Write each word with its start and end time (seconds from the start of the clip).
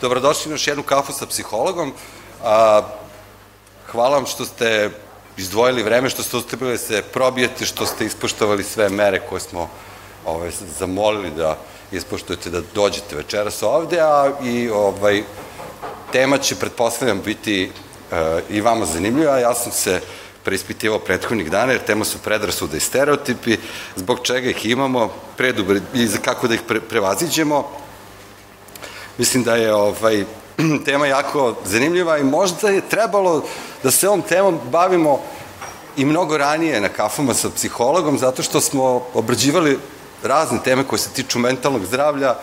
Dobrodošli 0.00 0.48
na 0.48 0.54
još 0.54 0.66
jednu 0.66 0.82
kafu 0.82 1.12
sa 1.12 1.26
psihologom. 1.26 1.92
A, 2.44 2.82
hvala 3.92 4.16
vam 4.16 4.26
što 4.26 4.44
ste 4.44 4.90
izdvojili 5.36 5.82
vreme, 5.82 6.10
što 6.10 6.22
ste 6.22 6.36
uspeli 6.36 6.70
da 6.70 6.78
se 6.78 7.02
probijete, 7.02 7.66
što 7.66 7.86
ste 7.86 8.06
ispoštovali 8.06 8.64
sve 8.64 8.88
mere 8.88 9.20
koje 9.28 9.40
smo 9.40 9.68
ovaj, 10.26 10.50
zamolili 10.78 11.30
da 11.30 11.58
ispoštujete 11.92 12.50
da 12.50 12.60
dođete 12.74 13.16
večeras 13.16 13.62
ovde, 13.62 14.00
a 14.00 14.30
i 14.42 14.68
ovaj, 14.68 15.22
tema 16.12 16.38
će, 16.38 16.56
pretpostavljam, 16.56 17.20
biti 17.24 17.70
e, 18.12 18.40
i 18.50 18.60
vama 18.60 18.84
zanimljiva. 18.86 19.38
Ja 19.38 19.54
sam 19.54 19.72
se 19.72 20.00
preispitivao 20.44 20.98
prethodnih 20.98 21.50
dana, 21.50 21.72
jer 21.72 21.80
tema 21.80 22.04
su 22.04 22.18
predrasude 22.18 22.76
i 22.76 22.80
stereotipi, 22.80 23.56
zbog 23.96 24.18
čega 24.22 24.50
ih 24.50 24.66
imamo, 24.66 25.08
predubre, 25.36 25.80
i 25.94 26.08
kako 26.24 26.48
da 26.48 26.54
ih 26.54 26.62
pre, 26.68 26.80
prevaziđemo. 26.80 27.85
Mislim 29.18 29.42
da 29.42 29.56
je 29.56 29.74
ovaj, 29.74 30.24
tema 30.84 31.06
jako 31.06 31.54
zanimljiva 31.64 32.18
i 32.18 32.24
možda 32.24 32.68
je 32.68 32.88
trebalo 32.88 33.42
da 33.82 33.90
se 33.90 34.08
ovom 34.08 34.22
temom 34.22 34.60
bavimo 34.70 35.20
i 35.96 36.04
mnogo 36.04 36.36
ranije 36.36 36.80
na 36.80 36.88
kafama 36.88 37.34
sa 37.34 37.50
psihologom, 37.50 38.18
zato 38.18 38.42
što 38.42 38.60
smo 38.60 39.02
obrađivali 39.14 39.78
razne 40.22 40.58
teme 40.64 40.84
koje 40.84 40.98
se 40.98 41.10
tiču 41.10 41.38
mentalnog 41.38 41.84
zdravlja 41.84 42.34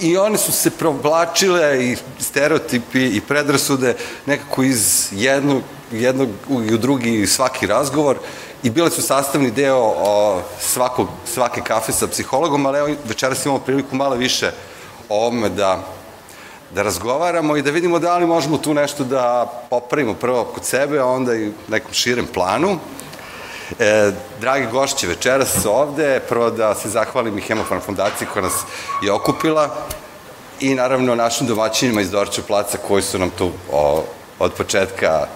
i 0.00 0.16
one 0.16 0.38
su 0.38 0.52
se 0.52 0.70
provlačile 0.70 1.84
i 1.84 1.96
stereotipi 2.20 3.06
i 3.06 3.20
predrasude 3.20 3.96
nekako 4.26 4.62
iz 4.62 5.08
jednog, 5.12 5.62
jednog 5.92 6.28
i 6.48 6.74
u 6.74 6.78
drugi 6.78 7.26
svaki 7.26 7.66
razgovor 7.66 8.16
i 8.62 8.70
bile 8.70 8.90
su 8.90 9.02
sastavni 9.02 9.50
deo 9.50 9.94
o, 9.96 10.40
svakog, 10.60 11.08
svake 11.34 11.60
kafe 11.60 11.92
sa 11.92 12.06
psihologom, 12.06 12.66
ali 12.66 12.78
evo 12.78 12.88
večeras 13.04 13.44
imamo 13.44 13.60
priliku 13.60 13.96
malo 13.96 14.16
više 14.16 14.50
o 15.08 15.16
ovome 15.16 15.48
da 15.48 15.82
da 16.74 16.82
razgovaramo 16.82 17.56
i 17.56 17.62
da 17.62 17.70
vidimo 17.70 17.98
da 17.98 18.16
li 18.16 18.26
možemo 18.26 18.58
tu 18.58 18.74
nešto 18.74 19.04
da 19.04 19.52
popravimo 19.70 20.14
prvo 20.14 20.44
kod 20.44 20.64
sebe, 20.64 20.98
a 20.98 21.06
onda 21.06 21.34
i 21.34 21.52
nekom 21.68 21.92
širem 21.92 22.26
planu. 22.26 22.78
E, 23.78 24.12
dragi 24.40 24.66
gošće 24.66 25.06
večeras 25.06 25.66
ovde, 25.66 26.20
prvo 26.28 26.50
da 26.50 26.74
se 26.74 26.88
zahvalim 26.88 27.38
i 27.38 27.40
Hemofarm 27.40 27.80
fondaciji 27.80 28.28
koja 28.32 28.42
nas 28.42 28.62
je 29.02 29.12
okupila 29.12 29.76
i 30.60 30.74
naravno 30.74 31.14
našim 31.14 31.46
domaćinima 31.46 32.00
iz 32.00 32.10
Dorča 32.10 32.42
placa 32.46 32.78
koji 32.88 33.02
su 33.02 33.18
nam 33.18 33.30
tu 33.30 33.50
o, 33.72 34.04
od 34.38 34.52
početka 34.52 35.26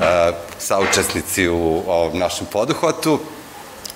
e, 0.00 0.32
saučesnici 0.58 1.48
u 1.48 1.82
ovom 1.86 2.18
našem 2.18 2.46
poduhvatu 2.52 3.18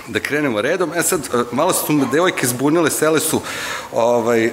da 0.08 0.20
krenemo 0.20 0.60
redom. 0.60 0.92
E 0.96 1.02
sad, 1.02 1.20
e, 1.20 1.44
malo 1.52 1.72
su 1.72 1.92
me 1.92 2.06
devojke 2.12 2.46
zbunile, 2.46 2.90
sele 2.90 3.20
su 3.20 3.40
ovaj, 3.92 4.44
e, 4.44 4.52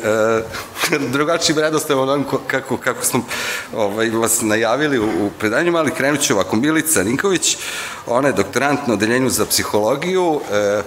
drugačiji 1.13 1.55
vredostav 1.55 1.99
onom 1.99 2.25
kako, 2.47 2.77
kako 2.77 3.05
smo 3.05 3.25
ovaj, 3.75 4.09
vas 4.09 4.41
najavili 4.41 4.99
u, 4.99 5.05
u 5.05 5.31
predanjima, 5.39 5.79
ali 5.79 5.91
krenut 5.91 6.21
ću 6.21 6.33
ovako. 6.33 6.55
Milica 6.55 7.03
Ninković, 7.03 7.57
ona 8.07 8.27
je 8.27 8.33
doktorant 8.33 8.87
na 8.87 8.93
odeljenju 8.93 9.29
za 9.29 9.45
psihologiju, 9.45 10.41
e, 10.51 10.81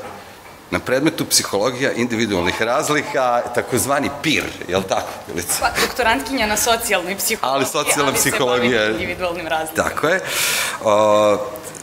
na 0.71 0.79
predmetu 0.79 1.25
psihologija 1.25 1.93
individualnih 1.93 2.63
razlika, 2.63 3.43
takozvani 3.55 4.11
PIR, 4.23 4.45
je 4.69 4.77
li 4.77 4.85
tako, 4.89 5.09
Milica? 5.29 5.55
Pa, 5.61 5.71
doktorantkinja 5.87 6.47
na 6.47 6.57
socijalnoj 6.57 7.17
psihologiji, 7.17 7.55
ali 7.55 7.85
socijalna 7.85 8.13
psihologija. 8.13 8.83
Ali 8.83 8.87
se 8.87 8.93
individualnim 8.93 9.47
razlikama. 9.47 9.89
Tako 9.89 10.09
je. 10.09 10.21
O, 10.85 11.39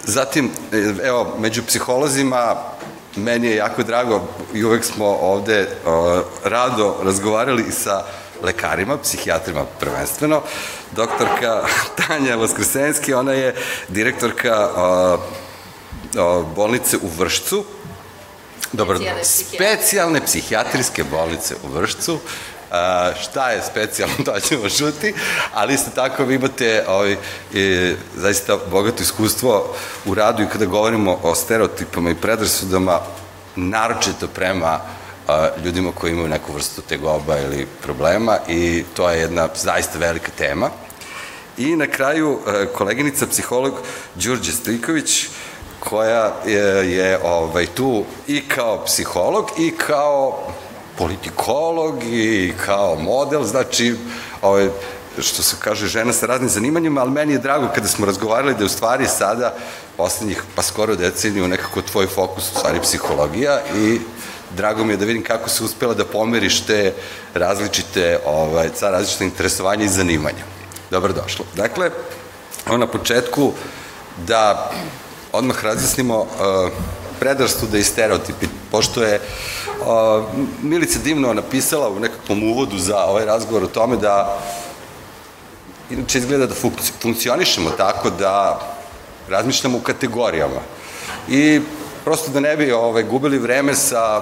zatim, 0.08 0.52
evo, 1.04 1.36
među 1.40 1.64
psiholozima 1.64 2.56
meni 3.16 3.48
je 3.48 3.56
jako 3.56 3.84
drago 3.84 4.22
i 4.54 4.64
uvek 4.64 4.86
smo 4.86 5.06
ovde 5.06 5.70
o, 5.86 6.22
rado 6.44 6.96
razgovarali 7.04 7.64
i 7.70 7.72
sa 7.72 8.04
lekarima, 8.44 8.98
psihijatrima 8.98 9.66
prvenstveno. 9.80 10.42
Doktorka 10.92 11.64
Tanja 12.08 12.36
Vaskrsenski, 12.36 13.14
ona 13.14 13.32
je 13.32 13.56
direktorka 13.88 14.70
o, 14.76 15.18
o, 16.18 16.44
bolnice 16.56 16.98
u 16.98 17.08
Vršcu, 17.18 17.66
Dobro, 18.74 19.00
specijalne 19.24 20.26
psihijatrijske 20.26 21.04
bolnice 21.04 21.56
u 21.64 21.68
Vršcu, 21.68 22.20
šta 23.22 23.52
je 23.52 23.62
specijalno, 23.72 24.16
to 24.26 24.40
ćemo 24.40 24.70
šuti, 24.70 25.14
ali 25.54 25.74
isto 25.74 25.92
tako 25.96 26.24
vi 26.24 26.36
imate 26.36 26.84
ovaj, 26.88 27.18
e, 27.56 27.96
zaista 28.16 28.58
bogato 28.72 29.04
iskustvo 29.04 29.76
u 30.06 30.14
radu 30.14 30.44
i 30.44 30.48
kada 30.48 30.66
govorimo 30.66 31.20
o 31.24 31.36
stereotipama 31.36 32.10
i 32.10 32.16
predrasudama, 32.16 33.00
naročito 33.56 34.28
prema 34.28 34.80
a, 35.28 35.50
ljudima 35.64 35.92
koji 35.92 36.12
imaju 36.12 36.28
neku 36.28 36.54
vrstu 36.54 36.82
tegoba 36.82 37.40
ili 37.40 37.68
problema 37.84 38.38
i 38.48 38.84
to 38.94 39.10
je 39.10 39.20
jedna 39.20 39.50
zaista 39.56 40.00
velika 40.00 40.32
tema. 40.38 40.70
I 41.58 41.76
na 41.76 41.88
kraju 41.88 42.40
a, 42.46 42.66
koleginica 42.74 43.28
psiholog 43.28 43.74
Đurđe 44.16 44.52
Stojković, 44.52 45.28
koja 45.80 46.34
je, 46.46 46.96
je 46.96 47.20
ovaj, 47.24 47.66
tu 47.66 48.06
i 48.28 48.42
kao 48.42 48.86
psiholog 48.86 49.52
i 49.58 49.72
kao 49.72 50.48
politikolog 50.98 52.04
i 52.04 52.54
kao 52.66 52.96
model, 52.96 53.44
znači, 53.44 53.96
ovaj, 54.42 54.70
što 55.20 55.44
se 55.44 55.56
kaže, 55.60 55.88
žena 55.88 56.14
sa 56.14 56.26
raznim 56.26 56.50
zanimanjima, 56.50 57.02
ali 57.02 57.12
meni 57.12 57.34
je 57.34 57.40
drago 57.40 57.68
kada 57.76 57.88
smo 57.88 58.06
razgovarali 58.06 58.54
da 58.54 58.60
je 58.60 58.66
u 58.66 58.70
stvari 58.70 59.08
sada, 59.08 59.56
poslednjih 59.98 60.44
pa 60.56 60.62
skoro 60.62 60.96
deceniju, 60.96 61.48
nekako 61.48 61.82
tvoj 61.82 62.08
fokus 62.08 62.52
u 62.52 62.60
stvari 62.60 62.80
psihologija 62.82 63.62
i 63.76 64.00
drago 64.56 64.84
mi 64.84 64.94
je 64.94 64.98
da 64.98 65.06
vidim 65.06 65.24
kako 65.24 65.50
se 65.50 65.64
uspela 65.64 65.94
da 65.94 66.06
pomeriš 66.06 66.62
te 66.62 66.94
različite, 67.34 68.20
ovaj, 68.26 68.70
ca 68.76 68.90
različite 68.90 69.26
interesovanja 69.26 69.86
i 69.86 69.90
zanimanja. 69.90 70.46
Dobrodošlo. 70.92 71.46
Dakle, 71.56 71.92
na 72.78 72.88
početku 72.88 73.52
da 74.28 74.72
odmah 75.32 75.64
razjasnimo 75.64 76.20
uh, 76.20 76.28
predrastude 77.20 77.80
i 77.80 77.84
stereotipi, 77.84 78.48
pošto 78.72 79.04
je 79.04 79.16
uh, 79.16 79.57
Milica 80.62 81.00
divno 81.04 81.34
napisala 81.34 81.90
u 81.90 82.00
nekakvom 82.00 82.44
uvodu 82.44 82.78
za 82.78 82.98
ovaj 82.98 83.26
razgovor 83.26 83.64
o 83.64 83.68
tome 83.68 83.98
da 83.98 84.40
inače 85.92 86.18
izgleda 86.18 86.46
da 86.46 86.56
funkcionišemo 87.02 87.70
tako 87.70 88.10
da 88.10 88.60
razmišljamo 89.30 89.78
u 89.78 89.82
kategorijama 89.82 90.62
i 91.30 91.62
prosto 92.04 92.32
da 92.32 92.40
ne 92.40 92.58
bi 92.58 92.72
ovaj, 92.72 93.04
gubili 93.04 93.38
vreme 93.38 93.76
sa 93.76 94.22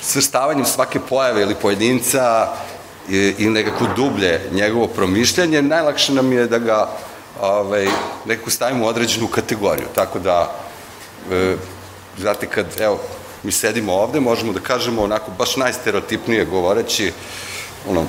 svrstavanjem 0.00 0.64
svake 0.64 1.00
pojave 1.08 1.42
ili 1.42 1.54
pojedinca 1.54 2.48
ili 3.08 3.50
nekako 3.50 3.86
dublje 3.96 4.40
njegovo 4.52 4.86
promišljanje, 4.86 5.62
najlakše 5.62 6.12
nam 6.12 6.32
je 6.32 6.46
da 6.46 6.58
ga 6.58 6.88
ovaj, 7.40 7.88
nekako 8.26 8.50
stavimo 8.50 8.84
u 8.84 8.88
određenu 8.88 9.26
kategoriju. 9.26 9.86
Tako 9.94 10.18
da, 10.18 10.52
e, 11.32 11.56
znate, 12.18 12.46
kad, 12.46 12.66
evo, 12.80 13.00
mi 13.42 13.52
sedimo 13.52 13.92
ovde, 13.92 14.20
možemo 14.20 14.52
da 14.52 14.60
kažemo 14.60 15.02
onako 15.02 15.30
baš 15.38 15.56
najstereotipnije 15.56 16.44
govoreći, 16.44 17.12
ono, 17.88 18.06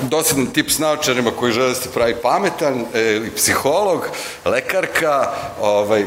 dosadan 0.00 0.46
tip 0.46 0.70
s 0.70 0.78
naočarima 0.78 1.30
koji 1.30 1.52
žele 1.52 1.68
da 1.68 1.74
se 1.74 1.90
pravi 1.94 2.14
pametan, 2.22 2.84
e, 2.94 3.20
psiholog, 3.36 4.08
lekarka, 4.44 5.32
ovaj, 5.60 6.04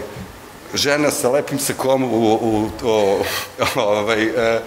žena 0.73 1.11
sa 1.11 1.29
lepim 1.29 1.59
sakom 1.59 2.03
u, 2.03 2.07
u, 2.07 2.69
u, 2.83 3.23
ovaj, 3.75 4.23
e, 4.23 4.61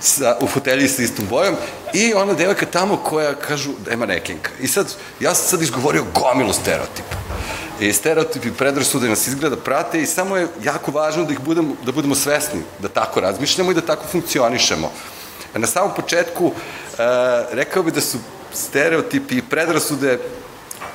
sa, 0.00 0.36
u 0.40 0.46
fotelji 0.46 0.88
sa 0.88 1.02
istom 1.02 1.26
bojom 1.30 1.56
i 1.92 2.14
ona 2.14 2.34
devojka 2.34 2.66
tamo 2.66 2.96
koja 2.96 3.34
kažu 3.34 3.70
da 3.84 3.90
je 3.90 3.96
manekinka. 3.96 4.50
I 4.60 4.68
sad, 4.68 4.94
ja 5.20 5.34
sam 5.34 5.48
sad 5.48 5.62
izgovorio 5.62 6.04
gomilu 6.14 6.52
stereotipa. 6.52 7.16
I 7.80 7.92
stereotipi 7.92 8.50
predrasude 8.52 9.08
nas 9.08 9.26
izgleda 9.26 9.56
prate 9.56 10.02
i 10.02 10.06
samo 10.06 10.36
je 10.36 10.48
jako 10.62 10.90
važno 10.90 11.24
da 11.24 11.32
ih 11.32 11.40
budemo, 11.40 11.74
da 11.86 11.92
budemo 11.92 12.14
svesni 12.14 12.60
da 12.78 12.88
tako 12.88 13.20
razmišljamo 13.20 13.70
i 13.70 13.74
da 13.74 13.80
tako 13.80 14.04
funkcionišemo. 14.12 14.92
Na 15.54 15.66
samom 15.66 15.90
početku 15.96 16.52
e, 16.52 17.02
rekao 17.52 17.82
bi 17.82 17.90
da 17.90 18.00
su 18.00 18.18
stereotipi 18.54 19.36
i 19.36 19.42
predrasude 19.42 20.18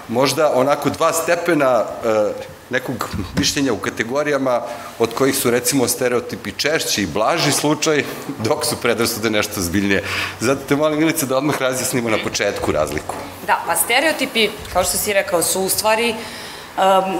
možda 0.07 0.51
onako 0.55 0.89
dva 0.89 1.13
stepena 1.13 1.83
e, 2.05 2.31
nekog 2.69 3.09
mišljenja 3.37 3.73
u 3.73 3.77
kategorijama 3.77 4.61
od 4.99 5.13
kojih 5.13 5.35
su 5.35 5.51
recimo 5.51 5.87
stereotipi 5.87 6.51
češći 6.51 7.03
i 7.03 7.07
blaži 7.07 7.51
slučaj, 7.51 8.03
dok 8.39 8.65
su 8.65 8.75
predrasude 8.81 9.29
nešto 9.29 9.61
zbiljnije. 9.61 10.03
Zato 10.39 10.61
te 10.67 10.75
molim 10.75 10.99
Milice 10.99 11.25
da 11.25 11.37
odmah 11.37 11.61
razjasnimo 11.61 12.09
na 12.09 12.17
početku 12.23 12.71
razliku. 12.71 13.15
Da, 13.47 13.63
pa 13.67 13.75
stereotipi, 13.75 14.49
kao 14.73 14.83
što 14.83 14.97
si 14.97 15.13
rekao, 15.13 15.43
su 15.43 15.61
u 15.61 15.69
stvari 15.69 16.15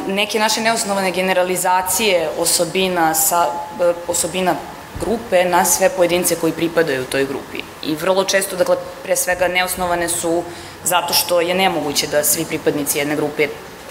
neke 0.07 0.39
naše 0.39 0.62
neosnovane 0.62 1.12
generalizacije 1.12 2.30
osobina 2.38 3.13
sa 3.13 3.47
uh, 3.47 3.95
osobina 4.07 4.56
grupe 5.00 5.45
na 5.45 5.66
sve 5.66 5.90
pojedince 5.90 6.36
koji 6.36 6.54
pripadaju 6.54 7.06
toj 7.06 7.25
grupi. 7.25 7.60
I 7.84 7.95
vrlo 7.95 8.24
često, 8.24 8.56
dakle, 8.56 8.75
pre 9.04 9.16
svega 9.16 9.48
neosnovane 9.48 10.10
su 10.10 10.44
zato 10.84 11.13
što 11.13 11.42
je 11.42 11.54
nemoguće 11.54 12.07
da 12.07 12.24
svi 12.24 12.45
pripadnici 12.45 12.98
jedne 12.98 13.16
grupe 13.16 13.48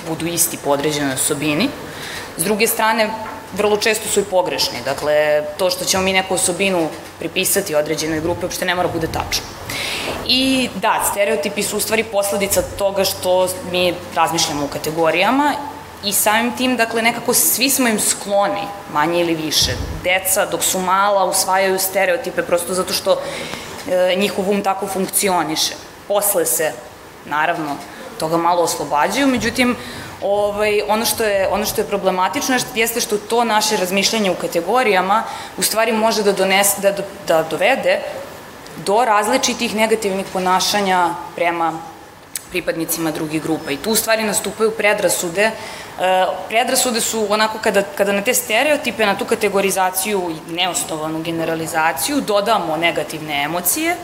budu 0.08 0.26
isti 0.26 0.58
po 0.64 0.70
određenoj 0.70 1.14
osobini. 1.14 1.68
S 2.36 2.44
druge 2.44 2.66
strane, 2.66 3.10
vrlo 3.56 3.76
često 3.76 4.08
su 4.08 4.20
i 4.20 4.24
pogrešni. 4.24 4.78
Dakle, 4.84 5.44
to 5.58 5.70
što 5.70 5.84
ćemo 5.84 6.02
mi 6.02 6.12
neku 6.12 6.34
osobinu 6.34 6.88
pripisati 7.18 7.74
određenoj 7.74 8.20
grupi, 8.20 8.44
uopšte 8.44 8.64
ne 8.64 8.74
mora 8.74 8.88
bude 8.88 9.06
tačno. 9.06 9.44
I 10.26 10.68
da, 10.74 11.04
stereotipi 11.10 11.62
su 11.62 11.76
u 11.76 11.80
stvari 11.80 12.04
posledica 12.04 12.62
toga 12.78 13.04
što 13.04 13.48
mi 13.72 13.94
razmišljamo 14.14 14.64
u 14.64 14.68
kategorijama 14.68 15.54
i 16.04 16.12
samim 16.12 16.56
tim, 16.56 16.76
dakle, 16.76 17.02
nekako 17.02 17.34
svi 17.34 17.70
smo 17.70 17.88
im 17.88 18.00
skloni, 18.00 18.66
manje 18.92 19.20
ili 19.20 19.34
više. 19.34 19.72
Deca, 20.04 20.46
dok 20.46 20.62
su 20.62 20.78
mala, 20.78 21.24
usvajaju 21.24 21.78
stereotipe 21.78 22.42
prosto 22.42 22.74
zato 22.74 22.92
što 22.92 23.20
e, 23.88 24.14
njihov 24.16 24.50
um 24.50 24.62
tako 24.62 24.86
funkcioniše. 24.86 25.74
Posle 26.08 26.46
se, 26.46 26.72
naravno, 27.24 27.76
toga 28.18 28.36
malo 28.36 28.62
oslobađaju, 28.62 29.26
međutim, 29.26 29.76
ovaj, 30.22 30.82
ono, 30.88 31.04
što 31.04 31.24
je, 31.24 31.48
ono 31.48 31.64
što 31.64 31.80
je 31.80 31.86
problematično 31.86 32.58
jeste 32.74 33.00
što 33.00 33.18
to 33.18 33.44
naše 33.44 33.76
razmišljanje 33.76 34.30
u 34.30 34.34
kategorijama 34.34 35.22
u 35.56 35.62
stvari 35.62 35.92
može 35.92 36.22
da, 36.22 36.32
donese, 36.32 36.80
da, 36.80 36.94
da 37.28 37.42
dovede 37.50 38.00
do 38.86 39.04
različitih 39.04 39.74
negativnih 39.74 40.26
ponašanja 40.32 41.14
prema 41.34 41.72
pripadnicima 42.50 43.10
drugih 43.10 43.42
grupa. 43.42 43.70
I 43.70 43.76
tu 43.76 43.90
u 43.90 43.96
stvari 43.96 44.24
nastupaju 44.24 44.70
predrasude. 44.70 45.42
E, 45.42 45.52
predrasude 46.48 47.00
su 47.00 47.26
onako 47.30 47.58
kada, 47.58 47.82
kada 47.82 48.12
na 48.12 48.22
te 48.22 48.34
stereotipe, 48.34 49.06
na 49.06 49.18
tu 49.18 49.24
kategorizaciju 49.24 50.30
i 50.30 50.52
neosnovanu 50.52 51.22
generalizaciju 51.22 52.20
dodamo 52.20 52.76
negativne 52.76 53.42
emocije, 53.42 53.96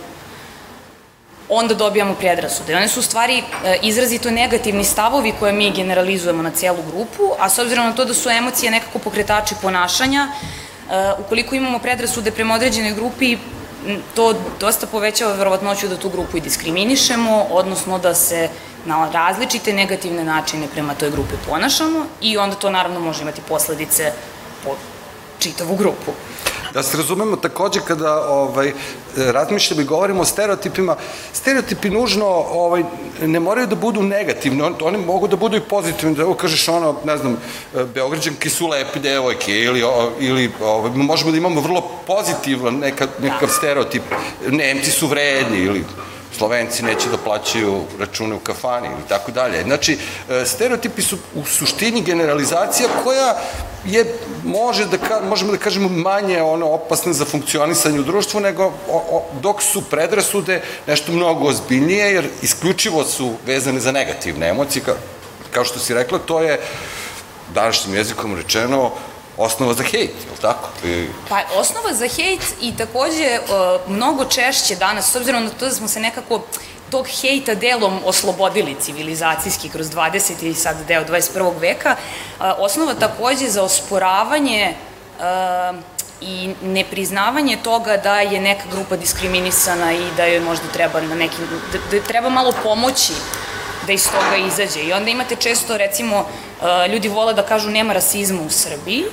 onda 1.49 1.75
dobijamo 1.75 2.15
predrasude. 2.15 2.77
One 2.77 2.89
su 2.89 3.01
u 3.01 3.03
stvari 3.03 3.39
e, 3.39 3.79
izrazito 3.83 4.31
negativni 4.31 4.85
stavovi 4.85 5.33
koje 5.41 5.53
mi 5.53 5.71
generalizujemo 5.71 6.43
na 6.43 6.51
celu 6.51 6.83
grupu, 6.93 7.33
a 7.39 7.49
s 7.49 7.59
obzirom 7.59 7.87
na 7.87 7.93
to 7.93 8.05
da 8.05 8.15
su 8.15 8.31
emocije 8.31 8.71
nekako 8.71 8.99
pokretači 8.99 9.55
ponašanja, 9.63 10.29
e, 10.29 11.13
ukoliko 11.19 11.55
imamo 11.55 11.79
predrasude 11.79 12.31
prema 12.31 12.55
određenoj 12.55 12.93
grupi, 12.93 13.37
to 14.15 14.35
dosta 14.61 14.87
povećava 14.87 15.33
verovatnoću 15.33 15.89
da 15.89 15.97
tu 15.97 16.09
grupu 16.09 16.37
i 16.37 16.41
diskriminišemo, 16.41 17.47
odnosno 17.51 17.99
da 17.99 18.15
se 18.15 18.49
na 18.87 19.11
različite 19.13 19.73
negativne 19.73 20.25
načine 20.25 20.67
prema 20.73 20.95
toj 20.95 21.11
grupi 21.11 21.35
ponašamo 21.49 22.07
i 22.21 22.39
onda 22.39 22.57
to 22.57 22.71
naravno 22.71 23.01
može 23.01 23.23
imati 23.23 23.41
posledice 23.49 24.13
po 24.65 24.71
čitavu 25.39 25.77
grupu. 25.77 26.13
Da 26.75 26.83
se 26.83 26.97
razumemo 26.97 27.37
takođe 27.37 27.81
kada 27.81 28.29
ovaj, 28.29 28.73
razmišljamo 29.17 29.83
i 29.83 29.85
govorimo 29.85 30.23
o 30.23 30.25
stereotipima, 30.25 30.97
stereotipi 31.33 31.91
nužno 31.91 32.27
ovaj, 32.51 32.83
ne 33.23 33.41
moraju 33.41 33.67
da 33.67 33.77
budu 33.77 34.03
negativni, 34.03 34.63
on, 34.63 34.75
oni 34.81 34.99
mogu 34.99 35.29
da 35.29 35.37
budu 35.37 35.57
i 35.57 35.61
pozitivni, 35.61 36.15
da 36.15 36.23
evo 36.23 36.35
kažeš 36.35 36.69
ono, 36.69 36.97
ne 37.05 37.17
znam, 37.17 37.37
Beograđanke 37.95 38.51
su 38.51 38.67
lepe 38.67 38.99
devojke 38.99 39.53
ili, 39.53 39.83
ili 40.21 40.53
ovaj, 40.63 40.91
možemo 40.95 41.31
da 41.31 41.37
imamo 41.37 41.61
vrlo 41.61 41.83
pozitivan 42.07 42.75
neka, 42.75 43.07
nekav 43.23 43.49
stereotip, 43.49 44.03
Nemci 44.49 44.91
su 44.91 45.07
vredni 45.07 45.59
ili 45.59 45.85
Slovenci 46.39 46.83
neće 46.83 47.09
da 47.11 47.17
plaćaju 47.17 47.83
račune 47.99 48.35
u 48.35 48.39
kafani 48.39 48.87
ili 48.87 49.09
tako 49.09 49.33
dalje. 49.33 49.63
Znači, 49.63 49.99
e, 50.31 50.45
stereotipi 50.47 51.03
su 51.03 51.19
u 51.35 51.45
suštini 51.45 52.03
generalizacija 52.03 52.89
koja 53.05 53.37
je, 53.85 54.15
može 54.45 54.87
da, 54.87 54.99
ka, 54.99 55.21
možemo 55.29 55.53
da 55.53 55.59
kažemo, 55.59 55.89
manje 55.89 56.43
ono 56.43 56.67
opasna 56.67 57.13
za 57.13 57.25
funkcionisanje 57.25 58.01
u 58.01 58.03
društvu, 58.03 58.41
nego 58.41 58.65
o, 58.65 58.73
o, 59.11 59.25
dok 59.41 59.63
su 59.63 59.83
predrasude 59.91 60.63
nešto 60.87 61.13
mnogo 61.13 61.49
ozbiljnije, 61.49 62.13
jer 62.13 62.29
isključivo 62.43 63.05
su 63.05 63.33
vezane 63.47 63.81
za 63.81 63.93
negativne 63.93 64.49
emocije, 64.49 64.83
ka, 64.85 64.95
kao 65.51 65.65
što 65.65 65.79
si 65.79 65.95
rekla, 65.95 66.19
to 66.19 66.41
je 66.43 66.61
današnjim 67.55 67.97
jezikom 67.97 68.37
rečeno 68.37 68.91
osnova 69.39 69.75
za 69.75 69.83
hejt, 69.83 70.11
je 70.25 70.31
li 70.31 70.41
tako? 70.41 70.69
I... 70.85 71.09
Pa, 71.29 71.43
osnova 71.55 71.95
za 71.95 72.09
hejt 72.09 72.41
i 72.61 72.77
takođe 72.77 73.39
uh, 73.39 73.91
mnogo 73.91 74.25
češće 74.25 74.77
danas, 74.77 75.13
s 75.13 75.17
obzirom 75.17 75.45
na 75.45 75.51
to 75.51 75.65
da 75.65 75.71
smo 75.71 75.89
se 75.89 76.01
nekako 76.01 76.41
tog 76.91 77.07
hejta 77.21 77.55
delom 77.55 78.01
oslobodili 78.05 78.77
civilizacijski 78.81 79.69
kroz 79.69 79.87
20. 79.91 80.45
i 80.45 80.55
sad 80.55 80.77
deo 80.89 81.05
21. 81.05 81.61
veka, 81.61 81.97
uh, 81.97 82.45
osnova 82.59 82.95
takođe 82.95 83.49
za 83.49 83.63
osporavanje 83.63 84.75
uh, 85.19 85.77
i 86.21 86.55
nepriznavanje 86.63 87.59
toga 87.63 87.97
da 87.97 88.21
je 88.21 88.41
neka 88.41 88.65
grupa 88.73 88.97
diskriminisana 88.97 89.93
i 89.93 90.07
da 90.17 90.25
joj 90.25 90.41
možda 90.41 90.69
treba 90.73 91.01
na 91.01 91.15
neki, 91.15 91.37
da, 91.73 91.99
da 91.99 92.05
treba 92.05 92.29
malo 92.29 92.53
pomoći 92.63 93.13
da 93.87 93.93
iz 93.93 94.11
toga 94.11 94.37
izađe. 94.37 94.81
I 94.81 94.93
onda 94.93 95.11
imate 95.11 95.37
često, 95.37 95.77
recimo, 95.77 96.27
ljudi 96.93 97.09
vole 97.09 97.35
da 97.35 97.43
kažu 97.43 97.71
nema 97.71 97.93
rasizma 97.93 98.43
u 98.43 98.51
Srbiji, 98.51 99.05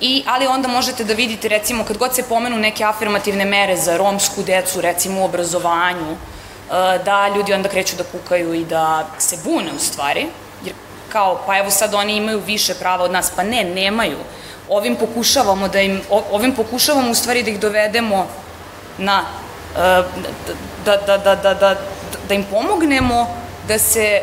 I, 0.00 0.24
ali 0.26 0.46
onda 0.46 0.68
možete 0.68 1.04
da 1.04 1.14
vidite, 1.14 1.48
recimo, 1.48 1.84
kad 1.84 1.98
god 1.98 2.14
se 2.14 2.22
pomenu 2.22 2.56
neke 2.56 2.84
afirmativne 2.84 3.44
mere 3.44 3.76
za 3.76 3.96
romsku 3.96 4.42
decu, 4.42 4.80
recimo 4.80 5.20
u 5.20 5.24
obrazovanju, 5.24 6.12
e, 6.12 6.16
da 7.04 7.28
ljudi 7.36 7.52
onda 7.52 7.68
kreću 7.68 7.96
da 7.96 8.04
kukaju 8.04 8.54
i 8.54 8.64
da 8.64 9.06
se 9.18 9.36
bune 9.44 9.70
u 9.76 9.78
stvari, 9.78 10.26
jer 10.64 10.74
kao, 11.08 11.40
pa 11.46 11.58
evo 11.58 11.70
sad 11.70 11.94
oni 11.94 12.16
imaju 12.16 12.40
više 12.46 12.74
prava 12.74 13.04
od 13.04 13.12
nas, 13.12 13.32
pa 13.36 13.42
ne, 13.42 13.64
nemaju. 13.64 14.18
Ovim 14.68 14.96
pokušavamo 14.96 15.68
da 15.68 15.80
im, 15.80 16.00
ovim 16.10 16.54
pokušavamo 16.54 17.10
u 17.10 17.14
stvari 17.14 17.42
da 17.42 17.50
ih 17.50 17.60
dovedemo 17.60 18.26
na, 18.98 19.22
e, 19.76 20.02
da, 20.84 20.96
da, 20.96 21.18
da, 21.18 21.34
da, 21.34 21.54
da, 21.54 21.76
da 22.28 22.34
im 22.34 22.44
pomognemo 22.50 23.43
da 23.68 23.78
se 23.78 24.22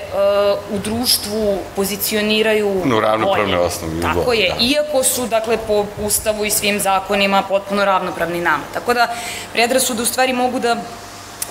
uh, 0.70 0.76
u 0.76 0.80
društvu 0.80 1.60
pozicioniraju 1.76 2.82
no, 2.86 3.00
ravnopravne 3.00 3.58
osnovi. 3.58 4.02
Tako 4.02 4.34
je, 4.34 4.50
da. 4.50 4.56
iako 4.60 5.04
su, 5.04 5.28
dakle, 5.28 5.58
po 5.68 5.86
ustavu 6.02 6.46
i 6.46 6.52
svim 6.52 6.80
zakonima 6.80 7.44
potpuno 7.50 7.86
ravnopravni 7.86 8.42
nama. 8.42 8.64
Tako 8.74 8.94
da, 8.94 9.16
predrasude 9.54 10.02
u 10.02 10.06
stvari 10.06 10.34
mogu 10.34 10.60
da, 10.60 10.78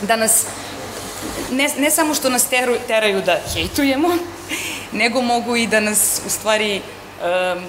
da 0.00 0.16
nas, 0.16 0.44
ne, 1.50 1.70
ne 1.78 1.90
samo 1.90 2.14
što 2.14 2.31
nas 2.31 2.46
teru, 2.46 2.76
teraju 2.87 3.22
da 3.22 3.38
hejtujemo, 3.54 4.08
nego 5.02 5.22
mogu 5.22 5.56
i 5.56 5.66
da 5.66 5.81
nas, 5.81 6.20
u 6.26 6.31
stvari, 6.31 6.81
um, 7.22 7.64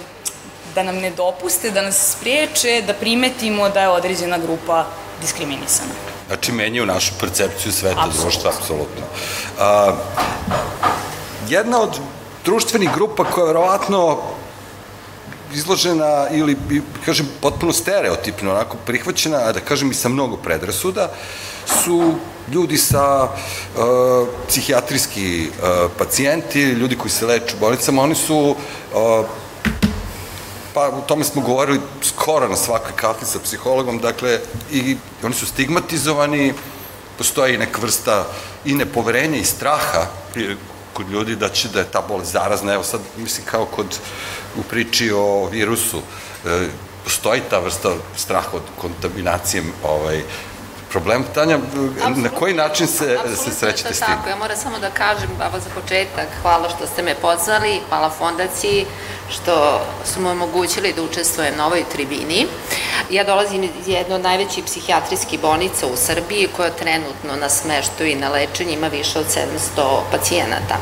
da 0.76 0.84
nam 0.84 0.96
ne 0.96 1.12
dopuste, 1.12 1.72
da 1.72 1.82
nas 1.82 2.16
spriječe, 2.18 2.84
da 2.88 2.94
primetimo 2.94 3.70
da 3.70 3.82
je 3.82 3.90
određena 3.90 4.38
grupa 4.38 4.86
diskriminisana. 5.22 6.11
Znači, 6.32 6.52
menjaju 6.52 6.86
našu 6.86 7.14
percepciju 7.20 7.72
sveta 7.72 8.08
društva, 8.22 8.52
apsolutno. 8.56 9.04
A, 9.60 9.96
jedna 11.50 11.82
od 11.82 12.00
društvenih 12.46 12.90
grupa 12.96 13.24
koja 13.24 13.42
je 13.42 13.48
verovatno 13.48 14.18
izložena 15.54 16.28
ili, 16.32 16.58
kažem, 17.06 17.28
potpuno 17.42 17.74
stereotipno, 17.74 18.52
onako 18.52 18.78
prihvaćena, 18.86 19.38
a 19.38 19.52
da 19.52 19.60
kažem 19.60 19.92
i 19.92 19.94
sa 19.94 20.10
mnogo 20.10 20.38
predrasuda, 20.38 21.12
su 21.84 22.14
ljudi 22.54 22.78
sa 22.78 23.24
uh, 23.24 24.28
psihijatrijski 24.48 25.50
uh, 25.50 25.92
pacijenti, 25.98 26.62
ljudi 26.62 26.96
koji 26.96 27.12
se 27.12 27.26
leče 27.26 27.56
u 27.56 27.60
bolnicama, 27.60 28.02
oni 28.02 28.16
su 28.16 28.38
uh, 28.38 29.26
Pa 30.74 30.90
u 30.90 31.02
tome 31.08 31.24
smo 31.24 31.42
govorili 31.42 31.80
skoro 32.02 32.48
na 32.48 32.56
svakoj 32.56 32.92
kafi 32.96 33.26
sa 33.26 33.40
psihologom, 33.44 34.00
dakle, 34.00 34.40
i 34.72 34.98
oni 35.24 35.34
su 35.34 35.46
stigmatizovani, 35.46 36.54
postoji 37.18 37.58
neka 37.58 37.82
vrsta 37.82 38.26
i 38.66 38.76
nepoverenja 38.76 39.38
i 39.38 39.46
straha 39.46 40.06
kod 40.94 41.10
ljudi 41.10 41.36
da 41.36 41.50
će 41.50 41.70
da 41.70 41.80
je 41.80 41.92
ta 41.92 42.02
bolest 42.02 42.32
zarazna, 42.32 42.74
evo 42.74 42.84
sad 42.84 43.02
mislim 43.18 43.46
kao 43.46 43.66
kod 43.66 44.00
u 44.60 44.64
priči 44.64 45.12
o 45.12 45.46
virusu, 45.52 46.02
e, 46.46 46.68
postoji 47.04 47.42
ta 47.50 47.60
vrsta 47.60 47.94
straha 48.18 48.50
od 48.54 48.62
kontaminacije 48.78 49.64
ovaj, 49.84 50.24
problem. 50.92 51.24
Tanja, 51.36 51.58
Absolutno. 51.58 52.24
na 52.24 52.30
koji 52.30 52.54
način 52.54 52.88
se, 52.88 53.18
se 53.36 53.52
srećete 53.52 53.94
s 53.94 54.00
tim? 54.00 54.08
Tako, 54.08 54.30
ja 54.30 54.36
moram 54.36 54.58
samo 54.58 54.80
da 54.80 54.90
kažem, 54.90 55.30
baba, 55.38 55.60
za 55.60 55.70
početak, 55.82 56.28
hvala 56.42 56.70
što 56.70 56.88
ste 56.88 57.04
me 57.04 57.16
pozvali, 57.16 57.80
hvala 57.90 58.10
fondaciji, 58.10 58.86
što 59.30 59.82
su 60.06 60.22
mu 60.22 60.30
omogućili 60.30 60.94
da 60.94 61.04
učestvujem 61.04 61.58
na 61.58 61.66
ovoj 61.66 61.84
tribini. 61.92 62.48
Ja 63.10 63.24
dolazim 63.24 63.64
iz 63.64 63.88
jedne 63.88 64.16
od 64.16 64.22
najvećih 64.22 64.64
psihijatrijskih 64.64 65.40
bolnica 65.40 65.88
u 65.88 65.96
Srbiji, 65.96 66.50
koja 66.56 66.70
trenutno 66.70 67.36
na 67.36 67.50
smeštu 67.50 68.04
i 68.04 68.16
na 68.16 68.30
lečenju 68.30 68.72
ima 68.72 68.88
više 68.88 69.20
od 69.20 69.26
700 69.78 70.02
pacijenata. 70.12 70.78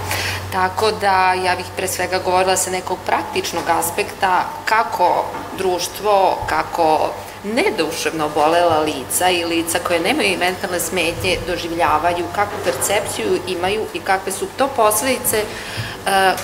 Tako 0.52 0.92
da 0.92 1.34
ja 1.34 1.56
bih 1.56 1.66
pre 1.76 1.88
svega 1.88 2.20
govorila 2.20 2.58
sa 2.58 2.72
nekog 2.72 2.98
praktičnog 3.06 3.64
aspekta 3.70 4.46
kako 4.66 5.26
društvo, 5.58 6.38
kako 6.50 7.10
neduševno 7.44 8.26
obolela 8.26 8.80
lica 8.80 9.30
i 9.30 9.46
lica 9.46 9.80
koje 9.88 10.00
nemaju 10.00 10.38
mentalne 10.40 10.80
smetnje 10.80 11.38
doživljavaju, 11.48 12.26
kakvu 12.36 12.58
percepciju 12.64 13.40
imaju 13.48 13.86
i 13.94 14.00
kakve 14.00 14.32
su 14.32 14.46
to 14.58 14.68
posledice 14.68 15.38
e, 15.38 15.44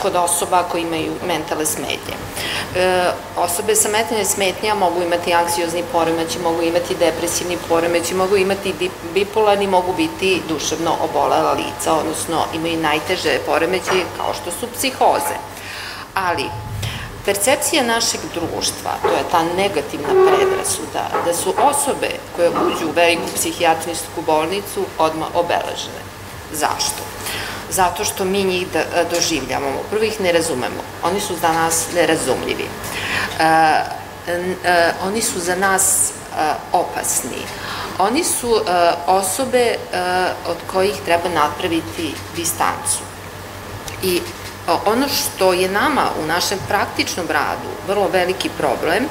kod 0.01 0.15
osoba 0.15 0.63
koji 0.63 0.81
imaju 0.81 1.13
mentalne 1.27 1.65
smetnje. 1.65 2.15
E, 2.75 3.11
osobe 3.37 3.75
sa 3.75 3.89
mentalne 3.89 4.25
smetnja 4.25 4.75
mogu 4.75 5.01
imati 5.01 5.33
anksiozni 5.33 5.83
poremeći, 5.91 6.39
mogu 6.39 6.61
imati 6.61 6.95
depresivni 6.95 7.57
poremeći, 7.69 8.13
mogu 8.13 8.37
imati 8.37 8.73
bipolarni, 9.13 9.67
mogu 9.67 9.93
biti 9.93 10.41
duševno 10.49 10.95
obolela 11.01 11.53
lica, 11.53 11.93
odnosno 11.93 12.45
imaju 12.53 12.79
najteže 12.79 13.39
poremeće 13.45 14.05
kao 14.17 14.33
što 14.33 14.51
su 14.51 14.67
psihoze. 14.77 15.35
Ali, 16.13 16.45
Percepcija 17.25 17.83
našeg 17.83 18.21
društva, 18.33 18.91
to 19.01 19.07
je 19.07 19.23
ta 19.31 19.43
negativna 19.57 20.07
predrasuda, 20.07 21.09
da 21.25 21.33
su 21.33 21.53
osobe 21.57 22.09
koje 22.35 22.49
uđu 22.49 22.87
u 22.87 22.91
veliku 22.91 23.27
psihijatrijsku 23.35 24.21
bolnicu 24.25 24.85
odmah 24.97 25.27
obeležene. 25.35 26.01
Zašto? 26.53 27.03
Zato 27.69 28.05
što 28.05 28.25
mi 28.25 28.43
njih 28.43 28.67
da, 28.73 28.83
doživljavamo. 29.03 29.79
Prvo 29.89 30.03
ih 30.03 30.21
ne 30.21 30.31
razumemo. 30.31 30.83
Oni 31.03 31.21
su 31.21 31.35
za 31.41 31.51
nas 31.53 31.85
nerazumljivi. 31.95 32.65
E, 33.39 33.43
e, 34.63 34.93
oni 35.03 35.21
su 35.21 35.39
za 35.39 35.55
nas 35.55 36.09
e, 36.09 36.53
opasni. 36.71 37.41
Oni 37.99 38.23
su 38.23 38.55
e, 38.55 38.91
osobe 39.07 39.65
e, 39.65 39.77
od 40.47 40.57
kojih 40.71 40.95
treba 41.05 41.29
napraviti 41.29 42.13
distancu. 42.35 42.99
I 44.03 44.21
ono 44.67 45.07
što 45.07 45.53
je 45.53 45.69
nama 45.69 46.09
u 46.23 46.25
našem 46.25 46.59
praktičnom 46.67 47.27
radu 47.27 47.69
vrlo 47.87 48.07
veliki 48.07 48.49
problem, 48.57 49.05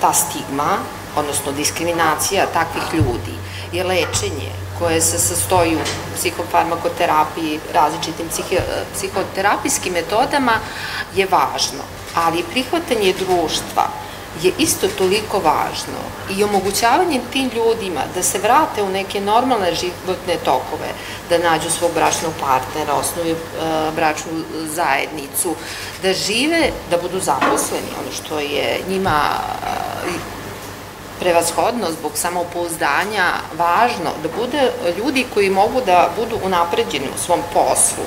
ta 0.00 0.12
stigma, 0.12 0.78
odnosno 1.16 1.52
diskriminacija 1.52 2.46
takvih 2.46 2.82
ljudi, 2.94 3.34
je 3.72 3.84
lečenje 3.84 4.52
koje 4.78 5.00
se 5.00 5.18
sastoji 5.18 5.76
u 5.76 5.78
psihofarmakoterapiji, 6.16 7.60
različitim 7.74 8.28
psihoterapijskim 8.94 9.92
metodama, 9.92 10.52
je 11.14 11.26
važno. 11.26 11.84
Ali 12.14 12.44
prihvatanje 12.52 13.14
društva 13.18 13.88
je 14.42 14.52
isto 14.58 14.88
toliko 14.88 15.38
važno 15.38 16.00
i 16.30 16.44
omogućavanje 16.44 17.20
tim 17.32 17.50
ljudima 17.54 18.00
da 18.14 18.22
se 18.22 18.38
vrate 18.38 18.82
u 18.82 18.88
neke 18.88 19.20
normalne 19.20 19.74
životne 19.74 20.36
tokove, 20.44 20.88
da 21.28 21.38
nađu 21.38 21.70
svog 21.70 21.90
bračnog 21.94 22.32
partnera, 22.40 22.94
osnovi 22.94 23.30
e, 23.30 23.36
bračnu 23.96 24.32
zajednicu, 24.74 25.54
da 26.02 26.12
žive, 26.12 26.70
da 26.90 26.96
budu 26.96 27.20
zaposleni, 27.20 27.88
ono 28.02 28.12
što 28.12 28.38
je 28.38 28.80
njima 28.88 29.20
e, 29.30 30.32
prevashodno 31.20 31.90
zbog 31.90 32.12
samopouzdanja 32.14 33.26
važno, 33.58 34.10
da 34.22 34.28
bude 34.38 34.70
ljudi 34.98 35.26
koji 35.34 35.50
mogu 35.50 35.80
da 35.86 36.10
budu 36.16 36.38
unapređeni 36.44 37.06
u 37.14 37.18
svom 37.24 37.40
poslu, 37.54 38.04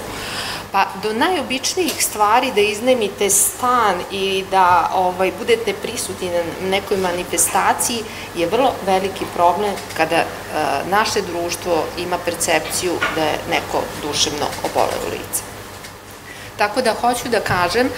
Pa 0.75 0.87
do 1.03 1.13
najobičnijih 1.13 2.03
stvari 2.05 2.51
da 2.51 2.61
iznemite 2.61 3.29
stan 3.29 3.95
i 4.11 4.43
da 4.51 4.89
ovaj, 4.93 5.31
budete 5.37 5.73
prisutni 5.73 6.29
na 6.29 6.69
nekoj 6.69 6.97
manifestaciji 6.97 8.03
je 8.35 8.47
vrlo 8.47 8.73
veliki 8.85 9.25
problem 9.33 9.71
kada 9.97 10.15
e, 10.15 10.25
naše 10.89 11.21
društvo 11.21 11.83
ima 11.97 12.17
percepciju 12.25 12.93
da 13.15 13.23
je 13.23 13.39
neko 13.49 13.83
duševno 14.01 14.45
oboleo 14.63 15.09
lice. 15.11 15.43
Tako 16.57 16.81
da 16.81 16.93
hoću 17.01 17.29
da 17.29 17.39
kažem, 17.39 17.87
e, 17.87 17.91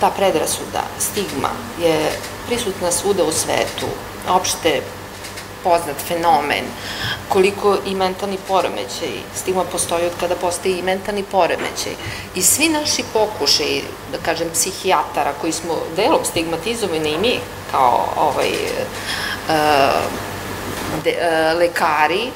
ta 0.00 0.10
predrasuda, 0.10 0.82
stigma 0.98 1.50
je 1.80 2.12
prisutna 2.46 2.92
svuda 2.92 3.24
u 3.24 3.32
svetu, 3.32 3.86
opšte 4.28 4.82
poznat 5.64 5.96
fenomen, 6.08 6.64
koliko 7.28 7.76
i 7.86 7.94
mentalni 7.94 8.38
poremećaj, 8.48 9.12
stigma 9.36 9.64
postoji 9.64 10.06
od 10.06 10.12
kada 10.20 10.36
postoji 10.36 10.78
i 10.78 10.82
mentalni 10.82 11.22
poremećaj. 11.22 11.92
I 12.34 12.42
svi 12.42 12.68
naši 12.68 13.04
pokušaj, 13.12 13.80
da 14.12 14.18
kažem, 14.18 14.48
psihijatara 14.52 15.32
koji 15.40 15.52
smo 15.52 15.74
delom 15.96 16.24
stigmatizovani 16.24 17.10
i 17.10 17.18
mi 17.18 17.38
kao 17.70 18.06
ovaj, 18.16 18.50
uh, 18.50 19.54
de, 21.04 21.10
uh, 21.10 21.58
lekari, 21.58 22.30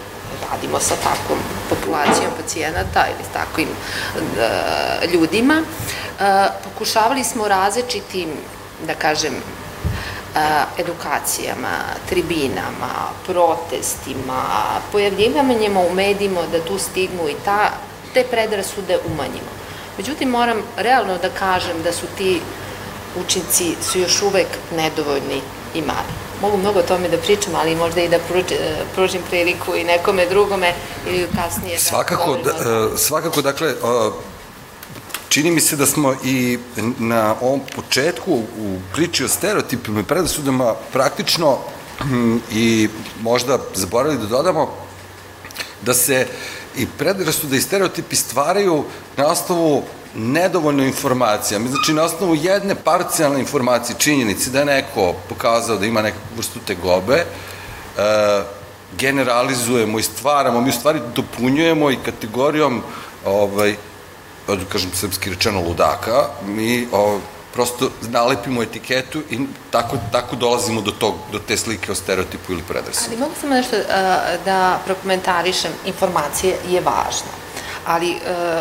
radimo 0.50 0.80
sa 0.80 0.94
takvom 0.94 1.38
populacijom 1.68 2.32
pacijenata 2.42 3.06
ili 3.06 3.24
s 3.30 3.32
takvim 3.32 3.68
uh, 3.68 5.12
ljudima, 5.12 5.62
pokušavali 6.64 7.24
smo 7.24 7.48
različitim, 7.48 8.28
da 8.86 8.94
kažem, 8.94 9.34
edukacijama, 10.78 11.78
tribinama, 12.08 12.92
protestima, 13.26 14.42
pojavljivanjima 14.92 15.80
u 15.80 15.94
medijima 15.94 16.40
da 16.52 16.64
tu 16.64 16.78
stigmu 16.78 17.28
i 17.28 17.34
ta, 17.44 17.70
te 18.14 18.24
predrasude 18.24 18.98
umanjimo. 19.06 19.52
Međutim, 19.98 20.28
moram 20.28 20.62
realno 20.76 21.18
da 21.18 21.28
kažem 21.28 21.82
da 21.82 21.92
su 21.92 22.06
ti 22.18 22.40
učinci 23.20 23.74
su 23.82 23.98
još 23.98 24.22
uvek 24.22 24.48
nedovoljni 24.76 25.40
i 25.74 25.82
mali. 25.82 26.12
Mogu 26.42 26.56
mnogo 26.56 26.78
o 26.78 26.82
tome 26.82 27.08
da 27.08 27.16
pričam, 27.16 27.54
ali 27.54 27.74
možda 27.74 28.00
i 28.00 28.08
da 28.08 28.18
pružim 28.94 29.22
priliku 29.30 29.76
i 29.76 29.84
nekome 29.84 30.26
drugome 30.26 30.72
ili 31.06 31.26
kasnije. 31.36 31.78
Svakako, 31.78 32.36
da, 32.44 32.50
e, 32.50 32.96
svakako 32.96 33.42
dakle, 33.42 33.74
čini 35.28 35.50
mi 35.50 35.60
se 35.60 35.76
da 35.76 35.86
smo 35.86 36.14
i 36.24 36.58
na 36.98 37.34
ovom 37.40 37.60
početku 37.76 38.32
u 38.34 38.78
priči 38.92 39.24
o 39.24 39.28
stereotipima 39.28 40.00
i 40.00 40.04
predasudama 40.04 40.74
praktično 40.92 41.58
hm, 41.98 42.36
i 42.52 42.88
možda 43.22 43.58
zaboravili 43.74 44.20
da 44.20 44.26
dodamo 44.26 44.74
da 45.82 45.94
se 45.94 46.26
i 46.76 46.86
predrasude 46.98 47.56
i 47.56 47.60
stereotipi 47.60 48.16
stvaraju 48.16 48.84
na 49.16 49.26
osnovu 49.26 49.82
nedovoljno 50.14 50.84
informacija. 50.84 51.60
Znači, 51.68 51.92
na 51.92 52.02
osnovu 52.02 52.34
jedne 52.34 52.74
parcijalne 52.74 53.40
informacije, 53.40 53.96
činjenici 53.98 54.50
da 54.50 54.58
je 54.58 54.64
neko 54.64 55.14
pokazao 55.28 55.76
da 55.76 55.86
ima 55.86 56.02
neku 56.02 56.18
vrstu 56.36 56.58
tegobe, 56.66 57.14
e, 57.14 57.24
generalizujemo 58.98 59.98
i 59.98 60.02
stvaramo, 60.02 60.60
mi 60.60 60.68
u 60.68 60.72
stvari 60.72 61.00
dopunjujemo 61.16 61.90
i 61.90 61.98
kategorijom 62.04 62.82
ovaj, 63.24 63.76
da 64.56 64.64
kažem 64.64 64.90
srpski 64.94 65.30
rečeno 65.30 65.60
ludaka, 65.60 66.28
mi 66.46 66.88
o, 66.92 67.18
prosto 67.52 67.90
nalepimo 68.02 68.62
etiketu 68.62 69.22
i 69.30 69.38
tako, 69.70 69.96
tako 70.12 70.36
dolazimo 70.36 70.80
do, 70.80 70.90
tog, 70.90 71.14
do 71.32 71.38
te 71.38 71.56
slike 71.56 71.92
o 71.92 71.94
stereotipu 71.94 72.52
ili 72.52 72.62
predrasu. 72.62 73.04
Ali 73.08 73.16
mogu 73.16 73.32
samo 73.40 73.54
nešto 73.54 73.76
uh, 73.76 73.84
da 74.44 74.80
prokomentarišem, 74.84 75.72
informacije 75.86 76.56
je 76.68 76.80
važna. 76.80 77.32
Ali 77.86 78.10
uh, 78.10 78.18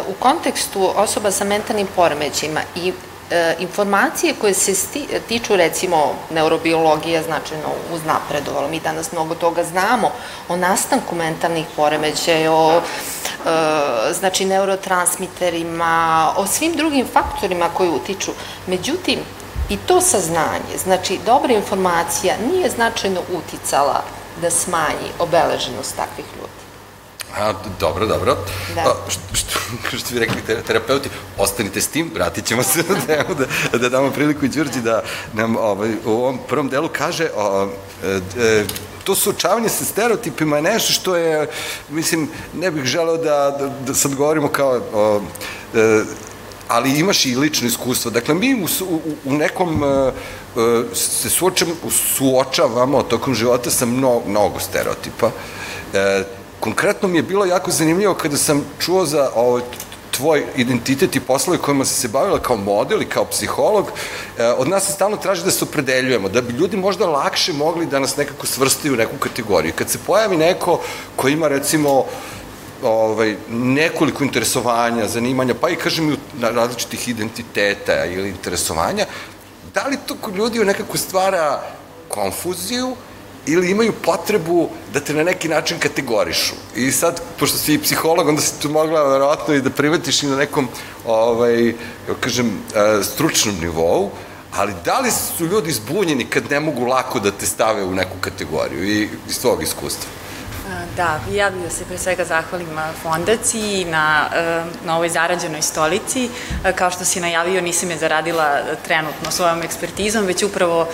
u 0.09 0.13
kontekstu 0.19 0.91
osoba 0.95 1.31
sa 1.31 1.43
mentalnim 1.43 1.87
poremećima 1.95 2.61
i 2.75 2.93
e, 3.31 3.55
informacije 3.59 4.33
koje 4.41 4.53
se 4.53 4.75
sti, 4.75 5.07
tiču 5.27 5.55
recimo 5.55 6.15
neurobiologija 6.29 7.23
značajno 7.23 7.69
uznapredovalo. 7.93 8.67
Mi 8.67 8.79
danas 8.79 9.11
mnogo 9.11 9.35
toga 9.35 9.63
znamo 9.63 10.11
o 10.49 10.55
nastanku 10.55 11.15
mentalnih 11.15 11.65
poremećaja, 11.75 12.53
o 12.53 12.81
znači 14.19 14.45
neurotransmiterima, 14.45 16.33
o 16.37 16.47
svim 16.47 16.73
drugim 16.75 17.05
faktorima 17.13 17.69
koji 17.69 17.89
utiču. 17.89 18.31
Međutim, 18.67 19.19
i 19.69 19.77
to 19.77 20.01
saznanje, 20.01 20.77
znači 20.83 21.19
dobra 21.25 21.53
informacija 21.53 22.35
nije 22.51 22.69
značajno 22.69 23.21
uticala 23.33 24.03
da 24.41 24.49
smanji 24.49 25.09
obeleženost 25.19 25.95
takvih 25.95 26.25
ljudi. 26.37 26.57
A, 27.37 27.53
dobro, 27.79 28.05
dobro. 28.05 28.37
Da. 28.75 28.81
A, 28.81 28.93
što, 29.09 29.35
što, 29.35 29.59
što 29.99 30.13
bi 30.13 30.19
rekli 30.19 30.63
terapeuti, 30.67 31.09
ostanite 31.37 31.81
s 31.81 31.87
tim, 31.87 32.11
vratit 32.13 32.45
ćemo 32.45 32.63
se 32.63 32.83
na 32.89 32.95
temu, 33.07 33.35
da, 33.35 33.77
da 33.77 33.89
damo 33.89 34.11
priliku 34.11 34.45
i 34.45 34.49
Đurđi 34.49 34.81
da 34.81 35.03
nam 35.33 35.55
ovaj, 35.55 35.89
u 36.05 36.11
ovom 36.11 36.39
prvom 36.47 36.69
delu 36.69 36.89
kaže 36.93 37.29
o, 37.35 37.67
e, 38.03 38.19
e, 38.39 38.65
to 39.07 39.15
suočavanje 39.15 39.69
sa 39.69 39.85
stereotipima 39.85 40.55
je 40.55 40.61
nešto 40.61 40.93
što 40.93 41.15
je, 41.15 41.47
mislim, 41.89 42.27
ne 42.53 42.71
bih 42.71 42.83
želeo 42.83 43.17
da, 43.17 43.55
da, 43.59 43.69
da 43.85 43.93
sad 43.93 44.15
govorimo 44.15 44.47
kao 44.47 44.81
o, 44.93 45.21
e, 45.75 46.03
ali 46.67 46.99
imaš 46.99 47.25
i 47.25 47.35
lično 47.35 47.67
iskustvo. 47.67 48.11
Dakle, 48.11 48.35
mi 48.35 48.53
u, 48.53 48.67
u, 48.89 48.99
u 49.25 49.33
nekom 49.33 49.83
uh, 49.83 50.13
se 50.93 51.29
suočam, 51.29 51.67
suočavamo 51.89 53.03
tokom 53.03 53.35
života 53.35 53.71
sa 53.71 53.85
mnogo, 53.85 54.27
mnogo 54.27 54.59
stereotipa. 54.59 55.27
Uh, 55.27 56.27
Konkretno 56.59 57.07
mi 57.07 57.17
je 57.17 57.23
bilo 57.23 57.45
jako 57.45 57.71
zanimljivo 57.71 58.13
kada 58.13 58.37
sam 58.37 58.65
čuo 58.79 59.05
za 59.05 59.29
ovaj, 59.35 59.61
tvoj 60.17 60.45
identitet 60.55 61.15
i 61.15 61.19
poslovi 61.19 61.59
kojima 61.59 61.85
si 61.85 61.93
se 61.93 62.07
bavila 62.07 62.39
kao 62.39 62.57
model 62.57 63.01
i 63.01 63.09
kao 63.09 63.25
psiholog, 63.25 63.91
e, 64.37 64.47
od 64.47 64.69
nas 64.69 64.85
se 64.85 64.91
stalno 64.91 65.17
traži 65.17 65.43
da 65.43 65.51
se 65.51 65.65
opredeljujemo, 65.65 66.29
da 66.29 66.41
bi 66.41 66.53
ljudi 66.53 66.77
možda 66.77 67.05
lakše 67.05 67.53
mogli 67.53 67.85
da 67.85 67.99
nas 67.99 68.17
nekako 68.17 68.47
svrstaju 68.47 68.93
u 68.93 68.97
neku 68.97 69.17
kategoriju. 69.19 69.73
Kad 69.75 69.89
se 69.89 69.99
pojavi 70.07 70.37
neko 70.37 70.79
ko 71.15 71.27
ima 71.27 71.47
recimo 71.47 72.05
ovaj, 72.83 73.35
nekoliko 73.49 74.23
interesovanja, 74.23 75.07
zanimanja, 75.07 75.53
pa 75.61 75.69
i 75.69 75.75
kažem 75.75 76.13
i 76.13 76.17
različitih 76.41 77.07
identiteta 77.09 78.05
ili 78.05 78.29
interesovanja, 78.29 79.05
da 79.73 79.87
li 79.87 79.97
to 80.05 80.15
kod 80.21 80.35
ljudi 80.35 80.65
nekako 80.65 80.97
stvara 80.97 81.61
konfuziju 82.07 82.95
ili 83.47 83.71
imaju 83.71 83.93
potrebu 84.01 84.69
da 84.93 84.99
te 84.99 85.13
na 85.13 85.23
neki 85.23 85.47
način 85.47 85.79
kategorišu. 85.79 86.53
I 86.75 86.91
sad, 86.91 87.21
pošto 87.39 87.57
si 87.57 87.81
psiholog, 87.81 88.27
onda 88.27 88.41
si 88.41 88.61
tu 88.61 88.69
mogla 88.69 89.03
verovatno 89.03 89.53
i 89.53 89.61
da 89.61 89.69
privatiš 89.69 90.23
i 90.23 90.27
na 90.27 90.35
nekom, 90.35 90.67
ovaj, 91.05 91.73
kažem, 92.19 92.47
e, 92.75 93.03
stručnom 93.03 93.55
nivou, 93.61 94.11
ali 94.51 94.73
da 94.85 94.99
li 94.99 95.11
su 95.11 95.45
ljudi 95.45 95.71
zbunjeni 95.71 96.25
kad 96.25 96.51
ne 96.51 96.59
mogu 96.59 96.85
lako 96.85 97.19
da 97.19 97.31
te 97.31 97.45
stave 97.45 97.83
u 97.83 97.95
neku 97.95 98.17
kategoriju 98.21 98.83
i 98.83 99.09
iz 99.29 99.41
tvojeg 99.41 99.61
iskustva? 99.61 100.09
Da, 100.95 101.19
ja 101.31 101.49
bih 101.49 101.63
da 101.63 101.69
se 101.69 101.85
pre 101.85 101.97
svega 101.97 102.25
zahvalim 102.25 102.67
fondaciji 103.03 103.85
na, 103.85 104.29
na 104.85 104.95
ovoj 104.95 105.09
zarađenoj 105.09 105.61
stolici. 105.61 106.29
Kao 106.75 106.91
što 106.91 107.05
si 107.05 107.19
najavio, 107.19 107.61
nisam 107.61 107.91
je 107.91 107.97
zaradila 107.97 108.59
trenutno 108.85 109.31
svojom 109.31 109.61
ekspertizom, 109.63 110.25
već 110.25 110.43
upravo 110.43 110.87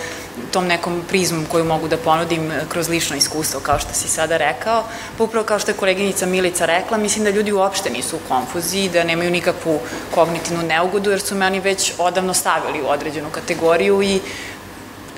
tom 0.52 0.66
nekom 0.66 1.02
prizmom 1.08 1.46
koju 1.46 1.64
mogu 1.64 1.88
da 1.88 1.96
ponudim 1.96 2.52
kroz 2.68 2.88
lično 2.88 3.16
iskustvo, 3.16 3.60
kao 3.60 3.78
što 3.78 3.94
si 3.94 4.08
sada 4.08 4.36
rekao. 4.36 4.84
Pa 5.18 5.24
upravo 5.24 5.46
kao 5.46 5.58
što 5.58 5.70
je 5.70 5.76
koleginica 5.76 6.26
Milica 6.26 6.66
rekla, 6.66 6.98
mislim 6.98 7.24
da 7.24 7.30
ljudi 7.30 7.52
uopšte 7.52 7.90
nisu 7.90 8.16
u 8.16 8.28
konfuziji, 8.28 8.88
da 8.88 9.04
nemaju 9.04 9.30
nikakvu 9.30 9.80
kognitivnu 10.14 10.62
neugodu, 10.62 11.10
jer 11.10 11.20
su 11.20 11.34
me 11.34 11.46
oni 11.46 11.60
već 11.60 11.92
odavno 11.98 12.34
stavili 12.34 12.82
u 12.82 12.88
određenu 12.88 13.30
kategoriju 13.30 14.02
i 14.02 14.20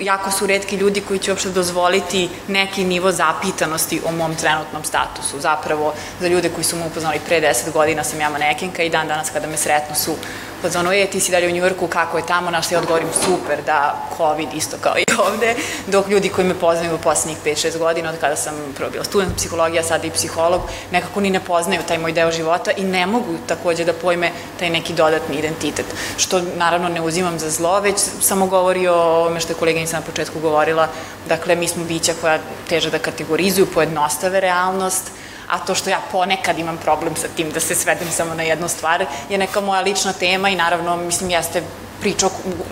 jako 0.01 0.31
su 0.31 0.47
redki 0.47 0.77
ljudi 0.77 1.01
koji 1.01 1.19
će 1.19 1.33
uopšte 1.33 1.49
dozvoliti 1.49 2.29
neki 2.49 2.85
nivo 2.85 3.13
zapitanosti 3.13 4.01
o 4.05 4.13
mom 4.13 4.35
trenutnom 4.35 4.85
statusu. 4.85 5.41
Zapravo, 5.41 5.95
za 6.21 6.29
ljude 6.29 6.49
koji 6.49 6.65
su 6.65 6.77
me 6.77 6.87
upoznali 6.87 7.21
pre 7.27 7.41
10 7.41 7.73
godina 7.73 8.05
sam 8.05 8.21
ja 8.21 8.31
manekenka 8.31 8.83
i 8.83 8.91
dan 8.91 9.09
danas 9.09 9.31
kada 9.31 9.47
me 9.47 9.57
sretnu 9.57 9.97
su 9.97 10.15
fazonu, 10.63 10.93
je, 10.93 11.07
ti 11.07 11.21
si 11.21 11.33
dalje 11.33 11.49
u 11.49 11.51
Njujorku, 11.51 11.87
kako 11.87 12.19
je 12.19 12.27
tamo, 12.27 12.51
našto 12.51 12.75
ja 12.75 12.79
odgovorim 12.79 13.09
super, 13.25 13.63
da 13.67 14.09
COVID 14.17 14.49
isto 14.55 14.77
kao 14.81 14.99
i 14.99 15.05
ovde, 15.19 15.55
dok 15.87 16.09
ljudi 16.09 16.29
koji 16.29 16.47
me 16.47 16.55
poznaju 16.55 16.95
u 16.95 16.99
poslednjih 16.99 17.39
5-6 17.45 17.79
godina, 17.79 18.11
od 18.11 18.21
kada 18.21 18.37
sam 18.37 18.55
prvo 18.77 18.91
bila 18.91 19.05
student 19.05 19.37
psihologija, 19.37 19.83
sada 19.83 20.07
i 20.07 20.11
psiholog, 20.11 20.61
nekako 20.91 21.21
ni 21.21 21.31
ne 21.31 21.41
poznaju 21.41 21.83
taj 21.89 21.99
moj 21.99 22.13
deo 22.13 22.33
života 22.33 22.71
i 22.77 22.85
ne 22.85 23.07
mogu 23.07 23.35
takođe 23.47 23.85
da 23.85 23.93
pojme 23.93 24.31
taj 24.59 24.71
neki 24.71 24.95
dodatni 24.95 25.37
identitet, 25.37 25.87
što 26.17 26.43
naravno 26.57 26.89
ne 26.89 27.01
uzimam 27.01 27.39
za 27.39 27.51
zlo, 27.51 27.81
već 27.81 27.99
samo 28.21 28.47
govori 28.47 28.89
o 28.89 28.95
ovome 28.95 29.41
što 29.41 29.53
je 29.53 29.59
koleginica 29.59 29.97
na 29.97 30.03
početku 30.03 30.41
govorila, 30.41 30.89
dakle, 31.29 31.57
mi 31.57 31.69
smo 31.69 31.85
bića 31.85 32.13
koja 32.21 32.39
teže 32.69 32.91
da 32.91 32.99
kategorizuju, 32.99 33.67
pojednostave 33.67 34.41
realnost, 34.41 35.11
a 35.49 35.59
to 35.59 35.75
što 35.75 35.91
ja 35.91 36.01
ponekad 36.13 36.59
imam 36.59 36.77
problem 36.77 37.17
sa 37.17 37.29
tim 37.37 37.51
da 37.51 37.61
se 37.61 37.75
svedem 37.75 38.09
samo 38.11 38.35
na 38.35 38.43
jednu 38.43 38.69
stvar 38.69 39.07
je 39.29 39.39
neka 39.39 39.61
moja 39.61 39.81
lična 39.81 40.13
tema 40.13 40.49
i 40.49 40.57
naravno, 40.57 40.97
mislim, 40.97 41.31
jeste 41.31 41.63
priča 42.01 42.27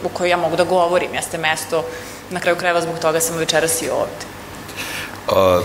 o 0.05 0.09
kojoj 0.09 0.31
ja 0.31 0.37
mogu 0.37 0.57
da 0.57 0.65
govorim, 0.65 1.15
jeste 1.15 1.39
mesto, 1.39 1.85
na 2.31 2.41
kraju 2.41 2.57
krajeva 2.57 2.81
zbog 2.81 2.99
toga 2.99 3.21
sam 3.21 3.37
večeras 3.37 3.83
i 3.83 3.91
ovde. 3.91 4.25
Uh, 5.29 5.65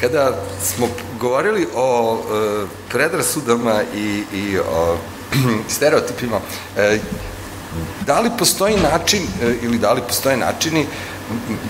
kada 0.00 0.32
smo 0.62 0.88
govorili 1.20 1.68
o 1.74 2.12
uh, 2.12 2.68
predrasudama 2.88 3.82
i, 3.94 4.22
i 4.32 4.58
o 4.58 4.96
stereotipima, 5.76 6.36
uh, 6.36 6.82
da 8.06 8.20
li 8.20 8.30
postoji 8.38 8.76
način 8.76 9.22
ili 9.62 9.78
da 9.78 9.92
li 9.92 10.02
postoje 10.08 10.36
načini 10.36 10.86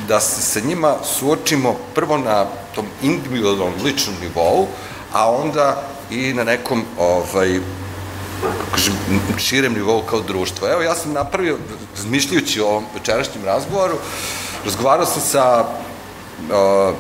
da 0.09 0.21
se 0.21 0.43
sa 0.43 0.61
njima 0.61 0.95
suočimo 1.05 1.77
prvo 1.95 2.19
na 2.19 2.47
tom 2.75 2.87
individualnom 3.03 3.73
ličnom 3.85 4.17
nivou, 4.21 4.67
a 5.13 5.31
onda 5.31 5.83
i 6.11 6.35
na 6.35 6.45
nekom 6.45 6.85
ovaj, 6.99 7.61
kažem, 8.71 8.95
širem 9.39 9.73
nivou 9.73 10.03
kao 10.03 10.21
društvo. 10.21 10.69
Evo, 10.69 10.83
ja 10.83 10.95
sam 10.95 11.13
napravio, 11.13 11.57
razmišljajući 11.97 12.61
o 12.61 12.67
ovom 12.67 12.85
večerašnjem 12.95 13.45
razgovoru, 13.45 13.95
razgovarao 14.65 15.07
sam 15.07 15.23
sa 15.23 15.65
uh, 15.65 16.95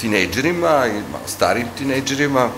tinejdžerima 0.00 0.86
i 0.86 0.92
malo 1.12 1.24
starijim 1.26 1.68
tinejdžerima 1.78 2.48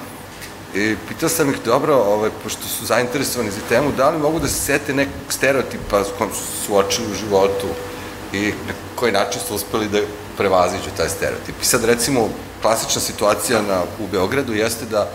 i 0.75 0.97
pitao 1.09 1.29
sam 1.29 1.51
ih, 1.51 1.57
dobro, 1.65 1.95
ovaj, 1.95 2.31
pošto 2.43 2.69
su 2.69 2.87
zainteresovani 2.87 3.51
za 3.51 3.61
temu, 3.69 3.93
da 3.97 4.11
li 4.11 4.19
mogu 4.19 4.39
da 4.39 4.49
se 4.49 4.61
sete 4.61 4.95
nekog 4.95 5.33
stereotipa 5.33 6.05
s 6.05 6.09
kojom 6.19 6.33
su 6.35 6.67
suočili 6.67 7.13
u 7.13 7.15
životu 7.15 7.67
i 8.33 8.47
na 8.47 8.73
koji 8.95 9.13
način 9.13 9.41
su 9.49 9.55
uspeli 9.55 9.89
da 9.89 9.99
prevaziđu 10.37 10.91
taj 10.97 11.09
stereotip. 11.09 11.55
I 11.63 11.65
sad 11.65 11.85
recimo 11.85 12.29
klasična 12.63 13.01
situacija 13.01 13.63
na, 13.63 13.83
u 14.01 14.07
Beogradu 14.07 14.55
jeste 14.55 14.85
da 14.87 15.09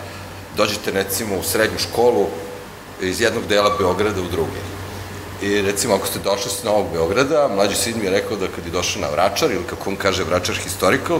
dođete 0.57 0.91
recimo 0.91 1.35
u 1.35 1.43
srednju 1.43 1.79
školu 1.79 2.27
iz 3.01 3.21
jednog 3.21 3.47
dela 3.47 3.75
Beograda 3.79 4.21
u 4.21 4.31
drugi. 4.31 4.61
I 5.41 5.61
recimo 5.61 5.95
ako 5.95 6.07
ste 6.07 6.19
došli 6.19 6.51
s 6.51 6.63
Novog 6.63 6.85
Beograda, 6.93 7.49
mlađi 7.55 7.75
sin 7.75 7.99
mi 7.99 8.05
je 8.05 8.11
rekao 8.11 8.37
da 8.37 8.47
kad 8.47 8.65
je 8.65 8.71
došao 8.71 9.01
na 9.01 9.09
Vračar, 9.09 9.51
ili 9.51 9.63
kako 9.69 9.89
on 9.89 9.95
kaže 9.95 10.23
Vračar 10.23 10.55
Historical, 10.55 11.19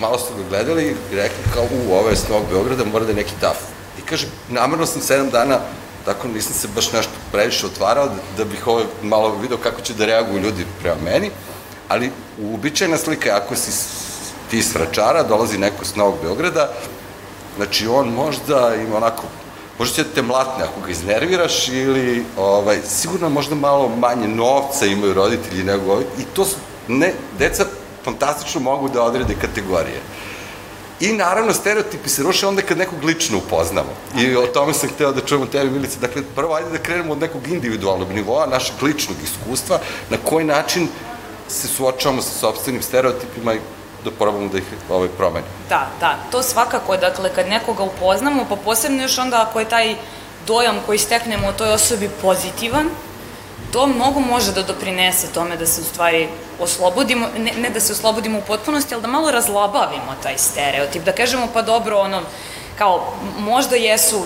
malo 0.00 0.18
su 0.18 0.34
ga 0.36 0.48
gledali 0.48 0.96
i 1.12 1.16
rekli 1.16 1.44
kao, 1.54 1.64
u, 1.64 1.92
ovo 1.92 2.08
je 2.08 2.16
s 2.16 2.28
Novog 2.28 2.44
Beograda, 2.50 2.84
mora 2.84 3.04
da 3.04 3.10
je 3.10 3.16
neki 3.16 3.34
taf. 3.40 3.56
I 3.98 4.06
kaže, 4.06 4.26
namerno 4.48 4.86
sam 4.86 5.02
sedam 5.02 5.30
dana 5.30 5.60
tako 6.08 6.28
nisam 6.28 6.52
se 6.52 6.68
baš 6.74 6.92
nešto 6.92 7.12
previše 7.32 7.66
otvarao 7.66 8.06
da, 8.06 8.14
da 8.36 8.44
bih 8.44 8.66
ovo 8.66 8.82
malo 9.02 9.36
video 9.42 9.58
kako 9.58 9.80
će 9.80 9.94
da 9.94 10.06
reaguju 10.06 10.42
ljudi 10.42 10.66
prema 10.80 10.96
meni, 11.04 11.30
ali 11.88 12.10
uobičajena 12.42 12.96
slika 12.96 13.28
je 13.28 13.34
ako 13.34 13.56
si 13.56 13.70
ti 14.50 14.62
s 14.62 14.74
dolazi 15.28 15.58
neko 15.58 15.84
s 15.84 15.94
Novog 15.94 16.14
Beograda, 16.22 16.72
znači 17.56 17.86
on 17.86 18.08
možda 18.08 18.74
ima 18.74 18.96
onako, 18.96 19.22
možda 19.78 19.94
će 19.94 20.02
da 20.02 20.14
te 20.14 20.22
mlatne 20.22 20.64
ako 20.64 20.80
ga 20.80 20.90
iznerviraš 20.90 21.68
ili 21.68 22.24
ovaj, 22.36 22.78
sigurno 22.88 23.28
možda 23.28 23.54
malo 23.54 23.88
manje 23.88 24.28
novca 24.28 24.86
imaju 24.86 25.14
roditelji 25.14 25.64
nego 25.64 25.92
ovi, 25.92 26.04
i 26.18 26.22
to 26.22 26.44
su, 26.44 26.56
ne, 26.88 27.12
deca 27.38 27.66
fantastično 28.04 28.60
mogu 28.60 28.88
da 28.88 29.02
odrede 29.02 29.34
kategorije. 29.40 30.00
I 31.00 31.12
naravno, 31.12 31.52
stereotipi 31.52 32.08
se 32.08 32.22
ruše 32.22 32.46
onda 32.46 32.62
kad 32.62 32.78
nekog 32.78 33.04
lično 33.04 33.38
upoznamo. 33.38 33.90
I 34.18 34.36
o 34.36 34.46
tome 34.46 34.74
sam 34.74 34.88
hteo 34.88 35.12
da 35.12 35.20
čujemo 35.20 35.46
tebi, 35.46 35.70
Milice. 35.70 35.98
Dakle, 36.00 36.22
prvo 36.36 36.54
ajde 36.54 36.70
da 36.70 36.78
krenemo 36.78 37.12
od 37.12 37.18
nekog 37.18 37.48
individualnog 37.48 38.12
nivoa, 38.12 38.46
našeg 38.46 38.82
ličnog 38.82 39.16
iskustva, 39.24 39.78
na 40.10 40.16
koji 40.24 40.44
način 40.44 40.88
se 41.48 41.68
suočavamo 41.68 42.22
sa 42.22 42.30
sobstvenim 42.30 42.82
stereotipima 42.82 43.54
i 43.54 43.60
da 44.04 44.10
probamo 44.10 44.48
da 44.48 44.58
ih 44.58 44.64
ovaj, 44.90 45.08
promenimo. 45.08 45.52
Da, 45.68 45.88
da, 46.00 46.16
to 46.30 46.42
svakako, 46.42 46.96
dakle, 46.96 47.30
kad 47.34 47.48
nekoga 47.48 47.82
upoznamo, 47.82 48.46
pa 48.48 48.56
posebno 48.56 49.02
još 49.02 49.18
onda 49.18 49.46
ako 49.48 49.60
je 49.60 49.68
taj 49.68 49.94
dojam 50.46 50.76
koji 50.86 50.98
steknemo 50.98 51.48
o 51.48 51.52
toj 51.52 51.72
osobi 51.72 52.10
pozitivan, 52.22 52.88
to 53.72 53.86
mnogo 53.86 54.20
može 54.20 54.52
da 54.52 54.62
doprinese 54.62 55.32
tome 55.34 55.56
da 55.56 55.66
se 55.66 55.80
u 55.80 55.84
stvari 55.84 56.28
oslobodimo, 56.60 57.26
ne, 57.38 57.52
ne 57.52 57.70
da 57.70 57.80
se 57.80 57.92
oslobodimo 57.92 58.38
u 58.38 58.42
potpunosti, 58.46 58.94
ali 58.94 59.02
da 59.02 59.08
malo 59.08 59.30
razlabavimo 59.30 60.14
taj 60.22 60.38
stereotip, 60.38 61.04
da 61.04 61.12
kažemo 61.12 61.48
pa 61.54 61.62
dobro, 61.62 61.98
ono, 61.98 62.22
kao, 62.78 63.14
možda 63.38 63.76
jesu, 63.76 64.22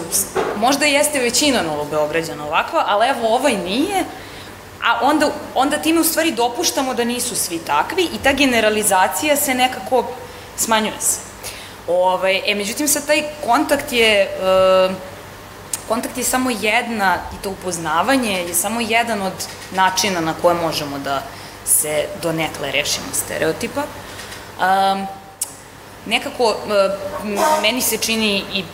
možda 0.56 0.86
jeste 0.86 1.18
većina 1.18 1.62
Novobeograđana 1.62 2.46
ovakva, 2.46 2.84
ali 2.86 3.08
evo 3.08 3.34
ovaj 3.34 3.56
nije, 3.56 4.04
a 4.84 4.98
onda, 5.02 5.30
onda 5.54 5.76
time 5.76 6.00
u 6.00 6.04
stvari 6.04 6.30
dopuštamo 6.30 6.94
da 6.94 7.04
nisu 7.04 7.36
svi 7.36 7.58
takvi 7.58 8.02
i 8.02 8.18
ta 8.22 8.32
generalizacija 8.32 9.36
se 9.36 9.54
nekako 9.54 10.04
smanjuje 10.56 11.00
se. 11.00 11.18
Ove, 11.88 11.98
ovaj, 11.98 12.42
e, 12.46 12.54
međutim, 12.54 12.88
sad 12.88 13.06
taj 13.06 13.22
kontakt 13.44 13.92
je, 13.92 14.22
e, 14.22 14.28
kontakt 15.88 16.18
je 16.18 16.24
samo 16.24 16.50
jedna, 16.50 17.16
i 17.32 17.42
to 17.42 17.50
upoznavanje 17.50 18.32
je 18.32 18.54
samo 18.54 18.80
jedan 18.80 19.22
od 19.22 19.32
načina 19.70 20.20
na 20.20 20.34
koje 20.42 20.54
možemo 20.54 20.98
da 20.98 21.22
se 21.64 22.06
donekle 22.22 22.72
rešimo 22.72 23.06
stereotipa. 23.12 23.82
Um, 23.82 25.06
nekako, 26.06 26.56
meni 27.62 27.82
se 27.82 27.96
čini 27.96 28.44
i 28.52 28.64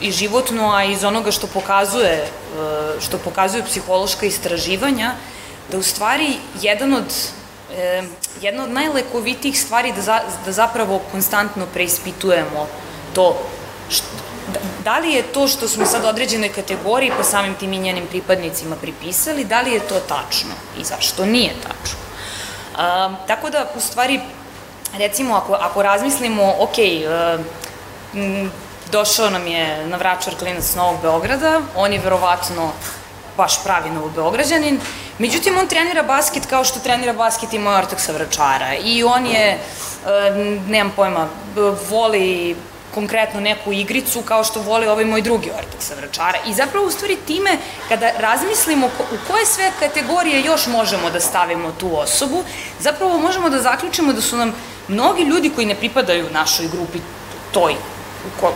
i 0.00 0.12
životno, 0.12 0.72
a 0.72 0.84
iz 0.84 1.04
onoga 1.04 1.30
što 1.30 1.46
pokazuje, 1.46 2.28
što 3.00 3.18
pokazuju 3.18 3.64
psihološka 3.64 4.26
istraživanja, 4.26 5.14
da 5.70 5.78
u 5.78 5.82
stvari 5.82 6.36
jedan 6.60 6.94
od, 6.94 7.14
e, 7.76 8.02
jedna 8.40 8.64
od 8.64 8.70
najlekovitijih 8.70 9.60
stvari 9.60 9.92
da, 9.92 10.02
za, 10.02 10.20
da 10.44 10.52
zapravo 10.52 11.00
konstantno 11.12 11.66
preispitujemo 11.74 12.68
to 13.14 13.38
što, 13.88 14.06
da, 14.84 14.98
li 14.98 15.12
je 15.12 15.22
to 15.22 15.48
što 15.48 15.68
smo 15.68 15.86
sad 15.86 16.04
određene 16.04 16.48
kategorije 16.48 17.12
pa 17.16 17.24
samim 17.24 17.54
tim 17.54 17.72
i 17.72 17.78
njenim 17.78 18.06
pripadnicima 18.06 18.76
pripisali, 18.76 19.44
da 19.44 19.60
li 19.60 19.72
je 19.72 19.80
to 19.80 20.00
tačno 20.00 20.54
i 20.80 20.84
zašto 20.84 21.24
nije 21.24 21.52
tačno. 21.62 21.98
A, 22.76 23.14
tako 23.26 23.50
da, 23.50 23.66
u 23.76 23.80
stvari, 23.80 24.20
recimo, 24.98 25.34
ako, 25.34 25.52
ako 25.52 25.82
razmislimo, 25.82 26.54
ok, 26.58 26.76
došao 28.92 29.30
nam 29.30 29.46
je 29.46 29.86
na 29.86 29.96
vračar 29.96 30.34
klinac 30.38 30.74
Novog 30.74 31.00
Beograda, 31.02 31.60
on 31.76 31.92
je 31.92 31.98
verovatno 31.98 32.72
baš 33.36 33.64
pravi 33.64 33.90
Novobeograđanin, 33.90 34.80
Međutim, 35.18 35.58
on 35.58 35.66
trenira 35.66 36.02
basket 36.02 36.46
kao 36.46 36.64
što 36.64 36.80
trenira 36.80 37.12
basket 37.12 37.52
i 37.52 37.58
moj 37.58 37.74
ortak 37.74 38.00
sa 38.00 38.12
Vračara. 38.12 38.74
I 38.74 39.04
on 39.04 39.26
je, 39.26 39.58
nemam 40.68 40.92
pojma, 40.96 41.28
voli 41.90 42.56
konkretno 42.96 43.40
neku 43.40 43.72
igricu 43.72 44.22
kao 44.22 44.44
što 44.44 44.60
voli 44.60 44.86
ovaj 44.88 45.04
moj 45.04 45.22
drugi 45.22 45.50
ortak 45.50 45.82
sa 45.84 45.94
Vračara. 45.94 46.38
I 46.46 46.54
zapravo 46.54 46.86
u 46.86 46.90
stvari 46.90 47.16
time, 47.26 47.58
kada 47.88 48.10
razmislimo 48.18 48.86
u 48.86 49.16
koje 49.28 49.46
sve 49.46 49.72
kategorije 49.80 50.44
još 50.44 50.66
možemo 50.66 51.10
da 51.10 51.20
stavimo 51.20 51.72
tu 51.80 51.90
osobu, 51.98 52.44
zapravo 52.80 53.18
možemo 53.18 53.50
da 53.50 53.60
zaključimo 53.60 54.12
da 54.12 54.20
su 54.20 54.36
nam 54.36 54.54
mnogi 54.88 55.22
ljudi 55.22 55.50
koji 55.54 55.66
ne 55.66 55.74
pripadaju 55.74 56.30
našoj 56.32 56.68
grupi 56.68 56.98
toj 57.52 57.74
ko, 58.40 58.52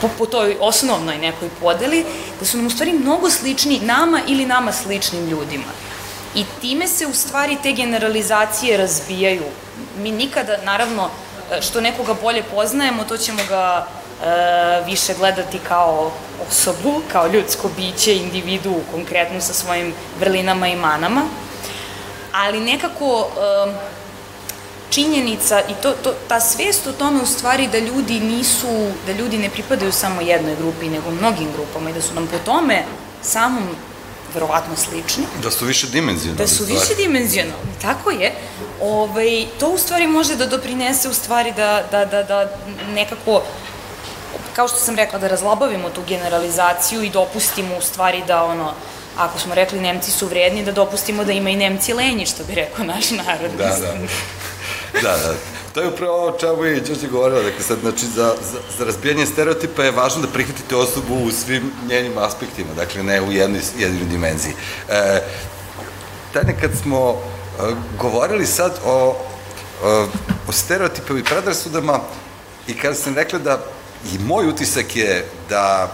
po, 0.00 0.08
po 0.18 0.26
toj 0.26 0.56
osnovnoj 0.60 1.18
nekoj 1.18 1.48
podeli, 1.60 2.04
da 2.40 2.46
su 2.46 2.56
nam 2.56 2.66
u 2.66 2.70
stvari 2.70 2.92
mnogo 2.92 3.30
slični 3.30 3.80
nama 3.82 4.20
ili 4.26 4.46
nama 4.46 4.72
sličnim 4.72 5.26
ljudima. 5.28 5.72
I 6.34 6.44
time 6.60 6.88
se 6.88 7.06
u 7.06 7.12
stvari 7.12 7.56
te 7.62 7.72
generalizacije 7.72 8.76
razbijaju. 8.76 9.44
Mi 9.98 10.10
nikada, 10.10 10.56
naravno, 10.64 11.10
što 11.60 11.80
nekoga 11.80 12.14
bolje 12.22 12.42
poznajemo, 12.42 13.04
to 13.04 13.16
ćemo 13.16 13.40
ga 13.48 13.86
e, 13.86 14.82
više 14.86 15.14
gledati 15.14 15.58
kao 15.68 16.10
osobu, 16.48 17.00
kao 17.12 17.26
ljudsko 17.26 17.70
biće, 17.76 18.16
individu, 18.16 18.74
konkretno 18.90 19.40
sa 19.40 19.52
svojim 19.52 19.94
vrlinama 20.20 20.68
i 20.68 20.76
manama. 20.76 21.22
Ali 22.32 22.60
nekako 22.60 23.28
e, 23.28 24.00
činjenica 24.90 25.60
i 25.68 25.74
to, 25.82 25.92
to, 25.92 26.14
ta 26.28 26.40
svest 26.40 26.86
o 26.86 26.92
tome 26.92 27.22
u 27.22 27.26
stvari 27.26 27.68
da 27.68 27.78
ljudi 27.78 28.20
nisu, 28.20 28.92
da 29.06 29.12
ljudi 29.12 29.38
ne 29.38 29.50
pripadaju 29.50 29.92
samo 29.92 30.20
jednoj 30.20 30.56
grupi, 30.56 30.88
nego 30.88 31.10
mnogim 31.10 31.48
grupama 31.52 31.90
i 31.90 31.92
da 31.92 32.02
su 32.02 32.14
nam 32.14 32.26
po 32.26 32.38
tome 32.44 32.84
samom 33.22 33.68
verovatno 34.34 34.76
slični. 34.76 35.24
Da 35.42 35.50
su 35.50 35.64
više 35.64 35.86
dimenzionalni. 35.86 36.38
Da 36.38 36.46
su 36.46 36.64
više 36.64 36.94
dimenzionalni, 36.96 37.72
tako 37.82 38.10
je. 38.10 38.32
Ovaj, 38.82 39.46
to 39.58 39.68
u 39.68 39.78
stvari 39.78 40.06
može 40.06 40.36
da 40.36 40.46
doprinese 40.46 41.08
u 41.08 41.14
stvari 41.14 41.52
da, 41.56 41.84
da, 41.90 42.04
da, 42.04 42.22
da 42.22 42.56
nekako 42.94 43.42
kao 44.56 44.68
što 44.68 44.76
sam 44.76 44.96
rekla, 44.96 45.18
da 45.18 45.28
razlabavimo 45.28 45.90
tu 45.90 46.02
generalizaciju 46.08 47.02
i 47.02 47.10
dopustimo 47.10 47.76
u 47.76 47.82
stvari 47.82 48.22
da 48.26 48.44
ono, 48.44 48.72
ako 49.16 49.38
smo 49.38 49.54
rekli 49.54 49.80
Nemci 49.80 50.10
su 50.10 50.26
vredni, 50.26 50.64
da 50.64 50.72
dopustimo 50.72 51.24
da 51.24 51.32
ima 51.32 51.50
i 51.50 51.56
Nemci 51.56 51.92
lenji, 51.92 52.26
što 52.26 52.44
bi 52.44 52.54
rekao 52.54 52.84
naš 52.84 53.10
narod. 53.10 53.50
Da, 53.58 53.64
da. 53.64 53.94
Da, 55.02 55.16
da. 55.16 55.34
To 55.74 55.80
je 55.80 55.88
upravo 55.88 56.12
ovo 56.14 56.38
čemu 56.38 56.64
je 56.64 56.80
Đorđe 56.80 57.08
govorila, 57.08 57.42
dakle 57.42 57.62
sad, 57.62 57.78
znači, 57.80 58.06
za, 58.06 58.34
za, 58.52 58.58
za 58.78 58.84
razbijanje 58.84 59.26
stereotipa 59.26 59.82
je 59.82 59.90
važno 59.90 60.22
da 60.22 60.28
prihvatite 60.28 60.76
osobu 60.76 61.14
u 61.14 61.30
svim 61.30 61.72
njenim 61.88 62.18
aspektima, 62.18 62.74
dakle, 62.76 63.02
ne 63.02 63.20
u 63.22 63.32
jednoj, 63.32 63.60
jednoj 63.78 64.04
dimenziji. 64.04 64.54
E, 64.88 65.22
Tanja, 66.32 66.52
kad 66.60 66.70
smo 66.82 67.10
e, 67.10 67.16
govorili 67.98 68.46
sad 68.46 68.78
o, 68.84 69.16
o, 69.84 70.06
o 70.48 70.52
stereotipima 70.52 71.18
i 71.18 71.24
predrasudama 71.24 72.00
i 72.66 72.74
kada 72.74 72.94
sam 72.94 73.14
rekla 73.14 73.38
da 73.38 73.60
i 74.14 74.18
moj 74.18 74.48
utisak 74.48 74.96
je 74.96 75.26
da 75.48 75.92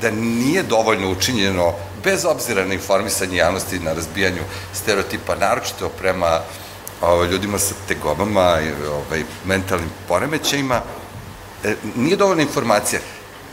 da 0.00 0.10
nije 0.10 0.62
dovoljno 0.62 1.10
učinjeno 1.10 1.72
bez 2.04 2.24
obzira 2.24 2.64
na 2.64 2.74
informisanje 2.74 3.36
javnosti 3.36 3.78
na 3.78 3.92
razbijanju 3.92 4.42
stereotipa, 4.72 5.34
naročito 5.34 5.88
prema 5.88 6.40
ovaj, 7.02 7.28
ljudima 7.28 7.58
sa 7.58 7.74
tegobama 7.88 8.58
ovaj, 8.90 9.24
mentalnim 9.44 9.90
poremećajima, 10.08 10.82
e, 11.64 11.74
nije 11.96 12.16
dovoljna 12.16 12.42
informacija. 12.42 13.00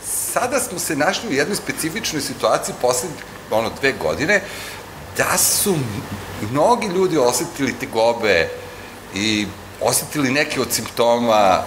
Sada 0.06 0.60
smo 0.60 0.80
se 0.80 0.96
našli 0.96 1.30
u 1.30 1.34
jednoj 1.34 1.56
specifičnoj 1.56 2.22
situaciji 2.22 2.76
posle 2.82 3.10
ono, 3.52 3.72
dve 3.80 3.94
godine, 3.94 4.42
da 5.18 5.38
su 5.38 5.76
mnogi 6.52 6.88
ljudi 6.88 7.18
osetili 7.18 7.74
tegobe 7.80 8.50
i 9.14 9.48
osetili 9.82 10.32
neke 10.32 10.62
od 10.62 10.72
simptoma 10.72 11.64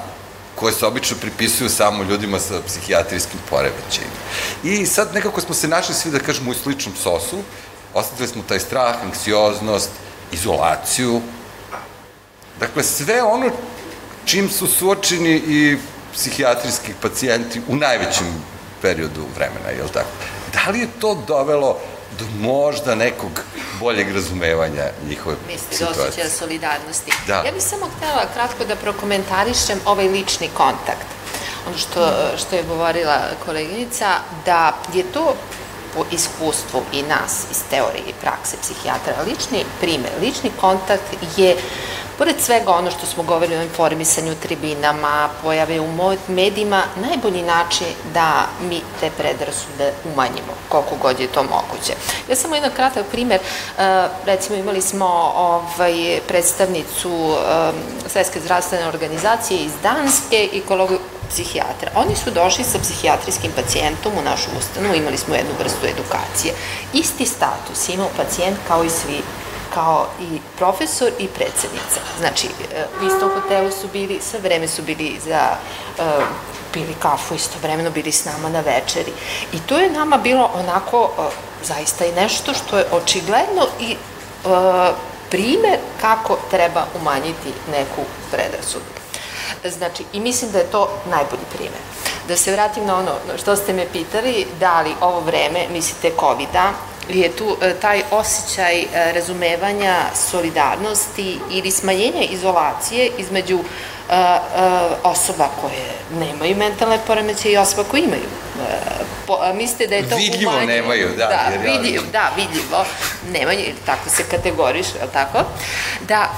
koje 0.54 0.72
se 0.72 0.86
obično 0.86 1.16
pripisuju 1.20 1.70
samo 1.70 2.02
ljudima 2.02 2.38
sa 2.38 2.60
psihijatrijskim 2.66 3.40
poremećajima. 3.50 4.18
I 4.64 4.86
sad 4.86 5.14
nekako 5.14 5.40
smo 5.40 5.54
se 5.54 5.68
našli 5.68 5.94
svi, 5.94 6.10
da 6.10 6.18
kažemo, 6.18 6.50
u 6.50 6.54
sličnom 6.54 6.94
sosu, 6.96 7.38
osetili 7.94 8.28
smo 8.28 8.42
taj 8.48 8.60
strah, 8.60 8.96
anksioznost, 9.04 9.90
izolaciju, 10.32 11.20
Dakle, 12.60 12.82
sve 12.82 13.22
ono 13.22 13.50
čim 14.24 14.50
su 14.50 14.66
suočeni 14.66 15.42
i 15.46 15.76
psihijatrijski 16.14 16.92
pacijenti 17.02 17.60
u 17.68 17.76
najvećem 17.76 18.26
periodu 18.82 19.24
vremena, 19.36 19.68
je 19.76 19.82
li 19.82 19.92
tako? 19.92 20.08
Da 20.52 20.70
li 20.70 20.78
je 20.78 20.88
to 21.00 21.14
dovelo 21.26 21.78
do 22.18 22.24
možda 22.40 22.94
nekog 22.94 23.30
boljeg 23.80 24.14
razumevanja 24.14 24.84
njihove 25.08 25.36
Misli, 25.46 25.66
situacije? 25.70 26.02
do 26.02 26.08
osjećaja 26.08 26.30
solidarnosti. 26.30 27.12
Da. 27.26 27.42
Ja 27.46 27.52
bih 27.52 27.62
samo 27.62 27.86
htela 27.96 28.26
kratko 28.34 28.64
da 28.64 28.76
prokomentarišem 28.76 29.80
ovaj 29.84 30.08
lični 30.08 30.48
kontakt. 30.54 31.06
Ono 31.68 31.78
što, 31.78 32.12
što 32.36 32.56
je 32.56 32.62
govorila 32.62 33.20
koleginica, 33.44 34.06
da 34.44 34.72
je 34.94 35.02
to 35.02 35.34
po 35.94 36.04
iskustvu 36.12 36.82
i 36.92 37.02
nas 37.02 37.44
iz 37.50 37.58
teorije 37.70 38.02
i 38.08 38.12
prakse 38.20 38.56
psihijatra, 38.62 39.22
lični 39.26 39.64
primer, 39.80 40.10
lični 40.20 40.50
kontakt 40.60 41.04
je 41.36 41.56
Pored 42.18 42.36
svega 42.40 42.70
ono 42.70 42.90
što 42.90 43.06
smo 43.06 43.22
govorili 43.22 43.56
o 43.56 43.62
informisanju 43.62 44.34
tribinama, 44.42 45.28
pojave 45.42 45.80
u 45.80 45.86
medijima, 46.28 46.82
najbolji 46.96 47.42
način 47.42 47.86
da 48.14 48.46
mi 48.68 48.80
te 49.00 49.10
predrasude 49.10 49.92
umanjimo, 50.12 50.52
koliko 50.68 50.96
god 51.02 51.20
je 51.20 51.26
to 51.26 51.42
moguće. 51.42 51.92
Ja 52.28 52.36
samo 52.36 52.54
jedan 52.54 52.70
kratak 52.76 53.06
primer, 53.12 53.40
e, 53.40 54.08
recimo 54.26 54.58
imali 54.58 54.82
smo 54.82 55.06
ovaj, 55.36 56.20
predstavnicu 56.28 57.08
e, 57.08 58.08
Svetske 58.08 58.40
zdravstvene 58.40 58.88
organizacije 58.88 59.60
iz 59.60 59.72
Danske 59.82 60.48
i 60.52 60.60
kologu 60.60 60.98
psihijatra. 61.30 61.90
Oni 61.94 62.16
su 62.16 62.30
došli 62.30 62.64
sa 62.64 62.78
psihijatrijskim 62.78 63.52
pacijentom 63.56 64.12
u 64.18 64.22
našu 64.22 64.48
ustanu, 64.58 64.94
imali 64.94 65.16
smo 65.16 65.34
jednu 65.34 65.52
vrstu 65.58 65.86
edukacije. 65.86 66.54
Isti 66.92 67.26
status 67.26 67.88
imao 67.88 68.08
pacijent 68.16 68.56
kao 68.68 68.84
i 68.84 68.90
svi 68.90 69.22
kao 69.78 70.06
i 70.20 70.40
profesor 70.58 71.08
i 71.18 71.28
predsednica. 71.28 72.00
Znači, 72.18 72.46
e, 72.46 72.84
u 73.02 73.06
istom 73.06 73.30
hotelu 73.34 73.70
su 73.70 73.88
bili, 73.92 74.20
sve 74.22 74.40
vreme 74.40 74.68
su 74.68 74.82
bili 74.82 75.20
za 75.24 75.42
uh, 75.98 76.04
pili 76.72 76.94
kafu, 77.02 77.34
istovremeno 77.34 77.90
bili 77.90 78.12
s 78.12 78.24
nama 78.24 78.48
na 78.48 78.60
večeri. 78.60 79.12
I 79.52 79.58
to 79.60 79.78
je 79.78 79.90
nama 79.90 80.16
bilo 80.16 80.50
onako 80.54 81.02
uh, 81.02 81.24
zaista 81.62 82.04
i 82.04 82.12
nešto 82.12 82.54
što 82.54 82.78
je 82.78 82.86
očigledno 82.92 83.66
i 83.80 83.96
primer 85.30 85.78
kako 86.00 86.38
treba 86.50 86.86
umanjiti 87.00 87.52
neku 87.70 88.02
predrasudu. 88.30 88.92
Znači, 89.78 90.04
i 90.12 90.20
mislim 90.20 90.52
da 90.52 90.58
je 90.58 90.70
to 90.70 90.90
najbolji 91.10 91.46
primer. 91.54 91.80
Da 92.28 92.36
se 92.36 92.52
vratim 92.52 92.86
na 92.86 92.96
ono 92.98 93.38
što 93.38 93.56
ste 93.56 93.72
me 93.72 93.86
pitali, 93.92 94.46
da 94.60 94.80
li 94.80 94.94
ovo 95.00 95.20
vreme, 95.20 95.66
mislite 95.72 96.12
COVID-a, 96.20 96.72
je 97.08 97.36
tu 97.36 97.56
e, 97.62 97.74
taj 97.74 98.02
osjećaj 98.10 98.80
e, 98.80 98.86
razumevanja 99.12 99.94
solidarnosti 100.30 101.38
ili 101.50 101.70
smanjenja 101.70 102.22
izolacije 102.30 103.10
između 103.18 103.58
e, 103.58 104.14
osoba 105.02 105.48
koje 105.60 106.20
nemaju 106.20 106.56
mentalne 106.56 106.98
poremeće 107.06 107.50
i 107.50 107.56
osoba 107.56 107.84
koje 107.90 108.02
imaju. 108.02 108.28
Po, 109.26 109.38
mislite 109.54 109.86
da 109.86 109.94
je 109.94 110.10
to 110.10 110.16
vidljivo 110.16 110.52
umanjeno? 110.52 110.72
nemaju, 110.72 111.08
da. 111.08 111.26
Da, 111.26 111.50
jer 111.52 111.64
ja... 111.64 111.72
vidljivo, 111.72 112.04
da, 112.12 112.30
vidljivo 112.36 112.84
nemaju, 113.32 113.74
tako 113.86 114.10
se 114.10 114.22
kategoriše, 114.30 114.98
je 114.98 115.12
tako? 115.12 115.38
Da, 116.00 116.30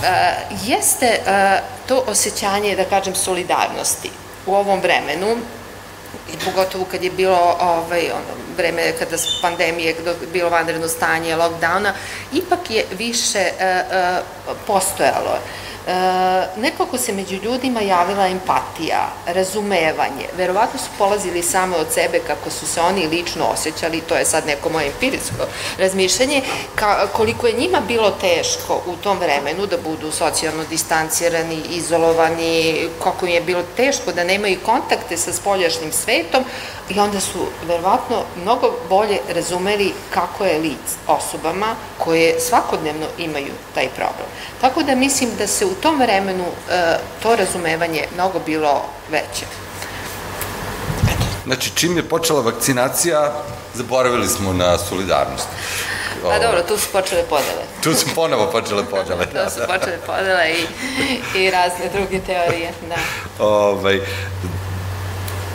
jeste 0.65 1.21
to 1.87 2.05
osjećanje, 2.07 2.77
da 2.77 2.85
kažem, 2.85 3.15
solidarnosti 3.15 4.11
u 4.47 4.55
ovom 4.55 4.81
vremenu, 4.81 5.37
i 6.35 6.45
pogotovo 6.45 6.85
kad 6.85 7.05
je 7.05 7.11
bilo 7.11 7.57
ovaj, 7.61 8.11
ono, 8.11 8.41
vreme 8.57 8.93
kada 8.99 9.19
su 9.19 9.43
pandemije, 9.43 9.95
kada 9.95 10.11
je 10.11 10.17
bilo 10.33 10.51
vanredno 10.51 10.89
stanje, 10.89 11.37
lockdowna, 11.37 11.93
ipak 12.33 12.71
je 12.71 12.85
više 12.99 13.45
uh, 13.51 13.63
uh, 14.51 14.57
postojalo. 14.67 15.39
E, 15.91 16.47
nekako 16.57 16.99
se 16.99 17.13
među 17.13 17.37
ljudima 17.37 17.81
javila 17.81 18.27
empatija, 18.27 19.09
razumevanje. 19.27 20.27
Verovatno 20.37 20.81
su 20.81 20.87
polazili 20.99 21.43
samo 21.43 21.77
od 21.77 21.87
sebe 21.93 22.21
kako 22.27 22.51
su 22.51 22.67
se 22.67 22.81
oni 22.81 23.07
lično 23.07 23.45
osjećali, 23.45 24.01
to 24.01 24.17
je 24.17 24.25
sad 24.25 24.47
neko 24.47 24.69
moje 24.69 24.87
empirijsko 24.87 25.47
razmišljanje, 25.79 26.43
ka, 26.75 27.07
koliko 27.13 27.47
je 27.47 27.53
njima 27.53 27.81
bilo 27.89 28.11
teško 28.11 28.81
u 28.87 28.97
tom 28.97 29.19
vremenu 29.19 29.67
da 29.67 29.77
budu 29.79 30.13
socijalno 30.13 30.65
distancirani, 30.71 31.63
izolovani, 31.71 32.89
koliko 32.99 33.27
im 33.27 33.33
je 33.33 33.41
bilo 33.41 33.63
teško 33.77 34.13
da 34.13 34.25
nemaju 34.25 34.59
kontakte 34.67 35.17
sa 35.17 35.33
spoljašnjim 35.33 35.93
svetom 35.93 36.45
i 36.91 37.01
onda 37.01 37.21
su 37.21 37.39
verovatno 37.67 38.23
mnogo 38.43 38.73
bolje 38.89 39.19
razumeli 39.35 39.93
kako 40.15 40.45
je 40.45 40.59
lic 40.59 40.97
osobama 41.07 41.75
koje 41.99 42.41
svakodnevno 42.41 43.07
imaju 43.19 43.53
taj 43.75 43.89
problem. 43.89 44.27
Tako 44.61 44.83
da 44.83 44.95
mislim 44.95 45.31
da 45.39 45.47
se 45.47 45.67
u 45.67 45.75
tom 45.75 46.01
vremenu 46.01 46.45
e, 46.45 46.97
to 47.23 47.37
razumevanje 47.37 48.05
mnogo 48.15 48.39
bilo 48.47 48.83
veće. 49.11 49.47
Znači, 51.45 51.71
čim 51.75 51.97
je 51.97 52.09
počela 52.09 52.41
vakcinacija, 52.41 53.33
zaboravili 53.75 54.29
smo 54.29 54.53
na 54.53 54.79
solidarnost. 54.79 55.49
Pa 56.23 56.39
dobro, 56.39 56.63
tu 56.63 56.79
su 56.79 56.89
počele 56.93 57.23
podele. 57.23 57.65
Tu 57.83 57.95
su 57.95 58.07
ponovo 58.15 58.47
počele 58.47 58.85
podele. 58.85 59.27
da, 59.27 59.45
tu 59.45 59.51
su 59.51 59.61
počele 59.67 59.99
podele 60.07 60.51
i, 60.51 60.67
i 61.39 61.51
razne 61.51 61.89
druge 61.93 62.21
teorije, 62.21 62.73
da. 62.89 62.97
Ovaj, 63.45 64.01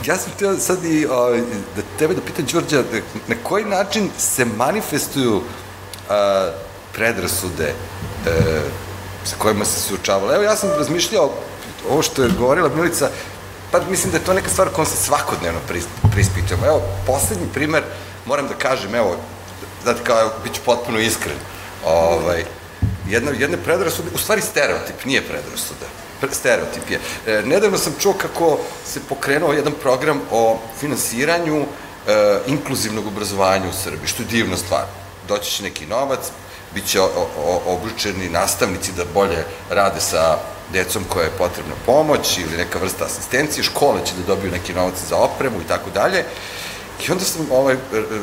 ja 0.08 0.18
sam 0.18 0.32
htio 0.36 0.58
sad 0.58 0.86
i 0.86 1.06
ovaj, 1.06 1.40
da 1.76 1.82
tebe 2.00 2.14
da 2.14 2.22
pitam, 2.22 2.46
Đorđa, 2.46 2.84
na 3.28 3.36
koji 3.44 3.66
način 3.66 4.10
se 4.18 4.46
manifestuju 4.46 5.42
a, 6.10 6.52
predrasude 6.94 7.66
e, 7.66 7.74
sa 9.24 9.36
kojima 9.38 9.66
se 9.66 9.82
suočavala. 9.82 10.36
Evo, 10.36 10.44
ja 10.44 10.56
sam 10.56 10.70
razmišljao, 10.70 11.32
ovo 11.90 12.02
što 12.02 12.24
je 12.24 12.30
govorila 12.30 12.70
Milica, 12.70 13.10
pa 13.72 13.80
mislim 13.90 14.12
da 14.12 14.18
je 14.18 14.24
to 14.24 14.34
neka 14.34 14.50
stvar 14.50 14.70
kojom 14.70 14.86
se 14.86 14.98
svakodnevno 14.98 15.60
prispitujemo. 16.12 16.66
Evo, 16.66 16.82
poslednji 17.08 17.48
primer, 17.54 17.84
moram 18.26 18.48
da 18.48 18.54
kažem, 18.54 18.96
evo, 18.96 19.18
znate 19.84 20.00
kao, 20.04 20.32
bit 20.44 20.54
ću 20.54 20.62
potpuno 20.66 21.00
iskren, 21.00 21.38
ovaj, 21.86 22.44
jedna, 23.08 23.32
jedne 23.32 23.58
predrasude, 23.58 24.10
u 24.16 24.18
stvari 24.18 24.42
stereotip, 24.42 25.06
nije 25.06 25.22
predrasuda, 25.22 25.86
stereotip 26.32 26.90
je. 26.90 27.00
E, 27.28 27.42
nedavno 27.46 27.78
sam 27.78 27.94
čuo 28.00 28.14
kako 28.14 28.60
se 28.86 29.00
pokrenuo 29.10 29.54
jedan 29.54 29.74
program 29.82 30.22
o 30.32 30.58
finansiranju 30.80 31.58
e, 31.58 31.66
inkluzivnog 32.48 33.08
obrazovanja 33.08 33.70
u 33.70 33.74
Srbiji, 33.84 34.08
što 34.08 34.24
je 34.24 34.28
divna 34.28 34.58
stvar. 34.58 34.86
Doći 35.28 35.52
će 35.52 35.64
neki 35.64 35.86
novac, 35.86 36.20
bit 36.74 36.86
će 36.86 37.00
obučeni 37.66 38.30
nastavnici 38.30 38.92
da 38.98 39.04
bolje 39.14 39.46
rade 39.70 40.02
sa 40.02 40.38
decom 40.74 41.04
koja 41.10 41.24
je 41.24 41.38
potrebna 41.38 41.74
pomoć 41.86 42.38
ili 42.38 42.58
neka 42.58 42.80
vrsta 42.80 43.06
asistencije, 43.06 43.64
škole 43.64 44.06
će 44.06 44.14
da 44.18 44.36
dobiju 44.36 44.52
neki 44.52 44.74
novac 44.74 44.96
za 45.10 45.18
opremu 45.18 45.62
i 45.62 45.68
tako 45.68 45.90
dalje. 45.90 46.26
I 47.08 47.12
onda 47.12 47.24
sam 47.24 47.48
ovaj, 47.52 47.76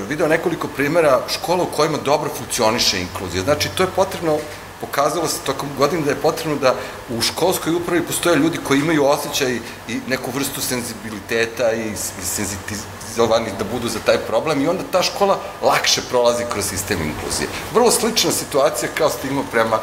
video 0.08 0.28
nekoliko 0.28 0.68
primera 0.68 1.20
škola 1.28 1.62
u 1.62 1.76
kojima 1.76 1.98
dobro 2.04 2.30
funkcioniše 2.38 3.00
inkluzija. 3.00 3.44
Znači, 3.44 3.68
to 3.74 3.82
je 3.82 3.88
potrebno 3.96 4.38
pokazalo 4.82 5.28
se 5.28 5.38
tokom 5.46 5.68
godina 5.78 6.02
da 6.04 6.10
je 6.10 6.22
potrebno 6.22 6.56
da 6.56 6.74
u 7.10 7.20
školskoj 7.22 7.74
upravi 7.74 8.02
postoje 8.06 8.36
ljudi 8.36 8.58
koji 8.64 8.80
imaju 8.80 9.04
osjećaj 9.06 9.58
i 9.88 10.00
neku 10.08 10.30
vrstu 10.30 10.60
senzibiliteta 10.60 11.72
i 11.72 11.92
senzitizovanih 12.22 13.52
da 13.58 13.64
budu 13.64 13.88
za 13.88 13.98
taj 14.06 14.18
problem 14.18 14.62
i 14.62 14.68
onda 14.68 14.82
ta 14.92 15.02
škola 15.02 15.38
lakše 15.62 16.02
prolazi 16.10 16.44
kroz 16.52 16.64
sistem 16.64 16.98
inkluzije. 17.02 17.48
Vrlo 17.74 17.90
slična 17.90 18.32
situacija 18.32 18.88
kao 18.94 19.10
stigma 19.10 19.42
prema 19.52 19.78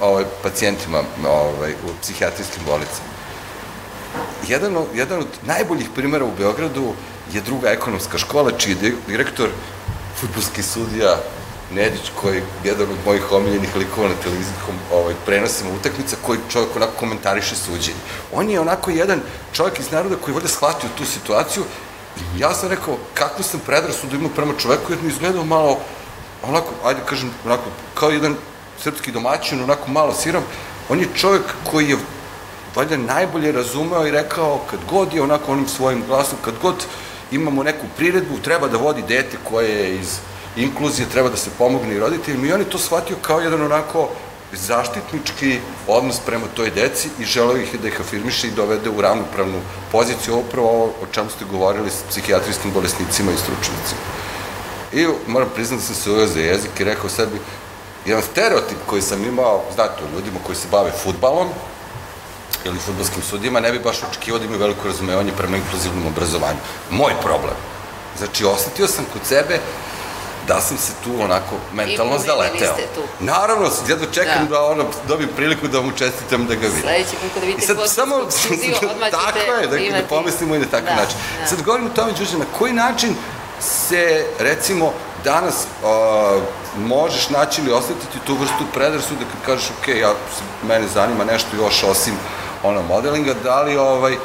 ovaj, 0.00 0.24
pacijentima 0.42 1.02
ovaj, 1.26 1.72
u 1.72 1.88
psihijatrijskim 2.02 2.62
bolnicama. 2.66 3.08
Jedan, 4.48 4.76
jedan 4.94 5.18
od 5.18 5.28
najboljih 5.42 5.88
primera 5.94 6.24
u 6.24 6.36
Beogradu 6.38 6.92
je 7.32 7.40
druga 7.40 7.70
ekonomska 7.70 8.18
škola, 8.18 8.50
čiji 8.58 8.76
je 8.82 8.94
direktor 9.08 9.48
futbolski 10.20 10.62
sudija 10.62 11.16
Nedić, 11.70 12.10
koji 12.20 12.36
je 12.36 12.44
jedan 12.64 12.90
od 12.90 12.96
mojih 13.06 13.32
omiljenih 13.32 13.76
likova 13.76 14.08
na 14.08 14.14
televizijskom 14.22 14.74
ovaj, 14.92 15.14
prenosima 15.26 15.70
utakmica, 15.80 16.16
koji 16.26 16.38
čovjek 16.52 16.76
onako 16.76 16.92
komentariše 16.98 17.56
suđenje. 17.56 17.98
On 18.32 18.50
je 18.50 18.60
onako 18.60 18.90
jedan 18.90 19.20
čovjek 19.52 19.80
iz 19.80 19.90
naroda 19.90 20.16
koji 20.16 20.34
je 20.34 20.48
shvatio 20.48 20.88
tu 20.98 21.04
situaciju 21.04 21.64
i 22.36 22.40
ja 22.40 22.54
sam 22.54 22.68
rekao, 22.68 22.96
kakvu 23.14 23.44
sam 23.44 23.60
predrasudu 23.66 24.16
imao 24.16 24.30
prema 24.30 24.52
čoveku, 24.58 24.92
jer 24.92 25.02
mi 25.02 25.08
izgledao 25.08 25.44
malo, 25.44 25.78
onako, 26.42 26.68
ajde 26.84 27.00
kažem, 27.06 27.30
onako, 27.44 27.64
kao 27.94 28.10
jedan 28.10 28.36
srpski 28.82 29.12
domaćin, 29.12 29.62
onako 29.62 29.90
malo 29.90 30.14
siram, 30.14 30.42
on 30.88 31.00
je 31.00 31.08
čovjek 31.14 31.42
koji 31.70 31.88
je 31.88 31.96
valjda 32.74 32.96
najbolje 32.96 33.52
razumeo 33.52 34.06
i 34.06 34.10
rekao, 34.10 34.60
kad 34.70 34.80
god 34.90 35.14
je 35.14 35.22
onako 35.22 35.52
onim 35.52 35.68
svojim 35.68 36.04
glasom, 36.06 36.38
kad 36.44 36.54
god 36.62 36.74
imamo 37.30 37.62
neku 37.62 37.86
priredbu, 37.96 38.38
treba 38.38 38.68
da 38.68 38.76
vodi 38.76 39.02
dete 39.08 39.36
koje 39.50 39.68
je 39.68 39.96
iz 39.96 40.18
inkluzije, 40.56 41.08
treba 41.08 41.28
da 41.28 41.36
se 41.36 41.50
pomogne 41.58 41.94
i 41.94 41.98
roditeljima 41.98 42.46
i 42.46 42.52
on 42.52 42.60
je 42.60 42.70
to 42.70 42.78
shvatio 42.78 43.16
kao 43.22 43.40
jedan 43.40 43.62
onako 43.62 44.08
zaštitnički 44.52 45.58
odnos 45.86 46.18
prema 46.26 46.46
toj 46.54 46.70
deci 46.70 47.08
i 47.18 47.24
želeo 47.24 47.56
ih 47.56 47.80
da 47.82 47.88
ih 47.88 48.00
afirmiše 48.00 48.48
i 48.48 48.50
dovede 48.50 48.90
u 48.90 49.00
ravnopravnu 49.00 49.60
poziciju, 49.92 50.38
upravo 50.38 50.68
ovo 50.68 50.84
o 50.84 51.06
čemu 51.12 51.30
ste 51.30 51.44
govorili 51.44 51.90
s 51.90 52.02
psihijatrijskim 52.10 52.72
bolesnicima 52.72 53.32
i 53.32 53.36
stručnicima. 53.36 54.00
I 54.92 55.06
moram 55.26 55.48
priznati 55.54 55.82
da 55.82 55.86
sam 55.86 55.94
se 55.94 56.10
uveo 56.10 56.26
za 56.26 56.40
jezik 56.40 56.80
i 56.80 56.84
rekao 56.84 57.10
sebi, 57.10 57.40
jedan 58.06 58.22
stereotip 58.22 58.78
koji 58.86 59.02
sam 59.02 59.24
imao, 59.24 59.62
znate, 59.74 60.04
o 60.04 60.16
ljudima 60.16 60.38
koji 60.46 60.56
se 60.56 60.68
bave 60.70 60.92
futbalom, 61.04 61.48
ili 62.64 62.78
futbolskim 62.78 63.22
sudijima, 63.22 63.60
ne 63.60 63.72
bi 63.72 63.78
baš 63.78 64.02
očekivao 64.10 64.38
da 64.38 64.44
imaju 64.44 64.60
veliko 64.60 64.88
razumevanje 64.88 65.32
prema 65.38 65.56
inkluzivnom 65.56 66.06
obrazovanju. 66.06 66.58
Moj 66.90 67.12
problem. 67.22 67.54
Znači, 68.18 68.44
osetio 68.44 68.86
sam 68.86 69.04
kod 69.12 69.22
sebe 69.24 69.58
da 70.48 70.60
sam 70.60 70.76
se 70.78 70.92
tu 71.04 71.10
onako 71.22 71.56
mentalno 71.72 72.16
I 72.16 72.26
zaleteo. 72.26 72.72
ste 72.74 72.86
tu. 72.94 73.02
Naravno, 73.20 73.70
jedno 73.88 74.06
čekam 74.12 74.42
da, 74.42 74.50
da 74.50 74.64
ono, 74.64 74.84
dobijem 75.08 75.30
priliku 75.36 75.68
da 75.68 75.80
mu 75.80 75.92
čestitam 75.92 76.46
da 76.46 76.54
ga 76.54 76.66
vidim. 76.66 76.80
Sledeći 76.80 77.16
put 77.22 77.30
kada 77.34 77.46
vidite 77.46 77.66
sad, 77.66 77.76
samo, 77.86 78.30
studiju, 78.30 78.74
odmah 78.92 79.10
Tako 79.10 79.38
je, 79.38 79.66
da, 79.66 79.98
da 80.00 80.06
pomislimo 80.08 80.54
i 80.54 80.58
na 80.58 80.64
takav 80.64 80.96
da, 80.96 81.02
način. 81.02 81.16
Da. 81.40 81.46
Sad 81.46 81.62
govorim 81.62 81.86
o 81.86 81.90
tome, 81.90 82.12
Đuže, 82.12 82.38
na 82.38 82.44
koji 82.58 82.72
način 82.72 83.14
se, 83.60 84.26
recimo, 84.38 84.92
danas 85.24 85.54
uh, 85.54 86.42
možeš 86.78 87.28
naći 87.30 87.60
ili 87.60 87.72
osetiti 87.72 88.18
tu 88.26 88.34
vrstu 88.34 88.64
predrasude 88.74 89.24
kad 89.24 89.46
kažeš, 89.46 89.70
ok, 89.70 89.88
ja, 89.88 90.12
mene 90.68 90.88
zanima 90.94 91.24
nešto 91.24 91.56
još 91.56 91.82
osim 91.82 92.14
ono 92.62 92.82
modelinga, 92.82 93.34
da 93.34 93.62
li 93.62 93.76
ovaj, 93.76 94.16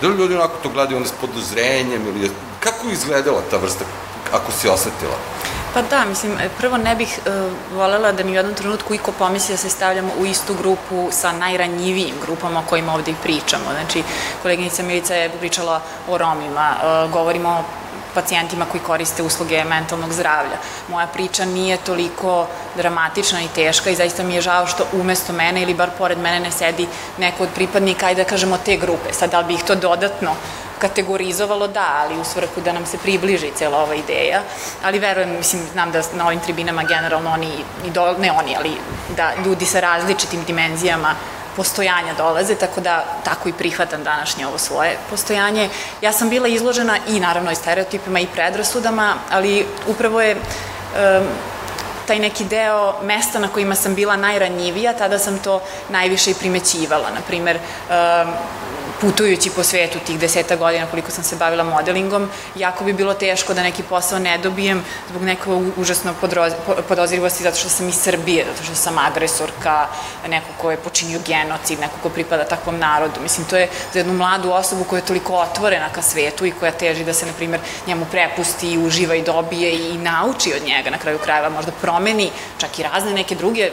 da 0.00 0.08
li 0.08 0.16
ljudi 0.16 0.34
onako 0.34 0.54
to 0.62 0.68
gledaju 0.68 0.96
onda 0.96 1.08
s 1.08 1.12
podozrenjem 1.20 2.06
ili 2.06 2.30
kako 2.60 2.86
je 2.86 2.92
izgledala 2.92 3.42
ta 3.50 3.56
vrsta 3.56 3.84
ako 4.32 4.52
si 4.52 4.68
osetila? 4.68 5.16
Pa 5.76 5.82
da, 5.82 6.04
mislim, 6.04 6.38
prvo 6.58 6.76
ne 6.76 6.94
bih 6.96 7.18
uh, 7.26 7.52
volela 7.76 8.12
da 8.12 8.22
ni 8.22 8.32
u 8.32 8.34
jednom 8.34 8.54
trenutku 8.54 8.94
iko 8.94 9.12
pomisli 9.12 9.52
da 9.52 9.56
se 9.56 9.70
stavljamo 9.70 10.12
u 10.18 10.26
istu 10.26 10.54
grupu 10.54 11.08
sa 11.10 11.32
najranjivijim 11.32 12.14
grupama 12.26 12.60
o 12.60 12.68
kojima 12.68 12.94
ovde 12.94 13.10
i 13.10 13.14
pričamo. 13.22 13.64
Znači, 13.72 14.02
koleginica 14.42 14.82
Milica 14.82 15.14
je 15.14 15.30
pričala 15.30 15.80
o 16.08 16.18
Romima, 16.18 16.74
uh, 16.76 17.12
govorimo 17.12 17.48
o 17.48 17.85
pacijentima 18.16 18.64
koji 18.64 18.82
koriste 18.82 19.22
usluge 19.22 19.64
mentalnog 19.64 20.12
zdravlja. 20.12 20.58
Moja 20.88 21.06
priča 21.06 21.44
nije 21.44 21.76
toliko 21.76 22.46
dramatična 22.76 23.42
i 23.42 23.48
teška 23.54 23.90
i 23.90 23.96
zaista 23.96 24.22
mi 24.22 24.34
je 24.34 24.40
žao 24.40 24.66
što 24.66 24.86
umesto 24.92 25.32
mene 25.32 25.62
ili 25.62 25.74
bar 25.74 25.90
pored 25.98 26.18
mene 26.18 26.40
ne 26.40 26.50
sedi 26.50 26.88
neko 27.18 27.42
od 27.42 27.48
pripadnika, 27.54 28.06
ajde 28.06 28.24
da 28.24 28.28
kažemo, 28.28 28.58
te 28.58 28.76
grupe. 28.76 29.12
Sad, 29.12 29.30
da 29.30 29.40
li 29.40 29.46
bi 29.46 29.54
ih 29.54 29.64
to 29.64 29.74
dodatno 29.74 30.34
kategorizovalo, 30.78 31.68
da, 31.68 31.86
ali 32.02 32.20
u 32.20 32.24
svrhu 32.24 32.60
da 32.60 32.72
nam 32.72 32.86
se 32.86 32.98
približi 32.98 33.52
cela 33.54 33.78
ova 33.78 33.94
ideja, 33.94 34.42
ali 34.84 34.98
verujem, 34.98 35.36
mislim, 35.36 35.62
znam 35.72 35.92
da 35.92 36.02
na 36.14 36.26
ovim 36.26 36.40
tribinama 36.40 36.82
generalno 36.82 37.30
oni, 37.30 37.50
i 37.86 37.90
do, 37.90 38.14
ne 38.18 38.32
oni, 38.32 38.56
ali 38.56 38.72
da 39.16 39.32
ljudi 39.44 39.66
sa 39.66 39.80
različitim 39.80 40.44
dimenzijama 40.44 41.14
postojanja 41.56 42.14
dolaze, 42.14 42.54
tako 42.54 42.80
da 42.80 43.04
tako 43.24 43.48
i 43.48 43.52
prihvatam 43.52 44.04
današnje 44.04 44.46
ovo 44.46 44.58
svoje 44.58 44.98
postojanje. 45.10 45.68
Ja 46.02 46.12
sam 46.12 46.30
bila 46.30 46.48
izložena 46.48 46.98
i 47.08 47.20
naravno 47.20 47.50
i 47.50 47.54
stereotipima 47.54 48.20
i 48.20 48.26
predrasudama, 48.26 49.14
ali 49.30 49.66
upravo 49.86 50.20
je 50.20 50.34
um, 50.34 51.26
taj 52.06 52.18
neki 52.18 52.44
deo 52.44 52.94
mesta 53.02 53.38
na 53.38 53.48
kojima 53.48 53.74
sam 53.74 53.94
bila 53.94 54.16
najranjivija, 54.16 54.92
tada 54.92 55.18
sam 55.18 55.38
to 55.38 55.60
najviše 55.88 56.30
i 56.30 56.34
primećivala. 56.34 57.10
Naprimer, 57.14 57.56
um, 57.56 58.32
putujući 59.00 59.50
po 59.50 59.62
svetu 59.62 59.98
tih 60.06 60.18
deseta 60.18 60.56
godina 60.56 60.86
koliko 60.86 61.10
sam 61.10 61.24
se 61.24 61.36
bavila 61.36 61.64
modelingom, 61.64 62.28
jako 62.54 62.84
bi 62.84 62.92
bilo 62.92 63.14
teško 63.14 63.54
da 63.54 63.62
neki 63.62 63.82
posao 63.82 64.18
ne 64.18 64.38
dobijem 64.38 64.84
zbog 65.10 65.22
nekog 65.22 65.62
užasno 65.76 66.14
podozrivosti 66.88 67.42
zato 67.42 67.56
što 67.56 67.68
sam 67.68 67.88
iz 67.88 67.94
Srbije, 67.94 68.44
zato 68.52 68.64
što 68.64 68.74
sam 68.74 68.98
agresorka, 68.98 69.86
neko 70.28 70.46
ko 70.60 70.70
je 70.70 70.76
počinio 70.76 71.20
genocid, 71.26 71.80
neko 71.80 71.94
ko 72.02 72.08
pripada 72.08 72.44
takvom 72.44 72.78
narodu. 72.78 73.20
Mislim, 73.22 73.46
to 73.46 73.56
je 73.56 73.68
za 73.92 73.98
jednu 73.98 74.14
mladu 74.14 74.50
osobu 74.50 74.84
koja 74.84 74.98
je 74.98 75.06
toliko 75.06 75.34
otvorena 75.34 75.88
ka 75.88 76.02
svetu 76.02 76.46
i 76.46 76.52
koja 76.52 76.72
teži 76.72 77.04
da 77.04 77.12
se, 77.12 77.26
na 77.26 77.32
primjer, 77.32 77.60
njemu 77.86 78.06
prepusti 78.10 78.72
i 78.72 78.78
uživa 78.78 79.14
i 79.14 79.22
dobije 79.22 79.90
i 79.90 79.98
nauči 79.98 80.54
od 80.56 80.66
njega, 80.66 80.90
na 80.90 80.98
kraju 80.98 81.18
krajeva 81.18 81.48
možda 81.48 81.72
promeni 81.72 82.30
čak 82.58 82.78
i 82.78 82.82
razne 82.82 83.12
neke 83.12 83.34
druge 83.34 83.70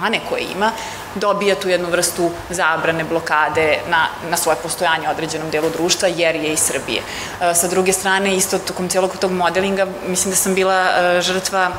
mane 0.00 0.20
koje 0.28 0.42
ima, 0.42 0.72
dobija 1.14 1.54
tu 1.54 1.68
jednu 1.68 1.88
vrstu 1.90 2.30
zabrane, 2.50 3.04
blokade 3.04 3.78
na, 3.88 4.06
na 4.30 4.36
svoje 4.36 4.56
postojanje 4.62 5.08
u 5.08 5.10
određenom 5.10 5.50
delu 5.50 5.70
društva, 5.70 6.08
jer 6.08 6.36
je 6.36 6.52
iz 6.52 6.60
Srbije. 6.60 7.02
E, 7.40 7.54
sa 7.54 7.68
druge 7.68 7.92
strane, 7.92 8.36
isto 8.36 8.58
tokom 8.58 8.88
celog 8.88 9.16
tog 9.20 9.32
modelinga, 9.32 9.86
mislim 10.06 10.30
da 10.30 10.36
sam 10.36 10.54
bila 10.54 10.84
e, 10.84 11.20
žrtva 11.22 11.70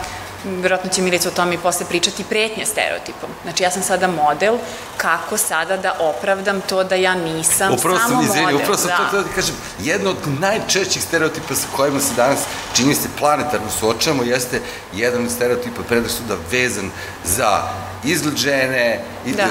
verovatno 0.45 0.89
će 0.89 1.01
Milica 1.01 1.29
o 1.29 1.31
tome 1.31 1.55
i 1.55 1.58
posle 1.58 1.86
pričati, 1.86 2.23
pretnje 2.23 2.65
stereotipom. 2.65 3.29
Znači, 3.43 3.63
ja 3.63 3.71
sam 3.71 3.84
sada 3.84 4.08
model, 4.08 4.58
kako 4.97 5.38
sada 5.38 5.77
da 5.77 5.95
opravdam 5.99 6.62
to 6.62 6.84
da 6.84 6.95
ja 6.95 7.15
nisam 7.15 7.73
upravo 7.73 7.97
samo 7.97 8.10
sam, 8.10 8.23
izvini, 8.23 8.41
model. 8.41 8.58
Upravo 8.58 8.77
sam 8.77 8.88
da. 8.88 9.10
to 9.12 9.21
da 9.23 9.29
kažem, 9.36 9.55
jedno 9.79 10.10
od 10.10 10.39
najčešćih 10.39 11.03
stereotipa 11.03 11.55
sa 11.55 11.67
kojima 11.75 11.99
se 11.99 12.13
danas 12.15 12.39
čini 12.73 12.95
se 12.95 13.08
planetarno 13.19 13.69
suočavamo 13.79 14.23
jeste 14.23 14.62
jedan 14.93 15.25
od 15.25 15.31
stereotipa 15.31 15.84
predrasuda 15.88 16.36
vezan 16.51 16.89
za 17.23 17.62
izgled 18.03 18.36
žene, 18.36 19.01
da. 19.25 19.47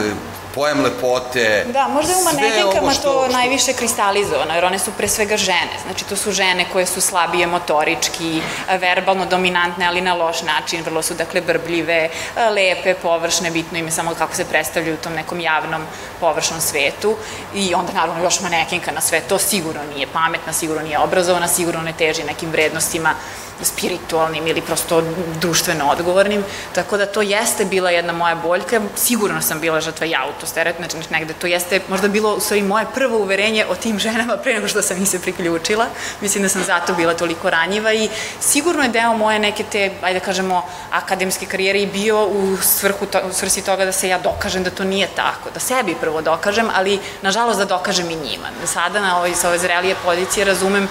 Pojam 0.55 0.81
lepote. 0.85 1.65
Da, 1.73 1.89
možda 1.89 2.13
je 2.13 2.19
u 2.19 2.25
manekenkama 2.25 2.93
što, 2.93 3.03
to 3.03 3.25
što... 3.25 3.33
najviše 3.33 3.73
kristalizovano, 3.73 4.55
jer 4.55 4.65
one 4.65 4.79
su 4.79 4.91
pre 4.97 5.09
svega 5.09 5.37
žene. 5.37 5.79
Znači, 5.87 6.05
to 6.05 6.17
su 6.17 6.33
žene 6.33 6.67
koje 6.73 6.87
su 6.87 7.01
slabije 7.01 7.47
motorički, 7.47 8.43
verbalno 8.81 9.27
dominantne, 9.27 9.87
ali 9.87 10.01
na 10.01 10.15
loš 10.15 10.43
način, 10.43 10.83
vrlo 10.85 11.03
su, 11.03 11.15
dakle, 11.15 11.41
brbljive, 11.41 12.11
lepe, 12.51 12.95
površne, 12.95 13.51
bitno 13.51 13.79
im 13.79 13.87
je 13.87 13.93
samo 13.93 14.15
kako 14.15 14.35
se 14.35 14.45
predstavljaju 14.45 14.95
u 14.95 15.03
tom 15.05 15.13
nekom 15.13 15.41
javnom, 15.41 15.83
površnom 16.21 16.61
svetu. 16.61 17.17
I 17.55 17.75
onda, 17.75 17.93
naravno, 17.93 18.23
još 18.23 18.41
manekenka 18.41 18.93
na 18.93 19.01
sve 19.01 19.21
to 19.21 19.39
sigurno 19.39 19.81
nije 19.95 20.07
pametna, 20.07 20.53
sigurno 20.53 20.83
nije 20.83 20.99
obrazovana, 20.99 21.49
sigurno 21.49 21.83
ne 21.83 21.93
teži 21.93 22.25
nekim 22.25 22.51
vrednostima 22.51 23.15
spiritualnim 23.63 24.47
ili 24.47 24.61
prosto 24.61 25.03
društveno 25.41 25.85
odgovornim, 25.91 26.45
tako 26.75 26.97
da 26.97 27.07
to 27.07 27.23
jeste 27.23 27.65
bila 27.65 27.91
jedna 27.91 28.13
moja 28.13 28.35
boljka, 28.35 28.81
sigurno 28.97 29.43
sam 29.43 29.61
bila 29.61 29.81
žrtva 29.81 30.07
i 30.07 30.15
autosteret, 30.15 30.77
znači 30.79 30.97
negde 31.11 31.35
to 31.35 31.47
jeste 31.47 31.81
možda 31.89 32.09
bilo 32.09 32.35
u 32.35 32.41
stvari 32.41 32.63
moje 32.63 32.87
prvo 32.95 33.19
uverenje 33.19 33.67
o 33.67 33.75
tim 33.75 33.99
ženama 33.99 34.37
pre 34.37 34.55
nego 34.55 34.69
što 34.69 34.83
sam 34.83 34.97
im 34.97 35.07
se 35.07 35.21
priključila, 35.21 35.87
mislim 36.21 36.43
da 36.43 36.49
sam 36.49 36.65
zato 36.65 36.95
bila 36.95 37.15
toliko 37.15 37.51
ranjiva 37.51 37.93
i 37.93 38.09
sigurno 38.41 38.83
je 38.83 38.89
deo 38.89 39.17
moje 39.17 39.39
neke 39.39 39.65
te, 39.73 39.91
ajde 40.03 40.19
da 40.19 40.25
kažemo, 40.25 40.63
akademske 40.91 41.47
karijere 41.47 41.83
i 41.83 41.87
bio 41.87 42.27
u, 42.27 42.57
svrhu 42.63 43.07
to, 43.07 43.21
u 43.31 43.33
svrsi 43.33 43.65
toga 43.65 43.85
da 43.85 43.93
se 43.93 44.09
ja 44.09 44.19
dokažem 44.19 44.65
da 44.65 44.71
to 44.71 44.85
nije 44.85 45.09
tako, 45.17 45.51
da 45.55 45.61
sebi 45.61 45.97
prvo 46.01 46.23
dokažem, 46.23 46.69
ali 46.75 47.01
nažalost 47.23 47.59
da 47.59 47.65
dokažem 47.65 48.11
i 48.11 48.17
njima. 48.17 48.49
Da 48.61 48.67
sada 48.67 49.01
na 49.01 49.17
ovoj, 49.17 49.35
sa 49.35 49.49
ove 49.49 49.59
zrelije 49.59 49.97
pozicije 50.05 50.45
razumem 50.45 50.89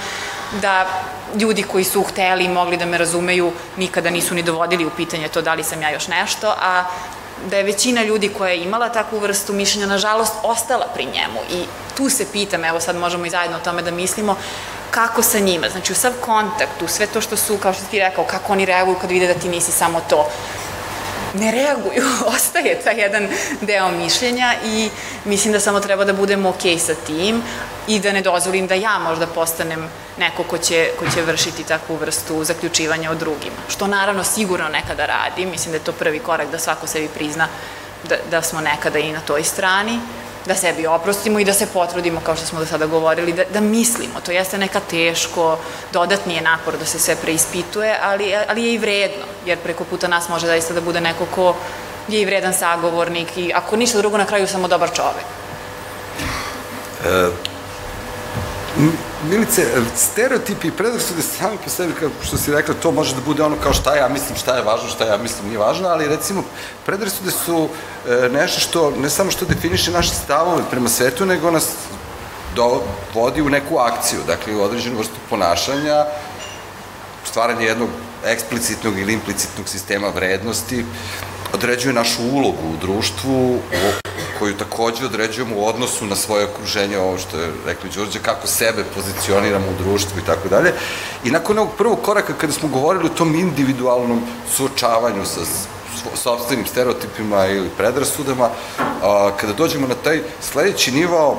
da 0.61 0.85
ljudi 1.35 1.63
koji 1.63 1.83
su 1.83 2.03
hteli 2.03 2.45
i 2.45 2.49
mogli 2.49 2.77
da 2.77 2.85
me 2.85 2.97
razumeju 2.97 3.51
nikada 3.77 4.09
nisu 4.09 4.35
ni 4.35 4.43
dovodili 4.43 4.85
u 4.85 4.89
pitanje 4.89 5.27
to 5.27 5.41
da 5.41 5.53
li 5.53 5.63
sam 5.63 5.81
ja 5.81 5.91
još 5.91 6.07
nešto, 6.07 6.53
a 6.61 6.83
da 7.49 7.57
je 7.57 7.63
većina 7.63 8.03
ljudi 8.03 8.29
koja 8.29 8.51
je 8.51 8.63
imala 8.63 8.89
takvu 8.89 9.19
vrstu 9.19 9.53
mišljenja, 9.53 9.87
nažalost, 9.87 10.33
ostala 10.43 10.87
pri 10.93 11.05
njemu. 11.05 11.39
I 11.49 11.65
tu 11.97 12.09
se 12.09 12.25
pitam, 12.31 12.65
evo 12.65 12.79
sad 12.79 12.95
možemo 12.95 13.25
i 13.25 13.29
zajedno 13.29 13.57
o 13.57 13.63
tome 13.63 13.81
da 13.81 13.91
mislimo, 13.91 14.35
kako 14.91 15.21
sa 15.21 15.39
njima, 15.39 15.69
znači 15.69 15.91
u 15.91 15.95
sav 15.95 16.13
kontakt, 16.21 16.81
u 16.81 16.87
sve 16.87 17.07
to 17.07 17.21
što 17.21 17.37
su, 17.37 17.57
kao 17.57 17.73
što 17.73 17.83
ti 17.91 17.99
rekao, 17.99 18.23
kako 18.23 18.53
oni 18.53 18.65
reaguju 18.65 18.97
kad 19.01 19.09
vide 19.09 19.27
da 19.27 19.33
ti 19.33 19.49
nisi 19.49 19.71
samo 19.71 20.01
to 20.09 20.29
ne 21.33 21.51
reaguju, 21.51 22.03
ostaje 22.35 22.79
taj 22.83 23.01
jedan 23.01 23.27
deo 23.61 23.91
mišljenja 23.91 24.53
i 24.65 24.89
mislim 25.25 25.53
da 25.53 25.59
samo 25.59 25.79
treba 25.79 26.05
da 26.05 26.13
budemo 26.13 26.49
ok 26.49 26.79
sa 26.79 26.93
tim 27.07 27.43
i 27.87 27.99
da 27.99 28.11
ne 28.11 28.21
dozvolim 28.21 28.67
da 28.67 28.75
ja 28.75 28.99
možda 28.99 29.27
postanem 29.27 29.89
neko 30.17 30.43
ko 30.43 30.57
će, 30.57 30.89
ko 30.99 31.05
će 31.15 31.21
vršiti 31.21 31.63
takvu 31.63 31.95
vrstu 31.95 32.43
zaključivanja 32.43 33.11
o 33.11 33.15
drugima. 33.15 33.55
Što 33.69 33.87
naravno 33.87 34.23
sigurno 34.23 34.69
nekada 34.69 35.05
radi, 35.05 35.45
mislim 35.45 35.71
da 35.71 35.77
je 35.77 35.83
to 35.83 35.91
prvi 35.91 36.19
korak 36.19 36.51
da 36.51 36.59
svako 36.59 36.87
sebi 36.87 37.07
prizna 37.07 37.47
da, 38.09 38.15
da 38.31 38.41
smo 38.41 38.61
nekada 38.61 38.99
i 38.99 39.11
na 39.11 39.19
toj 39.19 39.43
strani, 39.43 39.99
da 40.45 40.55
sebi 40.55 40.87
oprostimo 40.87 41.39
i 41.39 41.45
da 41.45 41.53
se 41.53 41.65
potrudimo, 41.65 42.19
kao 42.19 42.35
što 42.35 42.45
smo 42.45 42.59
do 42.59 42.65
sada 42.65 42.85
govorili, 42.85 43.33
da, 43.33 43.43
da 43.53 43.59
mislimo. 43.59 44.21
To 44.25 44.31
jeste 44.31 44.57
neka 44.57 44.79
teško, 44.79 45.57
dodatni 45.91 46.35
je 46.35 46.41
napor 46.41 46.77
da 46.77 46.85
se 46.85 46.99
sve 46.99 47.15
preispituje, 47.15 47.97
ali, 48.01 48.33
ali 48.49 48.63
je 48.63 48.73
i 48.73 48.77
vredno, 48.77 49.25
jer 49.45 49.57
preko 49.57 49.83
puta 49.83 50.07
nas 50.07 50.29
može 50.29 50.47
zaista 50.47 50.73
da 50.73 50.81
bude 50.81 51.01
neko 51.01 51.25
ko 51.25 51.55
je 52.07 52.21
i 52.21 52.25
vredan 52.25 52.53
sagovornik 52.53 53.37
i 53.37 53.51
ako 53.55 53.75
ništa 53.75 53.97
drugo 53.97 54.17
na 54.17 54.25
kraju 54.25 54.47
samo 54.47 54.67
dobar 54.67 54.91
čovek. 54.91 55.25
E, 57.05 57.52
Milice, 59.29 59.65
stereotipi 59.95 60.67
i 60.67 60.71
predrasude 60.71 61.21
sami 61.21 61.57
po 61.63 61.69
sebi, 61.69 61.93
kao 61.99 62.09
što 62.23 62.37
si 62.37 62.51
rekla, 62.51 62.75
to 62.81 62.91
može 62.91 63.15
da 63.15 63.21
bude 63.21 63.43
ono 63.43 63.55
kao 63.63 63.73
šta 63.73 63.95
ja 63.95 64.09
mislim, 64.09 64.37
šta 64.37 64.55
je 64.55 64.63
važno, 64.63 64.89
šta 64.89 65.05
ja 65.05 65.17
mislim 65.17 65.47
nije 65.47 65.57
važno, 65.57 65.87
ali 65.87 66.07
recimo 66.07 66.43
predrasude 66.85 67.31
su 67.31 67.69
e, 68.07 68.29
nešto 68.29 68.59
što 68.59 68.91
ne 68.91 69.09
samo 69.09 69.31
što 69.31 69.45
definiše 69.45 69.91
naše 69.91 70.09
stavove 70.15 70.63
prema 70.71 70.89
svetu, 70.89 71.25
nego 71.25 71.51
nas 71.51 71.69
dovodi 72.55 73.41
u 73.41 73.49
neku 73.49 73.77
akciju, 73.77 74.19
dakle 74.27 74.55
u 74.55 74.61
određenu 74.61 74.97
vrstu 74.97 75.15
ponašanja, 75.29 76.05
stvaranje 77.25 77.65
jednog 77.65 77.89
eksplicitnog 78.25 78.99
ili 78.99 79.13
implicitnog 79.13 79.67
sistema 79.69 80.07
vrednosti, 80.09 80.85
određuje 81.53 81.93
našu 81.93 82.21
ulogu 82.31 82.67
u 82.73 82.77
društvu, 82.81 83.59
koju 84.39 84.57
takođe 84.57 85.05
određujemo 85.05 85.55
u 85.55 85.67
odnosu 85.67 86.05
na 86.05 86.15
svoje 86.15 86.45
okruženje, 86.45 86.97
ovo 86.97 87.17
što 87.17 87.39
je 87.39 87.51
rekli 87.65 87.89
Đorđe, 87.95 88.19
kako 88.19 88.47
sebe 88.47 88.83
pozicioniramo 88.95 89.65
u 89.67 89.83
društvu 89.83 90.19
i 90.19 90.25
tako 90.25 90.49
dalje. 90.49 90.73
I 91.23 91.31
nakon 91.31 91.57
ovog 91.57 91.71
prvog 91.77 92.01
koraka, 92.01 92.33
kada 92.33 92.53
smo 92.53 92.69
govorili 92.69 93.05
o 93.05 93.17
tom 93.17 93.35
individualnom 93.35 94.21
suočavanju 94.55 95.25
sa 95.25 95.41
sobstvenim 96.15 96.65
stereotipima 96.65 97.47
ili 97.47 97.69
predrasudama, 97.77 98.49
kada 99.37 99.53
dođemo 99.53 99.87
na 99.87 99.95
taj 99.95 100.21
sledeći 100.41 100.91
nivo, 100.91 101.37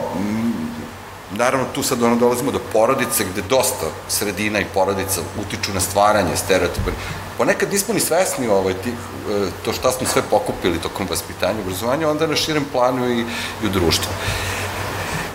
Naravno, 1.37 1.67
tu 1.75 1.83
sad 1.83 2.03
ono 2.03 2.17
dolazimo 2.17 2.51
do 2.51 2.61
porodice, 2.73 3.25
gde 3.25 3.43
dosta 3.43 3.87
sredina 4.09 4.61
i 4.61 4.67
porodica 4.75 5.21
utiču 5.41 5.75
na 5.75 5.81
stvaranje 5.81 6.37
stereotipa. 6.37 6.91
Ponekad 7.39 7.73
nismo 7.73 7.95
ni 7.95 8.01
svesni 8.01 8.49
ovaj, 8.49 8.75
tih, 8.75 8.93
e, 8.93 9.47
to 9.65 9.73
šta 9.73 9.93
smo 9.93 10.07
sve 10.07 10.23
pokupili 10.31 10.79
tokom 10.79 11.07
vaspitanja 11.11 11.59
i 11.59 11.63
obrazovanja, 11.63 12.11
onda 12.11 12.27
na 12.27 12.37
širem 12.37 12.65
planu 12.73 13.09
i, 13.11 13.21
i 13.63 13.67
u 13.67 13.69
društvu. 13.69 14.13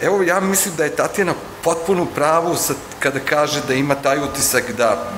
Evo, 0.02 0.24
ja 0.24 0.40
mislim 0.40 0.76
da 0.76 0.84
je 0.84 0.96
Tatjana 0.96 1.34
potpuno 1.64 2.06
pravu 2.16 2.56
sad, 2.56 2.76
kada 3.00 3.20
kaže 3.20 3.62
da 3.68 3.74
ima 3.74 3.96
taj 3.96 4.20
utisak 4.20 4.72
da 4.72 5.12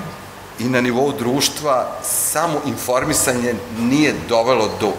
i 0.59 0.63
na 0.63 0.81
nivou 0.81 1.11
društva 1.11 1.97
samo 2.03 2.61
informisanje 2.65 3.55
nije 3.79 4.13
dovelo 4.29 4.69
do, 4.79 4.91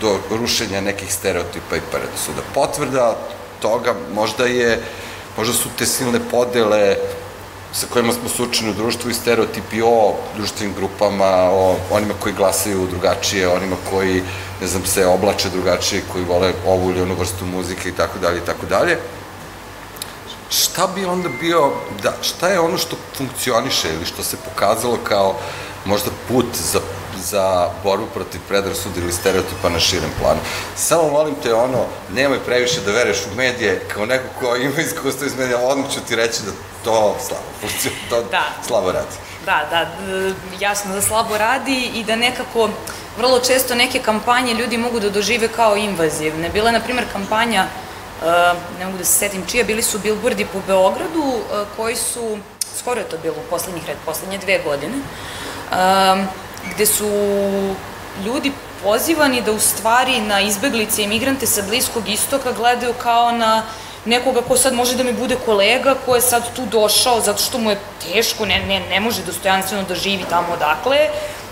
do 0.00 0.18
rušenja 0.30 0.80
nekih 0.80 1.14
stereotipa 1.14 1.76
i 1.76 1.80
predrasuda. 1.90 2.42
Potvrda 2.54 3.16
toga 3.60 3.94
možda 4.14 4.44
je, 4.44 4.82
možda 5.36 5.54
su 5.54 5.68
te 5.78 5.86
silne 5.86 6.20
podele 6.30 6.96
sa 7.72 7.86
kojima 7.92 8.12
smo 8.12 8.28
sučeni 8.28 8.70
u 8.70 8.74
društvu 8.74 9.10
i 9.10 9.14
stereotipi 9.14 9.82
o 9.82 10.14
društvenim 10.36 10.74
grupama, 10.74 11.50
o 11.52 11.76
onima 11.90 12.14
koji 12.20 12.34
glasaju 12.34 12.86
drugačije, 12.90 13.48
onima 13.48 13.76
koji, 13.90 14.22
ne 14.60 14.66
znam, 14.66 14.86
se 14.86 15.06
oblače 15.06 15.50
drugačije, 15.50 16.02
koji 16.12 16.24
vole 16.24 16.52
ovu 16.66 16.90
ili 16.90 17.02
onu 17.02 17.14
vrstu 17.14 17.46
muzike 17.46 17.88
i 17.88 17.92
tako 17.92 18.18
dalje 18.18 18.38
i 18.38 18.46
tako 18.46 18.66
dalje. 18.66 18.98
Šta 20.50 20.86
bi 20.94 21.04
onda 21.04 21.28
bio, 21.40 21.72
da, 22.02 22.12
šta 22.22 22.48
je 22.48 22.60
ono 22.60 22.78
što 22.78 22.96
funkcioniše 23.16 23.88
ili 23.94 24.06
što 24.06 24.22
se 24.22 24.36
pokazalo 24.36 24.98
kao 25.04 25.36
možda 25.84 26.10
put 26.28 26.46
za 26.72 26.80
za 27.22 27.70
borbu 27.84 28.06
protiv 28.14 28.40
predrasuda 28.48 29.00
ili 29.00 29.12
stereotipa 29.12 29.68
na 29.68 29.80
širem 29.80 30.10
planu. 30.20 30.40
Samo 30.76 31.10
molim 31.10 31.34
te 31.42 31.54
ono, 31.54 31.84
nemoj 32.12 32.38
previše 32.38 32.80
da 32.80 32.92
veruješ 32.92 33.18
u 33.32 33.36
medije, 33.36 33.84
kao 33.94 34.06
neko 34.06 34.24
ko 34.40 34.56
ima 34.56 34.80
iskustvo 34.80 35.26
iz 35.26 35.36
medija, 35.36 35.58
odmah 35.58 35.90
ću 35.94 36.00
ti 36.08 36.16
reći 36.16 36.42
da 36.42 36.52
to 36.84 37.16
slabo 37.26 37.44
funkcionuje, 37.60 38.00
to 38.10 38.22
da. 38.22 38.42
slabo 38.66 38.92
radi. 38.92 39.16
Da, 39.44 39.66
da, 39.70 39.86
jasno 40.60 40.94
da 40.94 41.02
slabo 41.02 41.38
radi 41.38 41.90
i 41.94 42.04
da 42.04 42.16
nekako 42.16 42.68
vrlo 43.18 43.40
često 43.40 43.74
neke 43.74 43.98
kampanje 43.98 44.54
ljudi 44.54 44.78
mogu 44.78 45.00
da 45.00 45.10
dožive 45.10 45.48
kao 45.48 45.76
invazivne. 45.76 46.48
Bila 46.48 46.68
je, 46.68 46.72
na 46.72 46.80
primjer, 46.80 47.06
kampanja, 47.12 47.66
ne 48.78 48.86
mogu 48.86 48.98
da 48.98 49.04
se 49.04 49.18
setim 49.18 49.46
čija, 49.46 49.64
bili 49.64 49.82
su 49.82 49.98
bilbordi 49.98 50.46
po 50.52 50.60
Beogradu 50.66 51.32
koji 51.76 51.96
su, 51.96 52.38
skoro 52.78 53.00
je 53.00 53.08
to 53.08 53.18
bilo 53.22 53.34
u 53.34 53.50
poslednjih 53.50 53.86
red, 53.86 53.96
poslednje 54.06 54.38
dve 54.38 54.58
godine, 54.58 54.94
gde 56.74 56.86
su 56.86 57.08
ljudi 58.24 58.52
pozivani 58.82 59.42
da 59.42 59.52
u 59.52 59.58
stvari 59.58 60.20
na 60.20 60.40
izbeglice 60.40 61.02
i 61.02 61.08
migrante 61.08 61.46
sa 61.46 61.62
Bliskog 61.68 62.08
istoka 62.08 62.52
gledaju 62.52 62.92
kao 63.02 63.32
na 63.32 63.62
nekoga 64.04 64.40
ko 64.42 64.56
sad 64.56 64.74
može 64.74 64.96
da 64.96 65.04
mi 65.04 65.12
bude 65.12 65.36
kolega, 65.44 65.94
ko 66.06 66.14
je 66.14 66.20
sad 66.20 66.54
tu 66.56 66.62
došao 66.66 67.20
zato 67.20 67.42
što 67.42 67.58
mu 67.58 67.70
je 67.70 67.78
teško, 68.02 68.46
ne, 68.46 68.58
ne, 68.66 68.80
ne 68.80 69.00
može 69.00 69.22
dostojanstveno 69.22 69.82
da 69.88 69.94
živi 69.94 70.24
tamo 70.30 70.52
odakle 70.52 70.98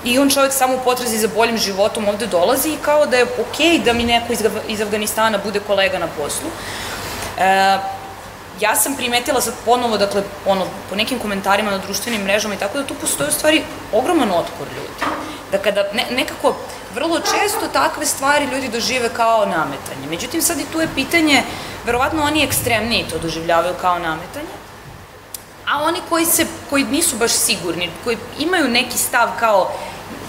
i 0.04 0.18
on 0.18 0.30
čovjek 0.30 0.52
samo 0.52 0.74
u 0.74 0.80
potrazi 0.84 1.18
za 1.18 1.28
boljim 1.34 1.58
životom 1.58 2.08
ovde 2.08 2.26
dolazi 2.26 2.68
i 2.68 2.82
kao 2.82 3.06
da 3.06 3.16
je 3.16 3.24
okej 3.24 3.66
okay 3.66 3.84
da 3.84 3.92
mi 3.92 4.04
neko 4.04 4.32
iz, 4.32 4.44
iz 4.68 4.80
Afganistana 4.80 5.38
bude 5.44 5.60
kolega 5.60 5.98
na 5.98 6.06
poslu. 6.06 6.48
E, 7.38 7.78
ja 8.60 8.76
sam 8.76 8.96
primetila 8.96 9.40
sad 9.40 9.54
ponovo, 9.64 9.98
dakle, 9.98 10.22
ono, 10.46 10.66
po 10.90 10.96
nekim 10.96 11.18
komentarima 11.18 11.70
na 11.70 11.78
društvenim 11.78 12.22
mrežama 12.22 12.54
i 12.54 12.58
tako 12.58 12.78
da 12.78 12.86
tu 12.86 12.94
postoji 12.94 13.28
u 13.28 13.32
stvari 13.32 13.62
ogroman 13.92 14.30
otpor 14.30 14.66
ljudi. 14.76 15.12
Da 15.52 15.58
kada 15.58 15.84
ne, 15.92 16.06
nekako 16.10 16.56
vrlo 16.94 17.18
često 17.18 17.68
takve 17.72 18.06
stvari 18.06 18.44
ljudi 18.44 18.68
dožive 18.68 19.08
kao 19.08 19.46
nametanje. 19.46 20.06
Međutim, 20.10 20.42
sad 20.42 20.60
i 20.60 20.66
tu 20.72 20.80
je 20.80 20.88
pitanje, 20.94 21.42
verovatno 21.84 22.22
oni 22.22 22.44
ekstremniji 22.44 23.06
to 23.10 23.18
doživljavaju 23.18 23.74
kao 23.80 23.98
nametanje, 23.98 24.56
a 25.66 25.82
oni 25.82 26.00
koji, 26.08 26.26
se, 26.26 26.46
koji 26.70 26.84
nisu 26.84 27.16
baš 27.16 27.32
sigurni, 27.32 27.90
koji 28.04 28.18
imaju 28.38 28.68
neki 28.68 28.98
stav 28.98 29.28
kao 29.40 29.72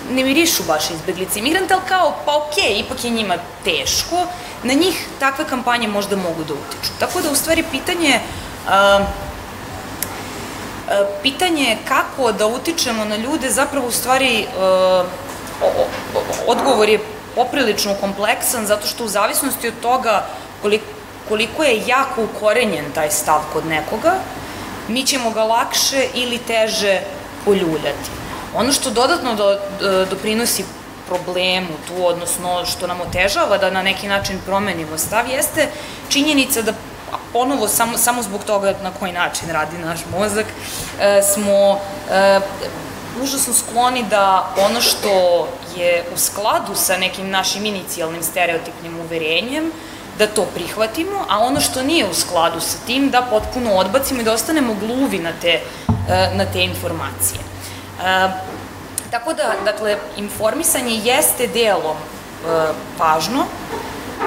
ne 0.09 0.23
mirišu 0.23 0.63
baš 0.63 0.89
izbeglice 0.89 1.39
imigrante, 1.39 1.73
ali 1.73 1.83
kao, 1.87 2.15
pa 2.25 2.35
okej, 2.37 2.63
okay, 2.63 2.79
ipak 2.85 3.03
je 3.03 3.09
njima 3.09 3.35
teško, 3.63 4.25
na 4.63 4.73
njih 4.73 5.07
takve 5.19 5.45
kampanje 5.45 5.87
možda 5.87 6.15
mogu 6.15 6.43
da 6.43 6.53
utiču. 6.53 6.91
Tako 6.99 7.21
da, 7.21 7.31
u 7.31 7.35
stvari, 7.35 7.63
pitanje... 7.71 8.19
Uh, 8.67 9.05
pitanje 11.21 11.63
je 11.63 11.77
kako 11.87 12.31
da 12.31 12.47
utičemo 12.47 13.05
na 13.05 13.15
ljude, 13.15 13.49
zapravo 13.49 13.87
u 13.87 13.91
stvari 13.91 14.47
uh, 14.47 15.05
odgovor 16.47 16.89
je 16.89 16.99
poprilično 17.35 17.93
kompleksan, 17.93 18.65
zato 18.65 18.87
što 18.87 19.03
u 19.05 19.07
zavisnosti 19.07 19.67
od 19.67 19.73
toga 19.81 20.25
koliko, 20.61 20.85
koliko 21.29 21.63
je 21.63 21.83
jako 21.87 22.23
ukorenjen 22.23 22.85
taj 22.95 23.11
stav 23.11 23.41
kod 23.53 23.65
nekoga, 23.65 24.13
mi 24.87 25.03
ćemo 25.05 25.31
ga 25.31 25.43
lakše 25.43 26.07
ili 26.13 26.37
teže 26.37 27.01
poljuljati. 27.45 28.26
Ono 28.55 28.71
što 28.71 28.89
dodatno 28.89 29.35
do, 29.35 29.59
do, 29.79 30.05
doprinosi 30.05 30.63
problemu 31.07 31.67
tu, 31.87 32.05
odnosno 32.05 32.65
što 32.65 32.87
nam 32.87 33.01
otežava 33.01 33.57
da 33.57 33.69
na 33.69 33.81
neki 33.81 34.07
način 34.07 34.39
promenimo 34.45 34.97
stav, 34.97 35.29
jeste 35.29 35.67
činjenica 36.09 36.61
da 36.61 36.73
ponovo 37.33 37.67
samo, 37.67 37.97
samo 37.97 38.23
zbog 38.23 38.43
toga 38.43 38.73
na 38.83 38.91
koji 38.99 39.11
način 39.11 39.49
radi 39.49 39.77
naš 39.77 39.99
mozak, 40.17 40.45
e, 40.99 41.21
smo 41.33 41.79
e, 42.11 42.39
užasno 43.21 43.53
skloni 43.53 44.05
da 44.09 44.53
ono 44.57 44.81
što 44.81 45.47
je 45.75 46.03
u 46.15 46.17
skladu 46.17 46.75
sa 46.75 46.97
nekim 46.97 47.29
našim 47.29 47.65
inicijalnim 47.65 48.23
stereotipnim 48.23 48.99
uverenjem, 48.99 49.71
da 50.17 50.27
to 50.27 50.45
prihvatimo, 50.55 51.25
a 51.29 51.39
ono 51.39 51.61
što 51.61 51.83
nije 51.83 52.09
u 52.09 52.13
skladu 52.13 52.59
sa 52.59 52.77
tim 52.85 53.09
da 53.09 53.21
potpuno 53.21 53.71
odbacimo 53.71 54.21
i 54.21 54.23
da 54.23 54.33
ostanemo 54.33 54.73
gluvi 54.73 55.19
na 55.19 55.31
te, 55.41 55.59
e, 56.09 56.31
na 56.35 56.45
te 56.45 56.63
informacije. 56.63 57.56
E, 58.05 58.29
tako 59.11 59.33
da, 59.33 59.53
dakle, 59.65 59.97
informisanje 60.17 61.01
jeste 61.03 61.47
delom 61.47 61.97
e, 61.97 62.73
važno, 62.99 63.45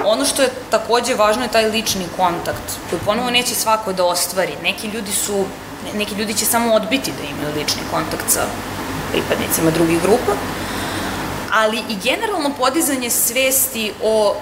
Ono 0.05 0.25
što 0.25 0.41
je 0.41 0.49
takođe 0.69 1.15
važno 1.15 1.43
je 1.43 1.51
taj 1.51 1.69
lični 1.69 2.05
kontakt, 2.17 2.77
koji 2.89 3.01
ponovo 3.05 3.29
neće 3.29 3.55
svako 3.55 3.93
da 3.93 4.05
ostvari. 4.05 4.53
Neki 4.63 4.87
ljudi 4.87 5.11
su, 5.11 5.45
neki 5.93 6.15
ljudi 6.15 6.33
će 6.33 6.45
samo 6.45 6.73
odbiti 6.73 7.11
da 7.11 7.23
imaju 7.23 7.55
lični 7.55 7.81
kontakt 7.91 8.23
sa 8.27 8.41
pripadnicima 9.11 9.71
drugih 9.71 10.01
grupa, 10.01 10.31
ali 11.51 11.77
i 11.89 11.95
generalno 12.03 12.51
podizanje 12.59 13.09
svesti 13.09 13.93
o 14.03 14.35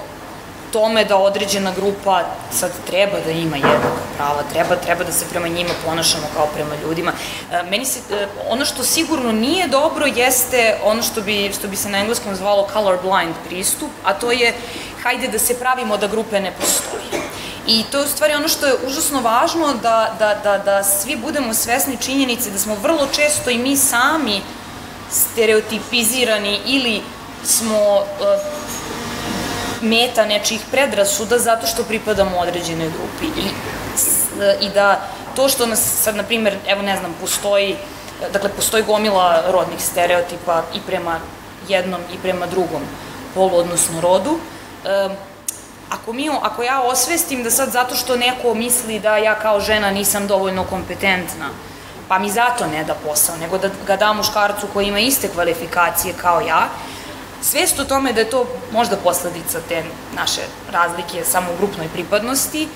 tome 0.72 1.06
da 1.06 1.18
određena 1.18 1.72
grupa 1.76 2.24
sad 2.52 2.72
treba 2.88 3.20
da 3.26 3.32
ima 3.32 3.56
jednaka 3.56 4.02
prava, 4.18 4.44
treba, 4.54 4.76
treba 4.76 5.04
da 5.04 5.12
se 5.12 5.26
prema 5.30 5.48
njima 5.48 5.70
ponašamo 5.86 6.28
kao 6.36 6.48
prema 6.54 6.76
ljudima. 6.84 7.12
E, 7.52 7.64
meni 7.70 7.86
se, 7.86 8.00
e, 8.12 8.28
ono 8.50 8.66
što 8.66 8.84
sigurno 8.84 9.32
nije 9.32 9.68
dobro 9.68 10.06
jeste 10.06 10.78
ono 10.84 11.02
što 11.04 11.22
bi, 11.22 11.52
što 11.60 11.68
bi 11.68 11.76
se 11.76 11.90
na 11.90 12.00
engleskom 12.00 12.36
zvalo 12.36 12.68
colorblind 12.74 13.36
pristup, 13.48 13.90
a 14.04 14.14
to 14.14 14.32
je 14.32 14.54
hajde 15.04 15.28
da 15.28 15.40
se 15.40 15.60
pravimo 15.60 15.98
da 15.98 16.08
grupe 16.08 16.40
ne 16.40 16.52
postoji. 16.52 17.24
I 17.68 17.84
to 17.92 17.98
je 18.00 18.06
u 18.06 18.10
stvari 18.10 18.34
ono 18.34 18.48
što 18.48 18.66
je 18.66 18.74
užasno 18.88 19.22
važno 19.22 19.74
da, 19.74 20.16
da, 20.20 20.34
da, 20.44 20.58
da 20.58 20.84
svi 20.84 21.16
budemo 21.16 21.54
svesni 21.54 21.98
činjenice 21.98 22.50
da 22.50 22.60
smo 22.60 22.76
vrlo 22.76 23.08
često 23.16 23.50
i 23.50 23.58
mi 23.58 23.78
sami 23.78 24.42
stereotipizirani 25.12 26.60
ili 26.66 27.02
smo 27.44 27.96
uh, 27.96 28.59
meta 29.82 30.26
nečijih 30.26 30.62
predrasuda 30.72 31.40
zato 31.40 31.68
što 31.68 31.84
pripadamo 31.84 32.38
određenoj 32.38 32.90
grupi. 32.90 33.40
I, 33.42 33.50
i 34.66 34.70
da 34.70 35.02
to 35.36 35.50
što 35.50 35.66
nas 35.66 35.80
sad, 35.80 36.16
na 36.16 36.24
primer, 36.24 36.58
evo 36.68 36.82
ne 36.82 36.98
znam, 36.98 37.16
postoji, 37.22 37.76
dakle, 38.34 38.50
postoji 38.50 38.84
gomila 38.84 39.44
rodnih 39.48 39.82
stereotipa 39.82 40.64
i 40.76 40.80
prema 40.88 41.20
jednom 41.68 42.02
i 42.14 42.18
prema 42.22 42.46
drugom 42.46 42.82
polu, 43.34 43.58
odnosno 43.58 44.02
rodu, 44.02 44.32
um, 44.32 45.16
ako, 45.90 46.14
mi, 46.14 46.30
ako 46.42 46.64
ja 46.64 46.82
osvestim 46.82 47.44
da 47.44 47.52
sad 47.52 47.72
zato 47.72 47.96
što 47.96 48.16
neko 48.16 48.54
misli 48.54 49.00
da 49.00 49.18
ja 49.18 49.36
kao 49.40 49.60
žena 49.60 49.92
nisam 49.92 50.28
dovoljno 50.28 50.64
kompetentna, 50.64 51.50
pa 52.08 52.20
mi 52.20 52.30
zato 52.30 52.68
ne 52.68 52.84
da 52.84 52.94
posao, 52.94 53.38
nego 53.38 53.58
da 53.58 53.70
ga 53.88 53.96
da 53.96 54.14
muškarcu 54.14 54.68
koji 54.74 54.88
ima 54.88 55.00
iste 55.00 55.28
kvalifikacije 55.28 56.14
kao 56.22 56.42
ja, 56.42 56.68
Svest 57.42 57.80
o 57.80 57.86
tome 57.86 58.14
da 58.14 58.20
je 58.20 58.30
to 58.30 58.46
možda 58.72 58.98
posledica 58.98 59.60
te 59.70 59.84
naše 60.16 60.42
razlike 60.72 61.24
samo 61.26 61.48
u 61.52 61.58
grupnoj 61.58 61.88
pripadnosti, 61.94 62.68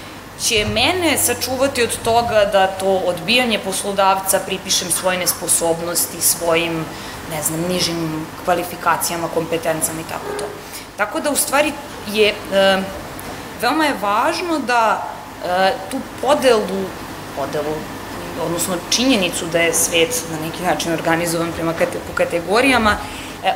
će 0.41 0.65
mene 0.65 1.17
sačuvati 1.17 1.83
od 1.83 1.97
toga 2.03 2.45
da 2.51 2.67
to 2.67 3.01
odbijanje 3.05 3.59
poslodavca 3.59 4.39
pripišem 4.45 4.91
svoje 4.91 5.17
nesposobnosti, 5.17 6.21
svojim, 6.21 6.85
ne 7.31 7.43
znam, 7.43 7.59
nižim 7.69 8.25
kvalifikacijama, 8.45 9.27
kompetencama 9.33 10.01
i 10.01 10.09
tako 10.09 10.39
to. 10.39 10.45
Tako 10.97 11.19
da, 11.19 11.29
u 11.31 11.35
stvari, 11.35 11.73
je, 12.07 12.33
e, 12.53 12.83
veoma 13.61 13.85
je 13.85 13.97
važno 14.01 14.59
da 14.59 15.07
e, 15.45 15.73
tu 15.91 15.97
podelu, 16.21 16.85
podelu, 17.35 17.75
odnosno 18.45 18.75
činjenicu 18.89 19.45
da 19.45 19.59
je 19.59 19.73
svet 19.73 20.23
na 20.31 20.45
neki 20.45 20.63
način 20.63 20.93
organizovan 20.93 21.51
prema 21.55 21.73
po 22.07 22.13
kategorijama, 22.15 22.97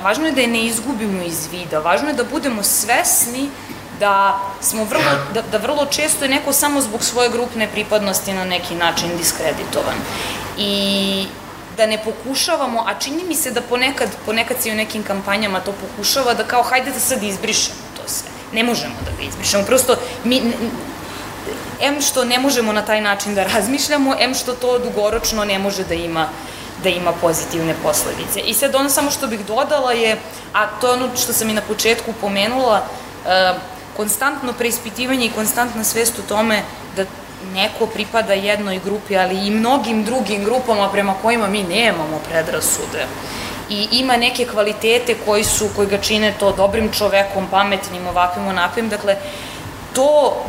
važno 0.04 0.26
je 0.26 0.32
da 0.32 0.42
je 0.42 0.48
ne 0.48 0.66
izgubimo 0.66 1.24
iz 1.24 1.48
vida, 1.52 1.80
važno 1.80 2.08
je 2.08 2.14
da 2.14 2.24
budemo 2.24 2.64
svesni 2.64 3.50
da 4.00 4.40
smo 4.62 4.84
vrlo, 4.84 5.12
da, 5.34 5.42
da 5.42 5.58
vrlo 5.58 5.86
često 5.86 6.26
je 6.26 6.30
neko 6.30 6.54
samo 6.54 6.82
zbog 6.82 7.04
svoje 7.04 7.30
grupne 7.30 7.68
pripadnosti 7.68 8.34
na 8.34 8.46
neki 8.46 8.76
način 8.76 9.18
diskreditovan. 9.18 9.96
I 10.58 11.26
da 11.78 11.86
ne 11.86 11.98
pokušavamo, 12.04 12.84
a 12.88 13.00
čini 13.00 13.24
mi 13.24 13.36
se 13.36 13.52
da 13.52 13.62
ponekad, 13.62 14.10
ponekad 14.26 14.62
se 14.62 14.70
i 14.70 14.72
u 14.72 14.76
nekim 14.76 15.04
kampanjama 15.04 15.60
to 15.60 15.74
pokušava, 15.82 16.34
da 16.34 16.44
kao 16.44 16.64
hajde 16.64 16.92
da 16.92 17.00
sad 17.00 17.24
izbrišemo 17.24 17.80
to 17.98 18.02
sve. 18.06 18.30
Ne 18.54 18.64
možemo 18.64 18.96
da 19.06 19.12
ga 19.18 19.24
izbrišemo, 19.24 19.64
prosto 19.64 19.96
mi, 20.24 20.42
em 21.82 22.02
što 22.02 22.26
ne 22.26 22.40
možemo 22.40 22.74
na 22.74 22.82
taj 22.82 23.02
način 23.02 23.36
da 23.36 23.44
razmišljamo, 23.44 24.16
em 24.20 24.34
što 24.34 24.54
to 24.54 24.80
dugoročno 24.80 25.46
ne 25.46 25.60
može 25.60 25.84
da 25.84 25.94
ima 25.94 26.30
da 26.84 26.90
ima 26.90 27.12
pozitivne 27.12 27.76
posledice. 27.84 28.40
I 28.40 28.54
sad 28.54 28.76
ono 28.76 28.90
samo 28.90 29.12
što 29.12 29.28
bih 29.28 29.46
dodala 29.46 29.92
je, 29.92 30.18
a 30.54 30.68
to 30.82 30.88
je 30.88 30.94
ono 30.94 31.10
što 31.18 31.34
sam 31.34 31.50
i 31.50 31.54
na 31.54 31.62
početku 31.62 32.14
pomenula, 32.22 32.82
e, 33.26 33.54
konstantno 33.98 34.54
preispitivanje 34.54 35.26
i 35.26 35.32
konstantna 35.32 35.84
svest 35.84 36.20
u 36.20 36.28
tome 36.28 36.62
da 36.96 37.06
neko 37.54 37.86
pripada 37.86 38.34
jednoj 38.34 38.80
grupi, 38.86 39.18
ali 39.18 39.48
i 39.48 39.52
mnogim 39.52 40.04
drugim 40.04 40.44
grupama 40.44 40.90
prema 40.90 41.14
kojima 41.22 41.48
mi 41.48 41.64
nemamo 41.64 42.20
predrasude 42.30 43.06
i 43.70 43.88
ima 43.92 44.18
neke 44.18 44.46
kvalitete 44.46 45.16
koji 45.26 45.44
su, 45.44 45.70
koji 45.76 45.88
ga 45.88 45.98
čine 45.98 46.34
to 46.40 46.52
dobrim 46.52 46.92
čovekom, 46.92 47.48
pametnim, 47.52 48.08
ovakvim, 48.08 48.48
onakvim, 48.48 48.90
dakle, 48.90 49.16
to 49.94 50.44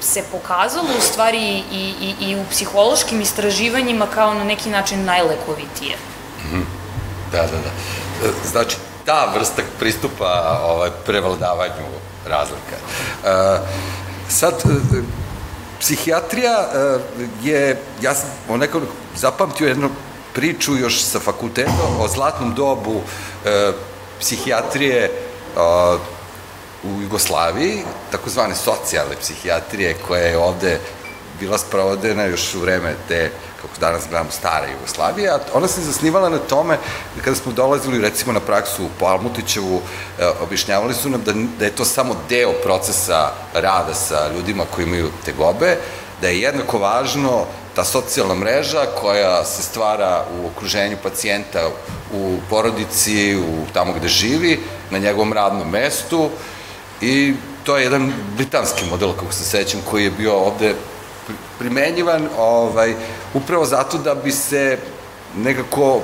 se 0.00 0.22
pokazalo 0.32 0.88
u 0.98 1.00
stvari 1.00 1.62
i, 1.72 1.94
i, 2.00 2.14
i 2.20 2.36
u 2.36 2.44
psihološkim 2.50 3.20
istraživanjima 3.20 4.06
kao 4.06 4.34
na 4.34 4.44
neki 4.44 4.70
način 4.70 5.04
najlekovitije. 5.04 5.96
Mm. 6.52 6.66
Da, 7.32 7.42
da, 7.42 7.46
da. 7.46 7.70
E, 8.28 8.32
znači, 8.50 8.76
ta 9.04 9.32
vrsta 9.34 9.62
pristupa 9.78 10.60
ovaj, 10.64 10.90
prevladavanju 11.06 11.86
razlika. 12.26 12.76
E, 13.24 13.58
sad, 14.28 14.54
e, 14.54 15.02
psihijatrija 15.80 16.68
je, 17.42 17.82
ja 18.02 18.14
sam 18.14 18.28
o 18.48 18.56
nekom 18.56 18.82
zapamtio 19.16 19.68
jednu 19.68 19.90
priču 20.34 20.76
još 20.76 21.02
sa 21.02 21.20
fakulteta 21.20 21.86
o 22.00 22.08
zlatnom 22.08 22.54
dobu 22.54 23.00
psihijatrije 24.20 25.10
u 26.84 27.02
Jugoslaviji, 27.02 27.82
takozvane 28.10 28.54
socijalne 28.54 29.16
psihijatrije, 29.20 29.96
koja 30.06 30.22
je 30.22 30.38
ovde 30.38 30.80
bila 31.40 31.58
sprovodena 31.58 32.24
još 32.24 32.54
u 32.54 32.60
vreme 32.60 32.94
te, 33.08 33.30
kako 33.62 33.80
danas 33.80 34.02
gledamo, 34.08 34.30
stara 34.30 34.66
Jugoslavija, 34.66 35.38
ona 35.54 35.68
se 35.68 35.80
zasnivala 35.80 36.28
na 36.28 36.38
tome, 36.38 36.78
da 37.16 37.22
kada 37.22 37.36
smo 37.36 37.52
dolazili 37.52 38.00
recimo 38.00 38.32
na 38.32 38.40
praksu 38.40 38.88
po 38.98 39.06
Almutićevu, 39.06 39.80
e, 40.18 40.28
objašnjavali 40.42 40.94
su 40.94 41.10
nam 41.10 41.22
da, 41.24 41.32
da 41.58 41.64
je 41.64 41.70
to 41.70 41.84
samo 41.84 42.16
deo 42.28 42.52
procesa 42.52 43.32
rada 43.54 43.94
sa 43.94 44.28
ljudima 44.34 44.64
koji 44.74 44.86
imaju 44.86 45.10
tegobe, 45.24 45.76
da 46.20 46.28
je 46.28 46.40
jednako 46.40 46.78
važno 46.78 47.46
ta 47.74 47.84
socijalna 47.84 48.34
mreža 48.34 48.86
koja 49.00 49.44
se 49.44 49.62
stvara 49.62 50.24
u 50.40 50.46
okruženju 50.46 50.96
pacijenta 51.02 51.68
u 52.14 52.38
porodici, 52.50 53.36
u 53.36 53.72
tamo 53.72 53.92
gde 53.92 54.08
živi, 54.08 54.60
na 54.90 54.98
njegovom 54.98 55.32
radnom 55.32 55.70
mestu, 55.70 56.30
I 57.00 57.34
to 57.64 57.76
je 57.76 57.84
jedan 57.84 58.12
britanski 58.36 58.84
model, 58.90 59.12
kako 59.12 59.32
se 59.32 59.44
sećam, 59.44 59.80
koji 59.90 60.04
je 60.04 60.10
bio 60.10 60.34
ovde 60.34 60.74
primenjivan 61.58 62.28
ovaj, 62.38 62.94
upravo 63.34 63.64
zato 63.64 63.98
da 63.98 64.14
bi 64.14 64.32
se 64.32 64.78
nekako 65.36 66.00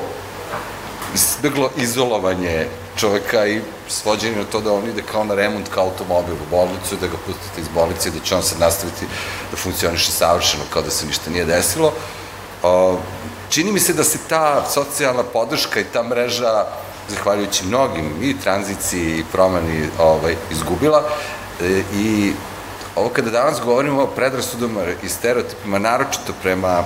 izbeglo 1.15 1.71
izolovanje 1.77 2.67
čoveka 2.97 3.47
i 3.47 3.61
svođenje 3.89 4.37
na 4.37 4.45
to 4.45 4.61
da 4.61 4.73
on 4.73 4.89
ide 4.89 5.03
kao 5.13 5.25
na 5.25 5.35
remont 5.35 5.69
kao 5.69 5.85
automobil 5.85 6.35
u 6.35 6.51
bolnicu, 6.51 6.97
da 7.01 7.07
ga 7.07 7.17
pustite 7.27 7.61
iz 7.61 7.69
bolnice 7.75 8.09
i 8.09 8.13
da 8.13 8.21
će 8.25 8.35
on 8.35 8.43
sad 8.43 8.61
nastaviti 8.61 9.07
da 9.51 9.57
funkcioniše 9.57 10.13
savršeno 10.13 10.65
kao 10.71 10.83
da 10.83 10.91
se 10.91 11.07
ništa 11.07 11.31
nije 11.31 11.45
desilo. 11.45 11.93
Čini 13.49 13.73
mi 13.73 13.81
se 13.81 13.93
da 13.93 14.05
se 14.05 14.19
ta 14.29 14.65
socijalna 14.71 15.23
podrška 15.23 15.81
i 15.81 15.85
ta 15.93 16.03
mreža 16.03 16.65
zahvaljujući 17.09 17.67
mnogim 17.67 18.13
i 18.23 18.41
tranziciji 18.41 19.19
i 19.19 19.25
promeni 19.33 19.89
ovaj, 19.99 20.37
izgubila 20.51 21.03
e, 21.63 21.83
i 21.95 22.33
ovo 22.97 23.09
kada 23.09 23.31
danas 23.31 23.61
govorimo 23.65 24.03
o 24.03 24.07
predrasudama 24.07 24.81
i 25.03 25.09
stereotipima, 25.09 25.79
naročito 25.79 26.33
prema 26.43 26.85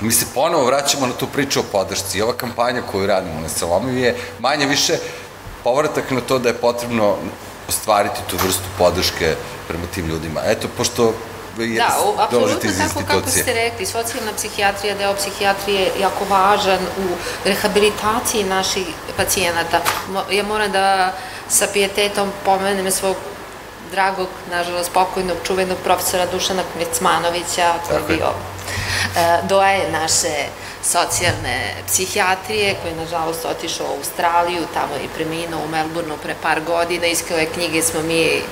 mi 0.00 0.12
se 0.12 0.26
ponovo 0.34 0.64
vraćamo 0.64 1.06
na 1.06 1.12
tu 1.12 1.26
priču 1.26 1.60
o 1.60 1.64
podršci 1.72 2.18
i 2.18 2.22
ova 2.22 2.32
kampanja 2.32 2.82
koju 2.82 3.06
radimo 3.06 3.40
na 3.40 3.48
Salomivi 3.48 4.00
je 4.00 4.16
manje 4.38 4.66
više 4.66 4.98
povratak 5.64 6.10
na 6.10 6.20
to 6.20 6.38
da 6.38 6.48
je 6.48 6.54
potrebno 6.54 7.16
ostvariti 7.68 8.20
tu 8.30 8.36
vrstu 8.36 8.64
podrške 8.78 9.34
prema 9.68 9.84
tim 9.94 10.06
ljudima. 10.06 10.40
Eto, 10.46 10.68
pošto 10.76 11.14
je, 11.62 11.76
da, 11.76 11.98
apsolutno 12.18 12.70
tako 12.78 13.06
kako 13.06 13.30
ste 13.30 13.52
rekli, 13.52 13.86
socijalna 13.86 14.32
psihijatrija, 14.36 14.94
deo 14.94 15.14
psihijatrije 15.14 15.80
je 15.80 15.92
jako 16.00 16.24
važan 16.24 16.78
u 16.98 17.16
rehabilitaciji 17.44 18.44
naših 18.44 18.86
pacijenata. 19.16 19.80
Ja 20.30 20.42
moram 20.42 20.72
da 20.72 21.12
sa 21.48 21.66
pijetetom 21.72 22.32
pomenem 22.44 22.90
svog 22.90 23.16
dragog, 23.90 24.28
nažalost 24.50 24.90
pokojnog, 24.92 25.36
čuvenog 25.46 25.78
profesora 25.84 26.26
Dušana 26.32 26.62
Kmecmanovića, 26.72 27.74
koji 27.88 27.96
je 27.96 28.16
bio 28.16 28.26
e, 28.26 29.38
doaje 29.48 29.90
naše 29.90 30.48
socijalne 30.86 31.74
psihijatrije, 31.86 32.76
koji 32.82 32.92
je 32.92 32.96
nažalost 32.96 33.44
otišao 33.44 33.86
u 33.86 33.98
Australiju, 33.98 34.62
tamo 34.74 34.94
je 34.94 35.08
preminuo 35.14 35.64
u 35.64 35.68
Melbourneu 35.68 36.16
pre 36.22 36.34
par 36.42 36.60
godina, 36.60 37.06
iz 37.06 37.22
koje 37.28 37.46
knjige 37.46 37.82
smo 37.82 38.02
mi 38.02 38.42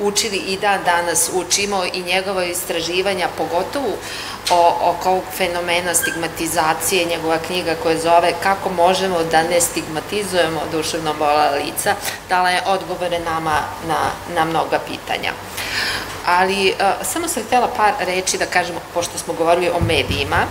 učili 0.00 0.36
i 0.36 0.56
dan 0.56 0.84
danas 0.84 1.30
učimo 1.34 1.84
i 1.92 2.02
njegova 2.02 2.44
istraživanja, 2.44 3.28
pogotovo 3.36 3.88
o, 4.50 4.76
oko 4.80 5.10
ovog 5.10 5.24
fenomena 5.36 5.94
stigmatizacije, 5.94 7.04
njegova 7.04 7.38
knjiga 7.46 7.74
koja 7.82 7.98
zove 7.98 8.32
Kako 8.42 8.70
možemo 8.70 9.18
da 9.30 9.42
ne 9.42 9.60
stigmatizujemo 9.60 10.60
duševno 10.72 11.14
bola 11.18 11.50
lica, 11.50 11.94
dala 12.28 12.50
je 12.50 12.62
odgovore 12.66 13.18
nama 13.18 13.60
na, 13.88 13.98
na 14.34 14.44
mnoga 14.44 14.78
pitanja. 14.78 15.32
Ali 16.26 16.70
uh, 16.70 17.06
samo 17.06 17.28
sam 17.28 17.42
htela 17.42 17.68
par 17.76 17.92
reči 18.00 18.38
da 18.38 18.46
kažem, 18.46 18.74
pošto 18.94 19.18
smo 19.18 19.34
govorili 19.34 19.70
o 19.70 19.80
medijima, 19.80 20.46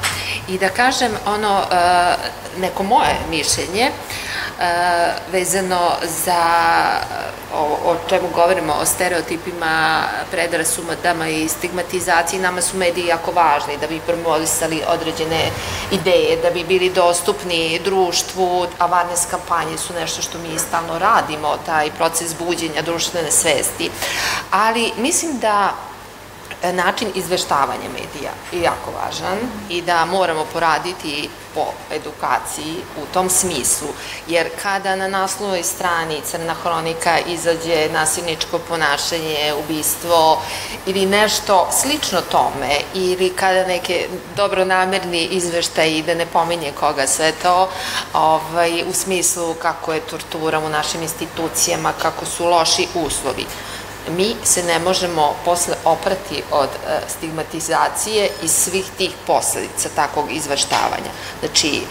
i 0.48 0.58
da 0.58 0.70
kažem 0.70 1.12
ono, 1.26 1.58
uh, 1.60 2.62
neko 2.62 2.84
moje 2.84 3.16
mišljenje, 3.30 3.90
uh, 3.90 4.64
vezano 5.32 5.92
za 6.04 6.44
o, 7.54 7.92
o 7.92 7.96
čemu 8.10 8.28
govorimo, 8.36 8.74
o 8.82 8.86
stereotipima, 8.86 10.04
predrasumadama 10.32 11.28
i 11.28 11.50
stigmatizaciji, 11.50 12.40
nama 12.40 12.62
su 12.62 12.78
mediji 12.78 13.06
jako 13.06 13.32
važni 13.32 13.78
da 13.82 13.88
bi 13.88 14.00
promovisali 14.00 14.82
određene 14.88 15.52
ideje, 15.92 16.38
da 16.44 16.50
bi 16.50 16.64
bili 16.64 16.90
dostupni 16.90 17.80
društvu, 17.84 18.68
awareness 18.80 19.30
kampanje 19.32 19.78
su 19.78 19.94
nešto 19.94 20.22
što 20.22 20.38
mi 20.38 20.60
stalno 20.60 21.00
radimo, 21.00 21.58
taj 21.66 21.92
proces 21.92 22.36
buđenja 22.40 22.82
društvene 22.82 23.32
svesti. 23.32 23.92
Ali 24.52 24.92
mislim 25.10 25.40
da 25.40 25.74
način 26.74 27.08
izveštavanja 27.16 27.90
medija 27.94 28.32
je 28.52 28.62
jako 28.62 28.92
važan 28.92 29.38
i 29.70 29.82
da 29.82 30.06
moramo 30.06 30.46
poraditi 30.54 31.30
po 31.56 31.66
edukaciji 31.96 32.76
u 33.02 33.14
tom 33.14 33.30
smislu, 33.30 33.88
jer 34.28 34.50
kada 34.62 34.96
na 34.96 35.08
naslovnoj 35.08 35.64
strani 35.64 36.22
Crna 36.32 36.54
hronika 36.54 37.20
izađe 37.28 37.90
nasilničko 37.94 38.60
ponašanje, 38.60 39.54
ubistvo 39.64 40.42
ili 40.86 41.06
nešto 41.06 41.68
slično 41.82 42.22
tome, 42.22 42.78
ili 42.94 43.30
kada 43.30 43.68
neke 43.68 44.08
dobronamerni 44.36 45.24
izveštaj 45.26 46.02
da 46.02 46.14
ne 46.14 46.26
pominje 46.26 46.72
koga 46.80 47.08
sve 47.08 47.32
to, 47.32 47.70
ovaj, 48.14 48.84
u 48.90 48.94
smislu 48.94 49.54
kako 49.54 49.94
je 49.94 50.00
tortura 50.00 50.60
u 50.60 50.70
našim 50.70 51.02
institucijama, 51.02 51.94
kako 52.02 52.26
su 52.26 52.46
loši 52.46 52.88
uslovi 52.96 53.46
mi 54.08 54.36
se 54.44 54.64
ne 54.64 54.80
možemo 54.80 55.36
posle 55.46 55.76
oprati 55.86 56.44
od 56.52 56.70
e, 56.70 57.00
stigmatizacije 57.08 58.30
i 58.44 58.48
svih 58.48 58.86
tih 58.98 59.12
posledica 59.28 59.90
takvog 59.96 60.32
izveštavanja. 60.32 61.12
Znači, 61.40 61.82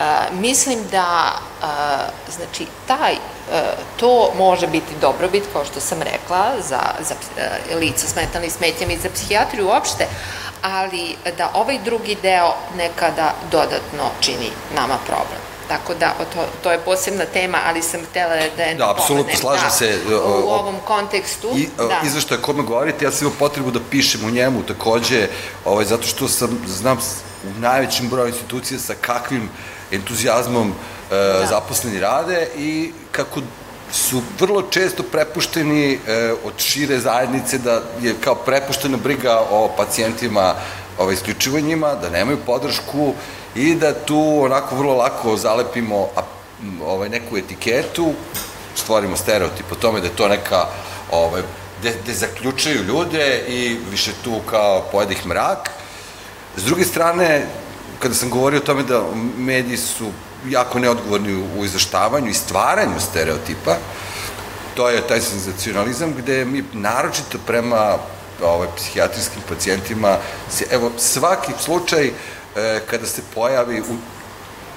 e, 0.00 0.04
mislim 0.32 0.78
da 0.90 1.32
e, 1.62 1.66
znači, 2.36 2.66
taj, 2.86 3.14
to 3.96 4.32
može 4.38 4.66
biti 4.66 4.94
dobrobit, 5.00 5.44
kao 5.52 5.64
što 5.64 5.80
sam 5.80 6.02
rekla, 6.02 6.52
za, 6.68 6.80
za 7.00 7.14
lica 7.74 8.06
s 8.06 8.16
mentalnim 8.16 8.50
smetnjama 8.50 8.92
i 8.92 8.98
za 8.98 9.08
psihijatriju 9.14 9.66
uopšte, 9.66 10.06
ali 10.62 11.16
da 11.38 11.50
ovaj 11.54 11.78
drugi 11.84 12.16
deo 12.22 12.54
nekada 12.76 13.34
dodatno 13.50 14.10
čini 14.20 14.50
nama 14.74 14.98
problem. 15.06 15.57
Tako 15.68 15.94
da, 15.94 16.14
to, 16.34 16.46
to 16.62 16.72
je 16.72 16.78
posebna 16.78 17.24
tema, 17.24 17.58
ali 17.66 17.82
sam 17.82 18.00
htela 18.10 18.34
da 18.56 18.62
je 18.62 18.74
Da, 18.74 18.90
apsolutno, 18.90 19.36
slažem 19.36 19.64
da, 19.64 19.70
se. 19.70 19.98
U, 20.08 20.46
u 20.46 20.50
ovom 20.50 20.76
kontekstu. 20.86 21.48
I, 21.56 21.68
da. 21.76 22.00
Izvešto 22.04 22.34
o 22.34 22.38
kome 22.42 22.62
govorite, 22.62 23.04
ja 23.04 23.10
sam 23.10 23.26
imao 23.26 23.38
potrebu 23.38 23.70
da 23.70 23.80
pišem 23.90 24.24
u 24.24 24.30
njemu 24.30 24.62
takođe, 24.62 25.28
ovaj, 25.64 25.84
zato 25.84 26.06
što 26.06 26.28
sam, 26.28 26.58
znam 26.66 26.98
u 27.44 27.60
najvećem 27.60 28.08
broju 28.08 28.28
institucija 28.28 28.78
sa 28.78 28.94
kakvim 29.00 29.50
entuzijazmom 29.92 30.68
e, 30.68 31.14
da. 31.14 31.46
zaposleni 31.46 32.00
rade 32.00 32.48
i 32.56 32.92
kako 33.12 33.40
su 33.92 34.22
vrlo 34.38 34.62
često 34.62 35.02
prepušteni 35.02 35.92
e, 35.92 36.32
od 36.44 36.52
šire 36.58 36.98
zajednice 36.98 37.58
da 37.58 37.82
je 38.00 38.14
kao 38.20 38.34
prepuštena 38.34 38.96
briga 38.96 39.40
o 39.50 39.70
pacijentima 39.76 40.54
ovaj, 40.98 41.14
isključivo 41.14 41.60
njima, 41.60 41.94
da 41.94 42.10
nemaju 42.10 42.38
podršku 42.46 43.14
i 43.58 43.74
da 43.74 43.94
tu 43.94 44.40
onako 44.44 44.76
vrlo 44.76 44.94
lako 44.94 45.36
zalepimo 45.36 46.08
ovaj, 46.84 47.08
neku 47.08 47.38
etiketu, 47.38 48.12
stvorimo 48.74 49.16
stereotip 49.16 49.72
o 49.72 49.74
tome 49.74 50.00
da 50.00 50.06
je 50.06 50.16
to 50.16 50.28
neka 50.28 50.66
ovaj, 51.10 51.42
gde, 51.80 51.94
gde 52.02 52.14
zaključaju 52.14 52.84
ljude 52.84 53.44
i 53.48 53.76
više 53.90 54.12
tu 54.24 54.40
kao 54.50 54.82
pojede 54.92 55.14
ih 55.14 55.26
mrak. 55.26 55.70
S 56.56 56.64
druge 56.64 56.84
strane, 56.84 57.46
kada 57.98 58.14
sam 58.14 58.30
govorio 58.30 58.60
o 58.60 58.66
tome 58.66 58.82
da 58.82 59.02
mediji 59.36 59.76
su 59.76 60.10
jako 60.48 60.78
neodgovorni 60.78 61.44
u 61.58 61.64
izveštavanju 61.64 62.30
i 62.30 62.34
stvaranju 62.34 63.00
stereotipa, 63.00 63.76
to 64.74 64.88
je 64.88 65.06
taj 65.06 65.20
senzacionalizam 65.20 66.14
gde 66.18 66.44
mi 66.44 66.64
naročito 66.72 67.38
prema 67.46 67.98
ovaj, 68.42 68.68
psihijatrijskim 68.76 69.42
pacijentima, 69.48 70.16
evo, 70.70 70.92
svaki 70.98 71.52
slučaj 71.64 72.12
e, 72.56 72.80
kada 72.90 73.06
se 73.06 73.22
pojavi, 73.34 73.80
u, 73.80 73.96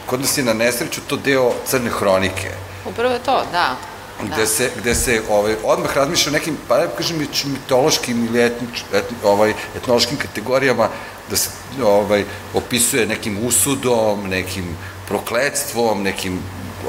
kod 0.05 0.21
nas 0.21 0.37
je 0.37 0.43
na 0.43 0.53
nesreću 0.53 1.01
to 1.07 1.17
deo 1.17 1.53
crne 1.65 1.89
hronike. 1.89 2.51
Upravo 2.85 3.13
je 3.13 3.23
to, 3.23 3.43
da. 3.51 3.75
Gde, 4.23 4.35
da. 4.35 4.45
se, 4.45 4.71
gde 4.77 4.95
se 4.95 5.21
ovaj, 5.29 5.55
odmah 5.63 5.95
razmišlja 5.95 6.29
o 6.29 6.33
nekim, 6.33 6.57
pa 6.67 6.77
ne 6.77 6.87
kažem, 6.97 7.27
mitološkim 7.45 8.25
ili 8.25 8.43
etnič, 8.45 8.83
etni, 8.93 9.17
ovaj, 9.23 9.53
etnološkim 9.77 10.17
kategorijama, 10.17 10.89
da 11.29 11.35
se 11.37 11.49
ovaj, 11.83 12.25
opisuje 12.53 13.07
nekim 13.07 13.45
usudom, 13.45 14.27
nekim 14.29 14.77
prokledstvom, 15.07 16.03
nekim 16.03 16.39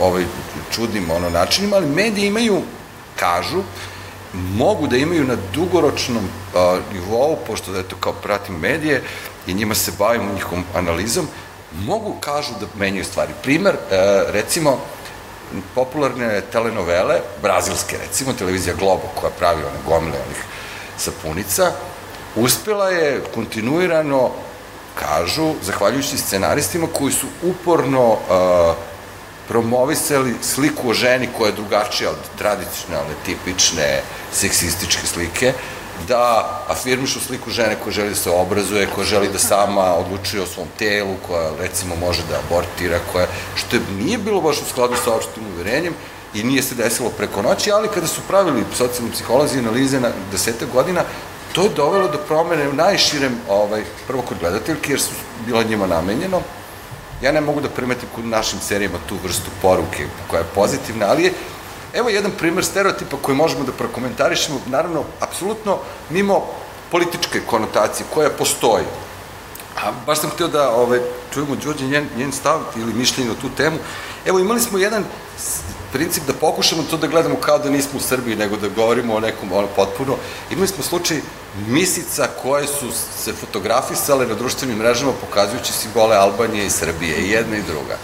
ovaj, 0.01 0.25
čudnim 0.75 1.11
ono, 1.11 1.31
načinima, 1.31 1.77
ali 1.77 1.87
mediji 1.87 2.27
imaju, 2.27 2.63
kažu, 3.17 3.63
mogu 4.33 4.87
da 4.87 4.97
imaju 4.97 5.25
na 5.25 5.37
dugoročnom 5.55 6.29
a, 6.55 6.79
nivou, 6.93 7.37
pošto 7.47 7.73
da 7.73 7.79
eto 7.79 7.97
kao 8.01 8.13
pratim 8.13 8.55
medije 8.55 9.03
i 9.47 9.55
njima 9.55 9.75
se 9.75 9.93
bavim 9.99 10.35
njihovom 10.35 10.65
analizom, 10.75 11.29
mogu, 11.73 12.17
kažu, 12.21 12.53
da 12.61 12.67
menjaju 12.79 13.05
stvari. 13.05 13.33
Primer, 13.43 13.75
e, 13.75 13.99
recimo, 14.29 14.79
popularne 15.75 16.41
telenovele, 16.53 17.21
brazilske 17.43 17.99
recimo, 17.99 18.33
televizija 18.33 18.75
Globo 18.75 19.09
koja 19.21 19.31
pravi 19.31 19.63
one 19.63 19.79
gomile 19.87 20.19
onih 20.27 20.45
sapunica, 20.97 21.73
uspela 22.37 22.89
je 22.89 23.23
kontinuirano, 23.35 24.31
kažu, 24.95 25.55
zahvaljujući 25.63 26.19
scenaristima 26.19 26.87
koji 26.93 27.13
su 27.13 27.27
uporno 27.43 28.13
uh, 28.13 28.19
promovisali 29.49 30.35
sliku 30.43 30.91
o 30.91 30.95
ženi 30.95 31.29
koja 31.39 31.49
je 31.49 31.55
drugačija 31.55 32.11
od 32.11 32.17
tradicionalne, 32.39 33.15
tipične, 33.25 34.03
seksističke 34.33 35.07
slike, 35.07 35.53
da 36.09 36.51
afirmišu 36.69 37.21
sliku 37.21 37.51
žene 37.51 37.77
koja 37.85 37.93
želi 37.93 38.09
da 38.09 38.15
se 38.15 38.31
obrazuje, 38.31 38.89
koja 38.95 39.05
želi 39.05 39.33
da 39.33 39.39
sama 39.39 39.95
odlučuje 39.95 40.43
o 40.43 40.47
svom 40.47 40.69
telu, 40.79 41.15
koja 41.27 41.51
recimo 41.61 41.97
može 41.97 42.23
da 42.31 42.39
abortira, 42.39 42.99
koja, 43.13 43.27
što 43.55 43.77
je, 43.77 43.83
nije 43.99 44.19
bilo 44.19 44.41
baš 44.41 44.57
u 44.63 44.71
skladu 44.71 44.95
sa 45.05 45.15
opštim 45.15 45.43
uverenjem 45.55 45.95
i 46.35 46.45
nije 46.45 46.63
se 46.63 46.75
desilo 46.75 47.11
preko 47.11 47.43
noći, 47.43 47.73
ali 47.73 47.89
kada 47.89 48.07
su 48.07 48.21
pravili 48.29 48.65
socijalni 48.77 49.13
psiholozi 49.13 49.59
analize 49.59 50.01
na 50.01 50.11
deseta 50.33 50.67
godina, 50.73 51.05
to 51.53 51.63
je 51.63 51.69
dovelo 51.77 52.09
do 52.09 52.19
promene 52.29 52.69
u 52.69 52.73
najširem, 52.73 53.37
ovaj, 53.49 53.83
prvo 54.07 54.23
kod 54.23 54.39
gledateljke, 54.41 54.93
jer 54.93 55.01
su 55.01 55.11
bila 55.47 55.63
njima 55.63 55.87
namenjeno, 55.87 56.41
ja 57.23 57.33
ne 57.33 57.41
mogu 57.41 57.61
da 57.61 57.69
primetim 57.69 58.09
kod 58.15 58.25
našim 58.25 58.61
serijama 58.61 58.99
tu 59.09 59.17
vrstu 59.25 59.51
poruke 59.63 60.07
koja 60.31 60.41
je 60.41 60.47
pozitivna, 60.55 61.07
ali 61.09 61.25
je 61.25 61.33
Evo 61.95 62.09
jedan 62.09 62.31
primer 62.39 62.65
stereotipa 62.65 63.17
koji 63.23 63.37
možemo 63.37 63.65
da 63.65 63.73
prokomentarišemo, 63.73 64.61
naravno, 64.67 65.05
apsolutno 65.21 65.79
mimo 66.11 66.47
političke 66.91 67.41
konotacije 67.47 68.07
koja 68.15 68.31
postoji. 68.31 68.85
A 69.77 69.93
baš 70.07 70.21
sam 70.21 70.31
htio 70.31 70.49
da 70.49 70.71
ovaj, 70.71 71.01
čujemo 71.35 71.57
Đorđe 71.57 71.85
njen, 71.85 72.09
njen 72.17 72.33
stav 72.33 72.61
ili 72.77 72.95
mišljenje 72.95 73.31
o 73.31 73.41
tu 73.41 73.49
temu. 73.57 73.77
Evo 74.27 74.39
imali 74.39 74.61
smo 74.61 74.79
jedan 74.79 75.05
princip 75.93 76.23
da 76.27 76.33
pokušamo 76.33 76.83
to 76.91 76.97
da 76.97 77.07
gledamo 77.07 77.37
kao 77.37 77.59
da 77.59 77.71
nismo 77.71 77.99
u 77.99 78.01
Srbiji, 78.03 78.37
nego 78.37 78.57
da 78.57 78.69
govorimo 78.69 79.15
o 79.15 79.21
nekom 79.21 79.53
ono, 79.53 79.67
potpuno. 79.77 80.17
Imali 80.51 80.69
smo 80.69 80.85
slučaj 80.85 81.21
misica 81.67 82.29
koje 82.43 82.67
su 82.67 82.93
se 83.25 83.33
fotografisale 83.33 84.27
na 84.27 84.35
društvenim 84.35 84.79
mrežama 84.79 85.13
pokazujući 85.21 85.73
simbole 85.73 86.17
Albanije 86.17 86.67
i 86.67 86.71
Srbije, 86.71 87.17
i 87.17 87.31
jedna 87.31 87.57
i 87.57 87.63
druga. 87.63 87.97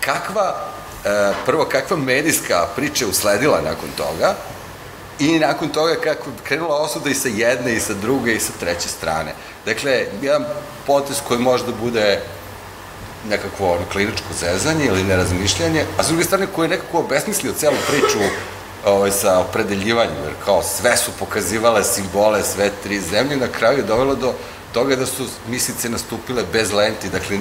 Kakva 0.00 0.72
prvo 1.46 1.64
kakva 1.64 1.96
medijska 1.96 2.66
priča 2.76 3.06
usledila 3.06 3.60
nakon 3.60 3.88
toga 3.96 4.34
i 5.18 5.38
nakon 5.38 5.68
toga 5.68 5.94
kako 5.94 6.30
krenula 6.44 6.76
osuda 6.76 7.10
i 7.10 7.14
sa 7.14 7.28
jedne 7.28 7.74
i 7.74 7.80
sa 7.80 7.94
druge 7.94 8.34
i 8.34 8.40
sa 8.40 8.52
treće 8.60 8.88
strane. 8.88 9.34
Dakle, 9.66 10.06
jedan 10.22 10.44
potez 10.86 11.16
koji 11.28 11.40
može 11.40 11.64
da 11.66 11.72
bude 11.72 12.20
nekakvo 13.28 13.72
ono, 13.72 13.84
kliničko 13.92 14.34
zezanje 14.40 14.84
ili 14.84 15.04
nerazmišljanje, 15.04 15.84
a 15.98 16.02
s 16.02 16.08
druge 16.08 16.24
strane 16.24 16.46
koji 16.54 16.66
je 16.66 16.70
nekako 16.70 16.98
obesmislio 16.98 17.52
celu 17.52 17.76
priču 17.88 18.18
ovaj, 18.84 19.10
sa 19.10 19.38
opredeljivanjem, 19.38 20.24
jer 20.24 20.32
kao 20.44 20.62
sve 20.62 20.96
su 20.96 21.10
pokazivale 21.18 21.84
simbole 21.84 22.42
sve 22.42 22.70
tri 22.82 23.00
zemlje, 23.00 23.36
na 23.36 23.48
kraju 23.48 23.78
je 23.78 23.84
dovelo 23.84 24.14
do 24.14 24.34
toga 24.72 24.96
da 24.96 25.06
su 25.06 25.26
misice 25.48 25.88
nastupile 25.88 26.42
bez 26.52 26.72
lenti, 26.72 27.08
dakle 27.08 27.38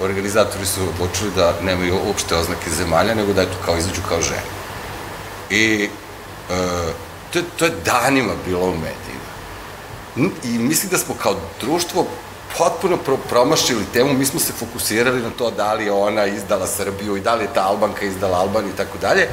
organizatori 0.00 0.66
su 0.66 0.80
odlučili 0.82 1.30
da 1.36 1.54
nemaju 1.62 1.98
uopšte 2.06 2.36
oznake 2.36 2.70
zemalja, 2.70 3.14
nego 3.14 3.32
da 3.32 3.42
eto 3.42 3.56
kao 3.64 3.76
izađu 3.76 4.00
kao 4.08 4.22
žene. 4.22 4.42
I 5.50 5.88
e, 6.50 6.58
to, 7.32 7.38
je, 7.38 7.44
to 7.56 7.64
je 7.64 7.72
danima 7.84 8.32
bilo 8.46 8.66
u 8.66 8.74
medijima. 8.74 9.24
I 10.44 10.58
mislim 10.58 10.90
da 10.90 10.98
smo 10.98 11.14
kao 11.22 11.36
društvo 11.60 12.06
potpuno 12.58 12.96
pro, 12.96 13.16
promašili 13.16 13.84
temu, 13.92 14.12
mi 14.12 14.26
smo 14.26 14.40
se 14.40 14.52
fokusirali 14.52 15.22
na 15.22 15.30
to 15.30 15.50
da 15.50 15.74
li 15.74 15.84
je 15.84 15.92
ona 15.92 16.26
izdala 16.26 16.66
Srbiju 16.66 17.16
i 17.16 17.20
da 17.20 17.34
li 17.34 17.44
je 17.44 17.54
ta 17.54 17.66
Albanka 17.68 18.04
izdala 18.04 18.38
Albaniju 18.38 18.72
i 18.72 18.76
tako 18.76 18.98
dalje, 18.98 19.28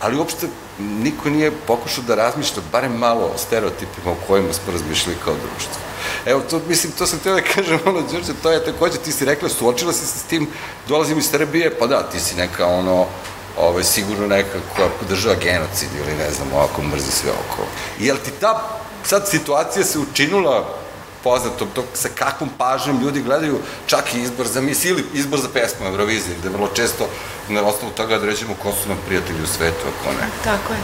ali 0.00 0.16
uopšte 0.16 0.46
niko 0.78 1.30
nije 1.30 1.50
pokušao 1.66 2.04
da 2.04 2.14
razmišlja 2.14 2.62
barem 2.72 2.92
malo 2.92 3.30
o 3.34 3.38
stereotipima 3.38 4.10
o 4.12 4.26
kojima 4.26 4.52
smo 4.52 4.72
razmišljali 4.72 5.18
kao 5.24 5.34
društvo. 5.34 5.91
Evo, 6.26 6.40
to, 6.50 6.60
mislim, 6.68 6.92
to 6.98 7.06
sam 7.06 7.18
teo 7.18 7.34
da 7.34 7.42
kažem, 7.54 7.78
ono, 7.86 8.00
Đorđe, 8.00 8.32
to 8.42 8.50
je 8.50 8.64
takođe, 8.64 8.98
ti 8.98 9.12
si 9.12 9.24
rekla, 9.24 9.48
suočila 9.48 9.92
si 9.92 10.06
se 10.06 10.18
s 10.18 10.22
tim, 10.22 10.48
dolazim 10.88 11.18
iz 11.18 11.30
Srbije, 11.30 11.78
pa 11.78 11.86
da, 11.86 12.02
ti 12.02 12.20
si 12.20 12.36
neka, 12.36 12.66
ono, 12.66 13.06
ovaj, 13.58 13.84
sigurno 13.84 14.26
neka 14.26 14.58
koja 14.76 14.88
podržava 15.00 15.34
genocid 15.34 15.88
ili 15.98 16.16
ne 16.16 16.30
znam, 16.30 16.48
ovako 16.52 16.82
mrzi 16.82 17.10
sve 17.10 17.30
oko. 17.30 17.62
Jel 17.98 18.16
ti 18.24 18.30
ta 18.40 18.82
sad 19.04 19.28
situacija 19.28 19.84
se 19.84 19.98
učinula 19.98 20.78
poznatom, 21.24 21.68
to 21.74 21.84
sa 21.94 22.08
kakvom 22.14 22.50
pažnjom 22.58 23.02
ljudi 23.02 23.22
gledaju 23.22 23.58
čak 23.86 24.14
i 24.14 24.22
izbor 24.22 24.46
za 24.46 24.60
mis 24.60 24.84
ili 24.84 25.04
izbor 25.14 25.40
za 25.40 25.48
pesmu 25.48 25.86
Eurovizije, 25.86 26.36
gde 26.40 26.48
vrlo 26.48 26.68
često 26.74 27.08
na 27.48 27.62
osnovu 27.62 27.92
toga 27.94 28.16
određujemo 28.16 28.54
ko 28.62 28.72
su 28.72 28.88
nam 28.88 28.98
prijatelji 29.06 29.42
u 29.42 29.46
svetu, 29.46 29.86
ako 29.88 30.12
ne. 30.12 30.28
Tako 30.44 30.72
je. 30.72 30.78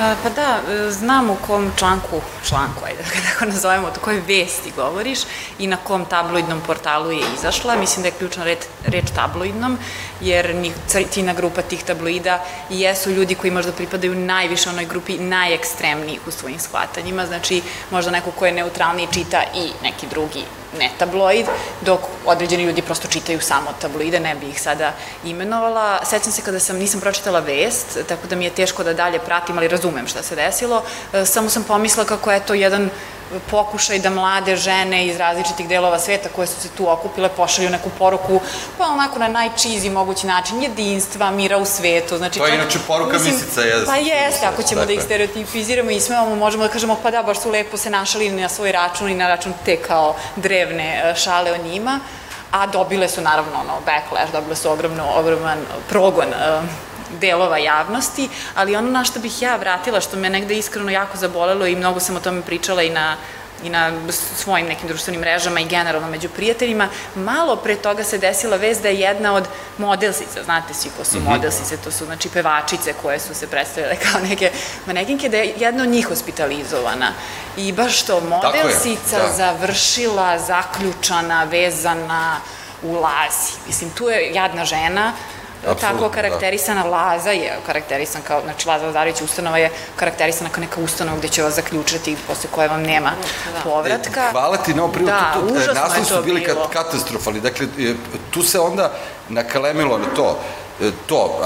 Pa 0.00 0.30
da, 0.30 0.60
e, 0.72 0.90
znam 0.90 1.30
u 1.30 1.36
kom 1.46 1.72
članku, 1.78 2.20
članku, 2.48 2.84
ajde 2.84 3.02
da 3.02 3.10
tako 3.32 3.44
nazovemo, 3.44 3.86
o 3.86 4.00
kojoj 4.00 4.20
vesti 4.20 4.72
govoriš 4.76 5.18
i 5.58 5.66
na 5.66 5.76
kom 5.76 6.04
tabloidnom 6.04 6.60
portalu 6.66 7.10
je 7.10 7.22
izašla. 7.38 7.76
Mislim 7.76 8.02
da 8.02 8.08
je 8.08 8.14
ključna 8.18 8.44
reč, 8.44 8.58
reč 8.86 9.04
tabloidnom, 9.14 9.78
jer 10.20 10.72
ciljna 11.10 11.34
grupa 11.34 11.62
tih 11.62 11.84
tabloida 11.84 12.44
jesu 12.70 13.10
ljudi 13.10 13.34
koji 13.34 13.50
možda 13.50 13.72
pripadaju 13.72 14.14
najviše 14.14 14.70
onoj 14.70 14.84
grupi 14.84 15.18
najekstremnijih 15.18 16.20
u 16.26 16.30
svojim 16.30 16.58
shvatanjima, 16.58 17.26
znači 17.26 17.62
možda 17.90 18.10
neko 18.10 18.30
ko 18.30 18.46
je 18.46 18.52
neutralniji 18.52 19.08
čita 19.12 19.42
i 19.54 19.70
neki 19.82 20.06
drugi 20.06 20.44
ne 20.78 20.90
tabloid, 20.98 21.46
dok 21.80 22.00
određeni 22.26 22.64
ljudi 22.64 22.82
prosto 22.82 23.08
čitaju 23.08 23.40
samo 23.40 23.72
tabloide, 23.80 24.20
ne 24.20 24.34
bi 24.34 24.48
ih 24.48 24.60
sada 24.60 24.92
imenovala. 25.24 26.04
Sećam 26.04 26.32
se 26.32 26.42
kada 26.42 26.60
sam, 26.60 26.76
nisam 26.76 27.00
pročitala 27.00 27.40
vest, 27.40 27.98
tako 28.08 28.26
da 28.26 28.36
mi 28.36 28.44
je 28.44 28.50
teško 28.50 28.84
da 28.84 28.94
dalje 28.94 29.18
pratim, 29.18 29.58
ali 29.58 29.68
razumem 29.68 30.06
šta 30.06 30.22
se 30.22 30.36
desilo. 30.36 30.82
E, 31.12 31.26
samo 31.26 31.48
sam 31.48 31.64
pomisla 31.64 32.04
kako 32.04 32.32
je 32.32 32.46
to 32.46 32.54
jedan 32.54 32.90
pokušaj 33.50 33.98
da 33.98 34.10
mlade 34.10 34.56
žene 34.56 35.06
iz 35.06 35.16
različitih 35.16 35.68
delova 35.68 35.98
sveta 35.98 36.28
koje 36.28 36.46
su 36.46 36.60
se 36.60 36.68
tu 36.68 36.90
okupile 36.90 37.28
pošalju 37.28 37.70
neku 37.70 37.90
poruku, 37.98 38.40
pa 38.78 38.86
onako 38.86 39.18
na 39.18 39.28
najčizi 39.28 39.90
mogući 39.90 40.26
način, 40.26 40.62
jedinstva, 40.62 41.30
mira 41.30 41.58
u 41.58 41.64
svetu. 41.64 42.16
Znači, 42.16 42.38
to 42.38 42.46
je 42.46 42.54
inače 42.54 42.78
poruka 42.86 43.12
mislim, 43.12 43.34
misica. 43.34 43.60
Jeste. 43.60 43.86
Pa 43.86 43.96
jeste, 43.96 44.46
ako 44.46 44.62
ćemo 44.62 44.84
da 44.84 44.92
ih 44.92 45.02
stereotipiziramo 45.02 45.90
i 45.90 46.00
smemo, 46.00 46.36
možemo 46.36 46.62
da 46.62 46.68
kažemo, 46.68 46.96
pa 47.02 47.10
da, 47.10 47.22
baš 47.22 47.40
su 47.40 47.50
lepo 47.50 47.76
se 47.76 47.90
našali 47.90 48.30
na 48.30 48.48
svoj 48.48 48.72
račun 48.72 49.10
i 49.10 49.14
na 49.14 49.28
račun 49.28 49.52
te 49.64 49.76
kao 49.76 50.14
drevne 50.36 51.02
e, 51.04 51.14
šale 51.16 51.52
o 51.52 51.56
njima 51.56 52.00
a 52.50 52.66
dobile 52.66 53.08
su 53.08 53.20
naravno 53.20 53.52
ono 53.60 53.72
backlash, 53.86 54.32
dobile 54.32 54.56
su 54.56 54.70
ogromno, 54.70 55.04
ogroman 55.16 55.58
progon 55.88 56.28
uh, 56.28 56.64
delova 57.20 57.58
javnosti, 57.58 58.28
ali 58.54 58.76
ono 58.76 58.90
na 58.90 59.04
što 59.04 59.20
bih 59.20 59.42
ja 59.42 59.56
vratila, 59.56 60.00
što 60.00 60.16
me 60.16 60.30
negde 60.30 60.58
iskreno 60.58 60.90
jako 60.90 61.18
zabolelo 61.18 61.66
i 61.66 61.76
mnogo 61.76 62.00
sam 62.00 62.16
o 62.16 62.20
tome 62.20 62.42
pričala 62.42 62.82
i 62.82 62.90
na 62.90 63.16
i 63.64 63.68
na 63.68 63.92
svojim 64.36 64.66
nekim 64.66 64.88
društvenim 64.88 65.20
mrežama 65.20 65.60
i 65.60 65.64
generalno 65.64 66.08
među 66.08 66.28
prijateljima, 66.28 66.88
malo 67.14 67.56
pre 67.56 67.76
toga 67.76 68.04
se 68.04 68.18
desila 68.18 68.56
vez 68.56 68.80
da 68.80 68.88
je 68.88 69.00
jedna 69.00 69.34
od 69.34 69.44
modelsica, 69.78 70.42
znate 70.44 70.74
svi 70.74 70.90
ko 70.96 71.04
su 71.04 71.18
-hmm. 71.18 71.24
modelsice, 71.24 71.76
to 71.76 71.90
su 71.90 72.04
znači 72.04 72.28
pevačice 72.28 72.92
koje 73.02 73.20
su 73.20 73.34
se 73.34 73.46
predstavile 73.46 73.96
kao 74.12 74.20
neke 74.20 74.50
manekinke, 74.86 75.28
da 75.28 75.36
je 75.36 75.54
jedna 75.56 75.82
od 75.82 75.88
njih 75.88 76.08
hospitalizovana. 76.08 77.12
I 77.56 77.72
baš 77.72 78.02
to, 78.02 78.20
modelsica 78.20 79.18
da. 79.18 79.32
završila, 79.36 80.38
zaključana, 80.38 81.44
vezana, 81.44 82.36
u 82.82 82.92
lazi. 82.92 83.52
Mislim, 83.66 83.90
tu 83.90 84.08
je 84.08 84.32
jadna 84.34 84.64
žena, 84.64 85.12
tako 85.80 86.00
da. 86.00 86.10
karakterisana, 86.10 86.82
da. 86.82 86.88
Laza 86.88 87.30
je 87.30 87.58
karakterisan 87.66 88.22
kao, 88.22 88.40
znači 88.44 88.68
Laza 88.68 88.86
Lazarević 88.86 89.20
ustanova 89.20 89.58
je 89.58 89.70
karakterisana 89.96 90.50
kao 90.50 90.60
neka 90.60 90.80
ustanova 90.80 91.18
gde 91.18 91.28
će 91.28 91.42
vas 91.42 91.54
zaključiti 91.54 92.16
posle 92.26 92.50
koje 92.50 92.68
vam 92.68 92.82
nema 92.82 93.10
da. 93.54 93.60
povratka. 93.60 94.20
E, 94.20 94.30
hvala 94.30 94.56
ti 94.56 94.74
na 94.74 94.82
ovo 94.82 94.92
prvo, 94.92 95.06
da, 95.06 95.32
tu, 95.34 95.48
tu, 95.48 95.54
naslovi 95.74 96.04
su 96.04 96.22
bili 96.24 96.40
bilo. 96.40 96.68
katastrofalni, 96.72 97.40
dakle 97.40 97.66
tu 98.30 98.42
se 98.42 98.60
onda 98.60 98.92
nakalemilo 99.28 99.98
na 99.98 100.06
to, 100.16 100.38
e, 100.80 100.90
to 101.06 101.40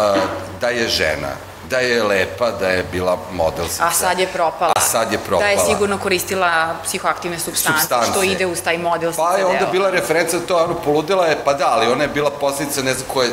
da 0.60 0.68
je 0.68 0.88
žena, 0.88 1.28
da 1.70 1.78
je 1.78 2.02
lepa, 2.02 2.50
da 2.50 2.68
je 2.68 2.84
bila 2.92 3.18
modelsica. 3.32 3.84
A 3.86 3.90
sad 3.90 4.18
je 4.18 4.26
propala. 4.26 4.72
A 4.76 4.80
sad 4.80 5.12
je 5.12 5.18
propala. 5.18 5.46
Da 5.46 5.50
je 5.50 5.58
sigurno 5.58 5.98
koristila 5.98 6.76
psihoaktivne 6.84 7.38
substance, 7.38 7.80
substance. 7.80 8.10
što 8.10 8.22
ide 8.22 8.46
uz 8.46 8.62
taj 8.62 8.78
model. 8.78 9.12
Pa 9.16 9.36
je 9.36 9.44
onda 9.44 9.58
deo. 9.58 9.70
bila 9.72 9.90
referenca 9.90 10.38
to, 10.48 10.56
ono, 10.56 10.74
poludela 10.74 11.26
je, 11.26 11.38
pa 11.44 11.52
da, 11.52 11.66
ali 11.68 11.92
ona 11.92 12.02
je 12.02 12.08
bila 12.08 12.30
posledica, 12.30 12.82
ne 12.82 12.94
znam 12.94 13.06
koje, 13.12 13.30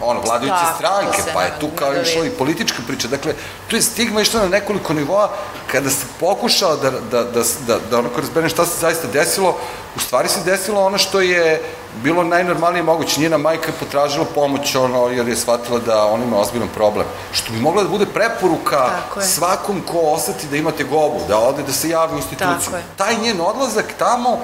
ono, 0.00 0.20
vladajuće 0.20 0.64
da, 0.64 0.74
stranke, 0.76 1.22
pa 1.34 1.42
je 1.42 1.52
tu 1.60 1.68
kao 1.74 1.94
da 1.94 2.00
išla 2.00 2.26
i 2.26 2.30
politička 2.30 2.78
priča. 2.86 3.08
Dakle, 3.08 3.34
tu 3.68 3.76
je 3.76 3.82
stigma 3.82 4.20
išla 4.20 4.40
na 4.40 4.48
nekoliko 4.48 4.94
nivoa, 4.94 5.30
kada 5.72 5.90
se 5.90 6.06
pokušao 6.20 6.76
da, 6.76 6.90
da, 6.90 7.24
da, 7.24 7.42
da, 7.66 7.78
da 7.90 7.98
onako 7.98 8.20
razbene 8.20 8.48
šta 8.48 8.66
se 8.66 8.80
zaista 8.80 9.08
desilo, 9.08 9.56
u 9.96 10.00
stvari 10.00 10.28
se 10.28 10.40
desilo 10.44 10.84
ono 10.84 10.98
što 10.98 11.20
je 11.20 11.62
bilo 12.02 12.24
najnormalnije 12.24 12.82
moguće. 12.82 13.20
Njena 13.20 13.38
majka 13.38 13.66
je 13.66 13.78
potražila 13.78 14.24
pomoć 14.34 14.74
ono, 14.74 15.08
jer 15.08 15.28
je 15.28 15.36
shvatila 15.36 15.78
da 15.78 16.06
on 16.06 16.22
ima 16.22 16.38
ozbiljan 16.38 16.68
problem. 16.68 17.06
Što 17.32 17.52
bi 17.52 17.60
mogla 17.60 17.82
da 17.82 17.88
bude 17.88 18.06
preporuka 18.06 18.90
svakom 19.20 19.82
ko 19.92 19.98
oseti 20.00 20.46
da 20.46 20.56
imate 20.56 20.84
gobu, 20.84 21.20
da 21.28 21.38
ode 21.38 21.62
da 21.62 21.72
se 21.72 21.88
javi 21.88 22.14
u 22.14 22.16
instituciju. 22.16 22.72
Taj 22.96 23.16
njen 23.22 23.40
odlazak 23.40 23.84
tamo 23.98 24.38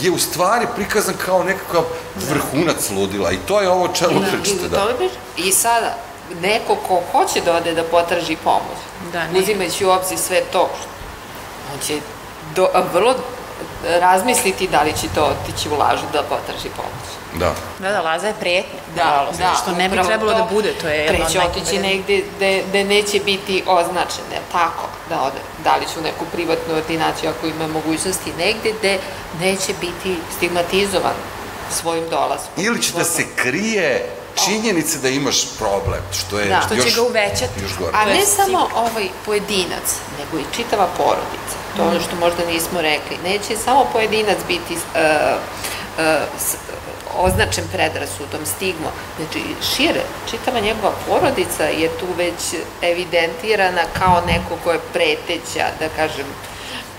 je 0.00 0.10
u 0.10 0.18
stvari 0.18 0.66
prikazan 0.74 1.14
kao 1.26 1.44
nekakav 1.44 1.82
vrhunac 2.28 2.90
ludila 2.90 3.32
i 3.32 3.36
to 3.36 3.60
je 3.60 3.70
ovo 3.70 3.88
čelo 3.88 4.20
pričate. 4.32 4.68
Da. 4.68 4.86
I 5.36 5.52
sada, 5.52 5.94
neko 6.40 6.76
ko 6.88 7.02
hoće 7.12 7.40
da 7.40 7.56
ode 7.56 7.74
da 7.74 7.84
potraži 7.84 8.36
pomoć, 8.44 8.78
da, 9.12 9.38
uzimajući 9.38 9.86
u 9.86 9.90
obzir 9.90 10.18
sve 10.18 10.40
to, 10.52 10.70
on 11.72 11.78
će 11.86 11.98
do, 12.54 12.68
vrlo 12.92 13.14
razmisliti 13.84 14.68
da 14.68 14.82
li 14.82 14.92
će 14.92 15.06
to 15.14 15.24
otići 15.24 15.68
u 15.68 15.78
lažu 15.78 16.04
da 16.12 16.22
potraži 16.22 16.68
pomoć. 16.76 17.20
Da. 17.34 17.54
Da, 17.78 17.92
da, 17.92 18.00
Laza 18.00 18.26
je 18.26 18.34
prijetnja. 18.40 18.80
Da, 18.96 19.28
da, 19.38 19.54
što 19.62 19.72
ne 19.72 19.88
bi 19.88 19.96
trebalo 20.06 20.34
da 20.34 20.48
bude, 20.50 20.74
to 20.80 20.88
je 20.88 20.96
jedno 20.96 21.24
od 21.24 21.36
otići 21.36 21.78
negde 21.78 22.22
gde, 22.36 22.62
gde 22.68 22.84
neće 22.84 23.20
biti 23.20 23.62
označene, 23.66 24.38
tako, 24.52 24.88
da 25.08 25.22
ode, 25.22 25.38
da 25.64 25.76
li 25.76 25.86
će 25.92 25.98
u 26.00 26.02
neku 26.02 26.24
privatnu 26.32 26.74
ordinaciju 26.74 27.30
ako 27.30 27.46
ima 27.46 27.66
mogućnosti, 27.66 28.32
negde 28.38 28.72
gde 28.78 28.98
neće 29.40 29.72
biti 29.80 30.16
stigmatizovan 30.36 31.14
svojim 31.80 32.08
dolazkom. 32.10 32.64
Ili 32.64 32.82
će 32.82 32.92
da 32.92 33.04
se 33.04 33.24
krije 33.36 34.16
činjenice 34.44 34.98
da 34.98 35.08
imaš 35.08 35.48
problem, 35.58 36.02
što 36.12 36.38
je 36.38 36.48
da. 36.48 36.60
što 36.66 36.74
još, 36.74 36.84
će 36.84 36.94
ga 36.94 37.02
uvećati. 37.02 37.60
Još 37.62 37.78
gore. 37.78 37.92
A 37.94 38.04
ne 38.04 38.26
samo 38.26 38.68
ovaj 38.74 39.08
pojedinac, 39.26 39.88
nego 40.18 40.38
i 40.38 40.54
čitava 40.56 40.88
porodica. 40.96 41.59
To 41.76 41.82
je 41.82 41.88
ono 41.88 42.00
što 42.00 42.16
možda 42.16 42.46
nismo 42.46 42.80
rekli. 42.80 43.16
Neće 43.24 43.56
samo 43.56 43.86
pojedinac 43.92 44.38
biti 44.48 44.74
uh, 44.74 44.80
uh, 45.98 46.04
označen 47.18 47.64
predrasudom, 47.72 48.46
stigmom. 48.46 48.92
Znači, 49.16 49.40
šire, 49.74 50.02
čitava 50.30 50.60
njegova 50.60 50.92
porodica 51.08 51.64
je 51.64 51.88
tu 51.88 52.06
već 52.16 52.62
evidentirana 52.82 53.82
kao 53.98 54.22
neko 54.26 54.56
ko 54.64 54.72
je 54.72 54.80
preteća, 54.92 55.66
da 55.78 55.88
kažem, 55.96 56.26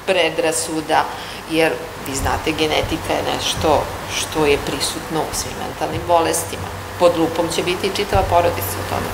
predrasuda, 0.06 1.06
jer 1.52 1.72
vi 2.08 2.16
znate, 2.16 2.52
genetika 2.52 3.14
je 3.14 3.34
nešto 3.36 3.84
što 4.16 4.46
je 4.46 4.58
prisutno 4.66 5.22
u 5.22 5.36
svim 5.36 5.54
mentalnim 5.68 6.02
bolestima. 6.08 6.68
Pod 7.00 7.18
lupom 7.18 7.48
će 7.56 7.64
biti 7.64 7.88
i 7.88 7.96
čitava 7.96 8.24
porodica 8.30 8.76
u 8.82 8.90
tome, 8.90 9.10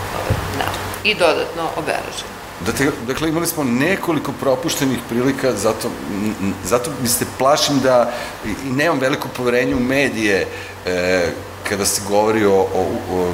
da, 0.57 0.65
i 1.03 1.15
dodatno 1.15 1.63
oberažena. 1.77 2.36
Dakle, 2.65 2.91
dakle, 3.07 3.29
imali 3.29 3.47
smo 3.47 3.63
nekoliko 3.63 4.31
propuštenih 4.31 4.99
prilika, 5.09 5.53
zato, 5.53 5.89
zato 6.63 6.91
mi 7.01 7.07
se 7.07 7.25
plašim 7.37 7.79
da 7.79 8.13
i 8.45 8.69
nemam 8.71 8.99
veliko 8.99 9.27
poverenje 9.27 9.75
u 9.75 9.79
medije 9.79 10.47
e, 10.85 11.31
kada 11.69 11.85
se 11.85 12.01
govori 12.07 12.45
o, 12.45 12.53
o, 12.53 12.85
o 13.11 13.31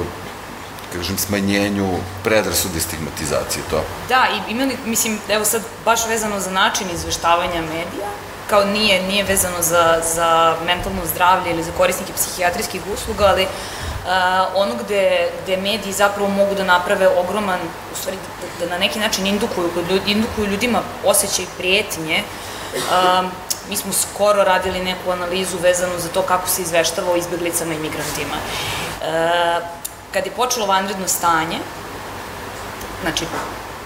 kažem, 0.92 1.18
smanjenju 1.18 1.88
predrasude 2.24 2.78
i 2.78 2.80
stigmatizacije, 2.80 3.62
to. 3.70 3.84
Da, 4.08 4.26
i 4.34 4.52
imali, 4.52 4.76
mislim, 4.86 5.18
evo 5.28 5.44
sad, 5.44 5.62
baš 5.84 6.06
vezano 6.08 6.40
za 6.40 6.50
način 6.50 6.86
izveštavanja 6.94 7.60
medija, 7.60 8.08
kao 8.50 8.64
nije, 8.64 9.02
nije 9.02 9.24
vezano 9.24 9.62
za, 9.62 10.00
za 10.14 10.56
mentalno 10.66 11.06
zdravlje 11.14 11.50
ili 11.50 11.64
za 11.64 11.72
korisnike 11.76 12.12
psihijatrijskih 12.12 12.80
usluga, 12.94 13.24
ali 13.24 13.42
Uh, 13.42 13.83
ono 14.54 14.74
gde, 14.84 15.28
gde 15.42 15.56
mediji 15.56 15.92
zapravo 15.92 16.28
mogu 16.28 16.54
da 16.54 16.64
naprave 16.64 17.08
ogroman, 17.08 17.60
u 17.92 17.96
stvari 17.96 18.18
da, 18.58 18.66
da 18.66 18.72
na 18.72 18.78
neki 18.78 18.98
način 18.98 19.26
indukuju, 19.26 19.70
indukuju 20.06 20.46
ljudima 20.46 20.82
osjećaj 21.04 21.44
prijetnje, 21.58 22.22
uh, 22.74 23.30
mi 23.68 23.76
smo 23.76 23.92
skoro 23.92 24.44
radili 24.44 24.84
neku 24.84 25.10
analizu 25.10 25.58
vezanu 25.58 25.98
za 25.98 26.08
to 26.08 26.22
kako 26.22 26.48
se 26.48 26.62
izveštava 26.62 27.12
o 27.12 27.16
izbjeglicama 27.16 27.74
i 27.74 27.78
migrantima. 27.78 28.36
E, 29.02 29.60
kad 30.12 30.26
je 30.26 30.32
počelo 30.32 30.66
vanredno 30.66 31.08
stanje, 31.08 31.58
znači 33.02 33.24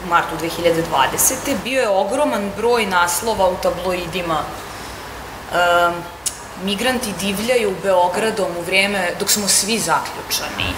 u 0.05 0.09
martu 0.09 0.35
2020. 0.43 1.55
bio 1.65 1.81
je 1.81 1.89
ogroman 1.89 2.51
broj 2.57 2.87
naslova 2.87 3.49
u 3.49 3.57
tabloidima 3.63 4.39
um, 4.39 5.95
migranti 6.65 7.13
divljaju 7.21 7.75
Beogradom 7.83 8.57
u 8.59 8.63
vreme 8.63 9.11
dok 9.21 9.31
smo 9.31 9.49
svi 9.49 9.79
zaključani. 9.79 10.75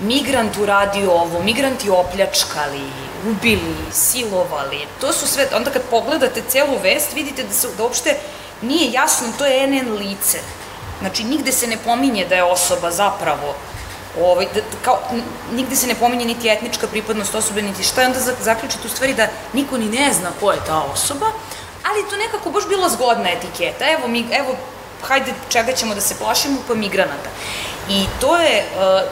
Migrant 0.00 0.56
uradio 0.56 1.12
ovo, 1.12 1.42
migranti 1.42 1.90
opljačkali, 1.90 2.90
ubili, 3.30 3.76
silovali. 3.92 4.86
To 5.00 5.12
su 5.12 5.26
sve, 5.26 5.48
onda 5.56 5.70
kad 5.70 5.82
pogledate 5.90 6.42
celu 6.48 6.78
vest, 6.82 7.12
vidite 7.14 7.42
da, 7.42 7.52
se, 7.52 7.68
da 7.76 7.82
uopšte 7.82 8.16
nije 8.62 8.92
jasno, 8.92 9.28
to 9.38 9.46
je 9.46 9.66
NN 9.66 9.92
lice. 9.98 10.38
Znači, 11.00 11.24
nigde 11.24 11.52
se 11.52 11.66
ne 11.66 11.76
pominje 11.76 12.26
da 12.28 12.34
je 12.34 12.42
osoba 12.42 12.90
zapravo 12.90 13.54
ovaj, 14.20 14.46
da, 14.54 14.60
kao, 14.84 15.00
nigde 15.52 15.76
se 15.76 15.86
ne 15.86 15.94
pominje 15.94 16.24
niti 16.24 16.48
etnička 16.48 16.86
pripadnost 16.86 17.34
osobe, 17.34 17.62
niti 17.62 17.82
šta 17.82 18.00
je 18.00 18.06
onda 18.06 18.18
zaključiti 18.40 18.86
u 18.86 18.90
stvari 18.90 19.14
da 19.14 19.28
niko 19.52 19.78
ni 19.78 19.86
ne 19.86 20.12
zna 20.12 20.30
ko 20.40 20.52
je 20.52 20.58
ta 20.66 20.82
osoba, 20.92 21.26
ali 21.84 22.10
to 22.10 22.16
nekako 22.16 22.50
baš 22.50 22.68
bila 22.68 22.88
zgodna 22.88 23.30
etiketa. 23.30 23.90
Evo, 23.90 24.08
mi, 24.08 24.26
evo 24.32 24.56
hajde 25.04 25.34
čega 25.48 25.72
ćemo 25.72 25.94
da 25.94 26.00
se 26.00 26.14
plašimo, 26.18 26.58
pa 26.68 26.74
migranata. 26.74 27.30
I 27.88 28.06
to 28.20 28.36
je, 28.36 28.58
e, 28.58 28.64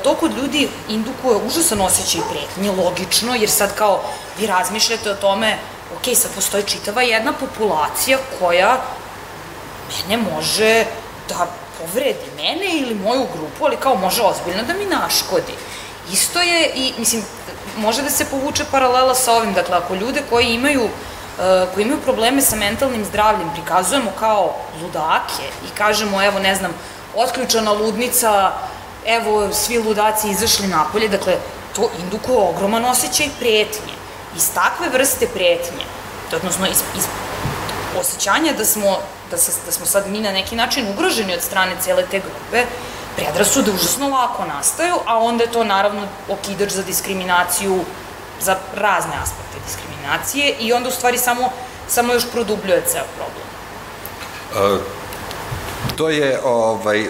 to 0.02 0.14
kod 0.14 0.36
ljudi 0.36 0.68
indukuje 0.88 1.36
užasan 1.36 1.80
osjećaj 1.80 2.20
pretnje, 2.30 2.70
logično, 2.70 3.34
jer 3.34 3.50
sad 3.50 3.74
kao 3.74 4.02
vi 4.38 4.46
razmišljate 4.46 5.10
o 5.10 5.14
tome, 5.14 5.58
ok, 5.96 6.16
sad 6.16 6.30
postoji 6.34 6.64
čitava 6.64 7.02
jedna 7.02 7.32
populacija 7.32 8.18
koja 8.38 8.80
mene 10.08 10.22
može 10.32 10.84
da 11.28 11.46
povredi 11.78 12.30
mene 12.36 12.78
ili 12.78 12.94
moju 12.94 13.26
grupu, 13.34 13.64
ali 13.64 13.76
kao 13.76 13.94
može 13.94 14.22
ozbiljno 14.22 14.62
da 14.62 14.74
mi 14.74 14.84
naškodi. 14.84 15.52
Isto 16.12 16.40
je 16.40 16.70
i, 16.74 16.92
mislim, 16.98 17.24
može 17.76 18.02
da 18.02 18.10
se 18.10 18.24
povuče 18.24 18.64
paralela 18.70 19.14
sa 19.14 19.32
ovim, 19.32 19.52
dakle, 19.54 19.76
ako 19.76 19.94
ljude 19.94 20.22
koji 20.30 20.46
imaju 20.46 20.82
Eh, 20.82 21.11
koji 21.74 21.82
imaju 21.82 22.00
probleme 22.00 22.42
sa 22.42 22.56
mentalnim 22.56 23.04
zdravljem 23.04 23.50
prikazujemo 23.52 24.10
kao 24.18 24.54
ludake 24.82 25.42
i 25.66 25.76
kažemo, 25.78 26.22
evo, 26.22 26.38
ne 26.38 26.54
znam, 26.54 26.72
otključana 27.16 27.72
ludnica, 27.72 28.52
evo, 29.06 29.52
svi 29.52 29.78
ludaci 29.78 30.30
izašli 30.30 30.66
napolje, 30.66 31.08
dakle, 31.08 31.36
to 31.76 31.90
indukuje 32.02 32.38
ogroman 32.38 32.84
osjećaj 32.84 33.26
pretnje. 33.38 33.94
Iz 34.36 34.50
takve 34.54 34.88
vrste 34.88 35.26
pretnje, 35.26 35.84
odnosno 36.32 36.66
iz, 36.66 36.82
iz 36.96 37.04
osjećanja 38.00 38.52
da 38.52 38.64
smo, 38.64 38.98
da, 39.30 39.36
se, 39.36 39.52
da 39.66 39.72
smo 39.72 39.86
sad 39.86 40.08
mi 40.08 40.20
na 40.20 40.32
neki 40.32 40.56
način 40.56 40.88
ugroženi 40.88 41.34
od 41.34 41.42
strane 41.42 41.72
cele 41.80 42.06
te 42.10 42.20
grupe, 42.20 42.64
predrasude 43.16 43.70
užasno 43.70 44.08
lako 44.08 44.44
nastaju, 44.44 44.94
a 45.06 45.18
onda 45.18 45.44
je 45.44 45.52
to 45.52 45.64
naravno 45.64 46.06
okidač 46.28 46.70
za 46.70 46.82
diskriminaciju 46.82 47.84
za 48.40 48.56
razne 48.74 49.12
aspekte 49.22 49.58
diskriminacije 49.66 49.91
i 50.58 50.72
onda 50.72 50.88
u 50.88 50.92
stvari 50.92 51.18
samo, 51.18 51.50
samo 51.88 52.12
još 52.12 52.30
produbljuje 52.32 52.82
ceo 52.86 53.04
problem. 53.16 53.46
Uh, 54.74 54.80
to 55.96 56.08
je 56.08 56.40
ovaj, 56.44 57.00
e, 57.00 57.06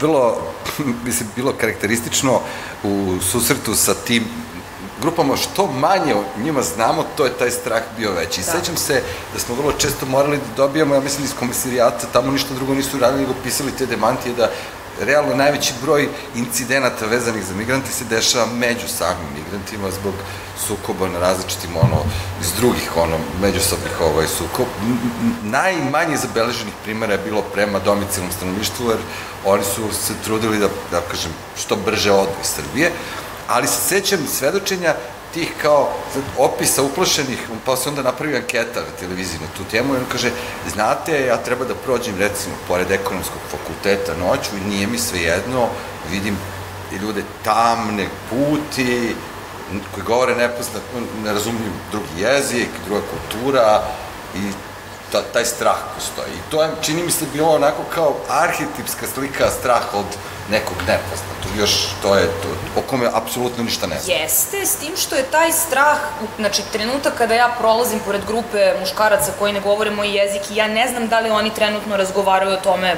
bilo, 0.00 0.36
mislim, 1.06 1.28
bilo 1.36 1.52
karakteristično 1.52 2.40
u 2.82 3.16
susretu 3.20 3.74
sa 3.74 3.94
tim 3.94 4.24
grupama, 5.00 5.36
što 5.36 5.66
manje 5.66 6.14
o 6.14 6.24
njima 6.42 6.62
znamo, 6.62 7.04
to 7.16 7.24
je 7.24 7.38
taj 7.38 7.50
strah 7.50 7.82
bio 7.96 8.12
veći. 8.12 8.40
Da. 8.40 8.52
Sećam 8.52 8.76
se 8.76 9.02
da 9.34 9.40
smo 9.40 9.54
vrlo 9.54 9.72
često 9.72 10.06
morali 10.06 10.36
da 10.36 10.56
dobijamo, 10.56 10.94
ja 10.94 11.00
mislim, 11.00 11.24
iz 11.24 11.34
komisarijata, 11.38 12.06
tamo 12.12 12.32
ništa 12.32 12.54
drugo 12.54 12.74
nisu 12.74 12.98
radili, 12.98 13.22
nego 13.22 13.34
pisali 13.44 13.72
te 13.72 13.86
demantije 13.86 14.34
da 14.34 14.50
realno 15.00 15.34
najveći 15.34 15.72
broj 15.82 16.08
incidenata 16.34 17.06
vezanih 17.06 17.44
za 17.44 17.54
migrante 17.54 17.92
se 17.92 18.04
dešava 18.04 18.46
među 18.46 18.88
samim 18.88 19.26
migrantima 19.36 19.90
zbog 19.90 20.14
sukoba 20.66 21.08
na 21.08 21.18
različitim 21.18 21.76
ono 21.76 22.02
iz 22.40 22.52
drugih 22.52 22.96
ono 22.96 23.18
međusobnih 23.40 24.00
ovaj 24.00 24.26
sukob. 24.26 24.66
Najmanje 25.42 26.16
zabeleženih 26.16 26.74
primera 26.84 27.12
je 27.12 27.24
bilo 27.24 27.42
prema 27.42 27.78
domicilnom 27.78 28.32
stanovništvu 28.32 28.90
jer 28.90 28.98
oni 29.44 29.64
su 29.64 29.82
se 30.06 30.14
trudili 30.24 30.58
da 30.58 30.68
da 30.90 31.00
kažem 31.00 31.32
što 31.56 31.76
brže 31.76 32.12
odu 32.12 32.30
iz 32.42 32.48
Srbije. 32.48 32.92
Ali 33.48 33.66
se 33.66 33.80
sećam 33.80 34.26
svedočenja 34.26 34.94
tih 35.34 35.52
kao 35.62 35.92
opisa 36.38 36.82
uplašenih, 36.82 37.38
pa 37.64 37.76
se 37.76 37.88
onda 37.88 38.02
napravi 38.02 38.36
anketa 38.36 38.80
na 38.80 38.96
televiziji 39.00 39.40
na 39.40 39.46
tu 39.56 39.64
temu 39.70 39.94
i 39.94 39.96
on 39.96 40.04
kaže, 40.12 40.30
znate, 40.74 41.26
ja 41.26 41.36
treba 41.36 41.64
da 41.64 41.74
prođem 41.74 42.18
recimo 42.18 42.54
pored 42.68 42.90
ekonomskog 42.90 43.40
fakulteta 43.50 44.14
noću 44.16 44.56
i 44.56 44.68
nije 44.68 44.86
mi 44.86 44.98
sve 44.98 45.20
jedno, 45.20 45.68
vidim 46.10 46.38
ljude 47.02 47.22
tamne, 47.44 48.08
puti, 48.30 49.14
koji 49.94 50.04
govore 50.06 50.34
nepoznat, 50.36 50.82
nerazumljiv 51.24 51.72
drugi 51.90 52.20
jezik, 52.20 52.68
druga 52.86 53.02
kultura 53.10 53.82
i 54.34 54.52
ta, 55.12 55.22
taj 55.32 55.44
strah 55.44 55.76
postoji. 55.94 56.32
I 56.32 56.50
to 56.50 56.62
je, 56.62 56.70
čini 56.82 57.02
mi 57.02 57.10
se, 57.10 57.24
bilo 57.32 57.54
onako 57.54 57.82
kao 57.94 58.14
arhetipska 58.28 59.06
slika 59.14 59.50
straha 59.50 59.88
od 59.94 60.06
nekog 60.50 60.76
nepoznatog. 60.78 61.50
Još 61.58 61.70
to 62.02 62.14
je 62.14 62.26
to, 62.26 62.48
o 62.80 62.82
kome 62.90 63.10
apsolutno 63.14 63.64
ništa 63.64 63.86
ne 63.86 64.00
znam. 64.00 64.16
Jeste, 64.16 64.66
s 64.66 64.76
tim 64.76 64.96
što 64.96 65.16
je 65.16 65.22
taj 65.22 65.52
strah, 65.52 65.98
znači 66.38 66.62
trenutak 66.72 67.14
kada 67.18 67.34
ja 67.34 67.54
prolazim 67.58 68.00
pored 68.04 68.24
grupe 68.26 68.74
muškaraca 68.80 69.32
koji 69.38 69.52
ne 69.52 69.60
govore 69.60 69.90
moj 69.90 70.18
jezik 70.18 70.50
i 70.50 70.56
ja 70.56 70.68
ne 70.68 70.88
znam 70.88 71.08
da 71.08 71.20
li 71.20 71.30
oni 71.30 71.54
trenutno 71.54 71.96
razgovaraju 71.96 72.52
o 72.52 72.60
tome 72.60 72.96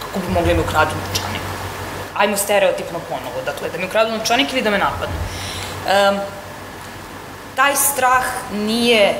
kako 0.00 0.26
bi 0.26 0.32
mogli 0.32 0.48
da 0.48 0.54
mi 0.54 0.66
ukradu 0.68 0.90
novčanik. 1.06 1.42
Ajmo 2.16 2.36
stereotipno 2.36 3.00
ponovo, 3.08 3.42
dakle, 3.46 3.68
da 3.70 3.78
mi 3.78 3.84
ukradu 3.84 4.12
novčanik 4.12 4.52
ili 4.52 4.62
da 4.62 4.70
me 4.70 4.78
napadnu. 4.78 5.16
Um, 5.16 6.20
taj 7.56 7.76
strah 7.76 8.24
nije 8.52 9.14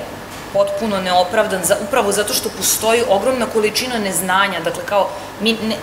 potpuno 0.53 1.01
neopravdan, 1.01 1.65
za, 1.65 1.77
upravo 1.89 2.13
zato 2.13 2.35
što 2.35 2.49
postoji 2.49 3.03
ogromna 3.09 3.47
količina 3.47 3.99
neznanja, 3.99 4.61
dakle 4.61 4.83
kao 4.87 5.09
mi 5.41 5.53
ne, 5.53 5.77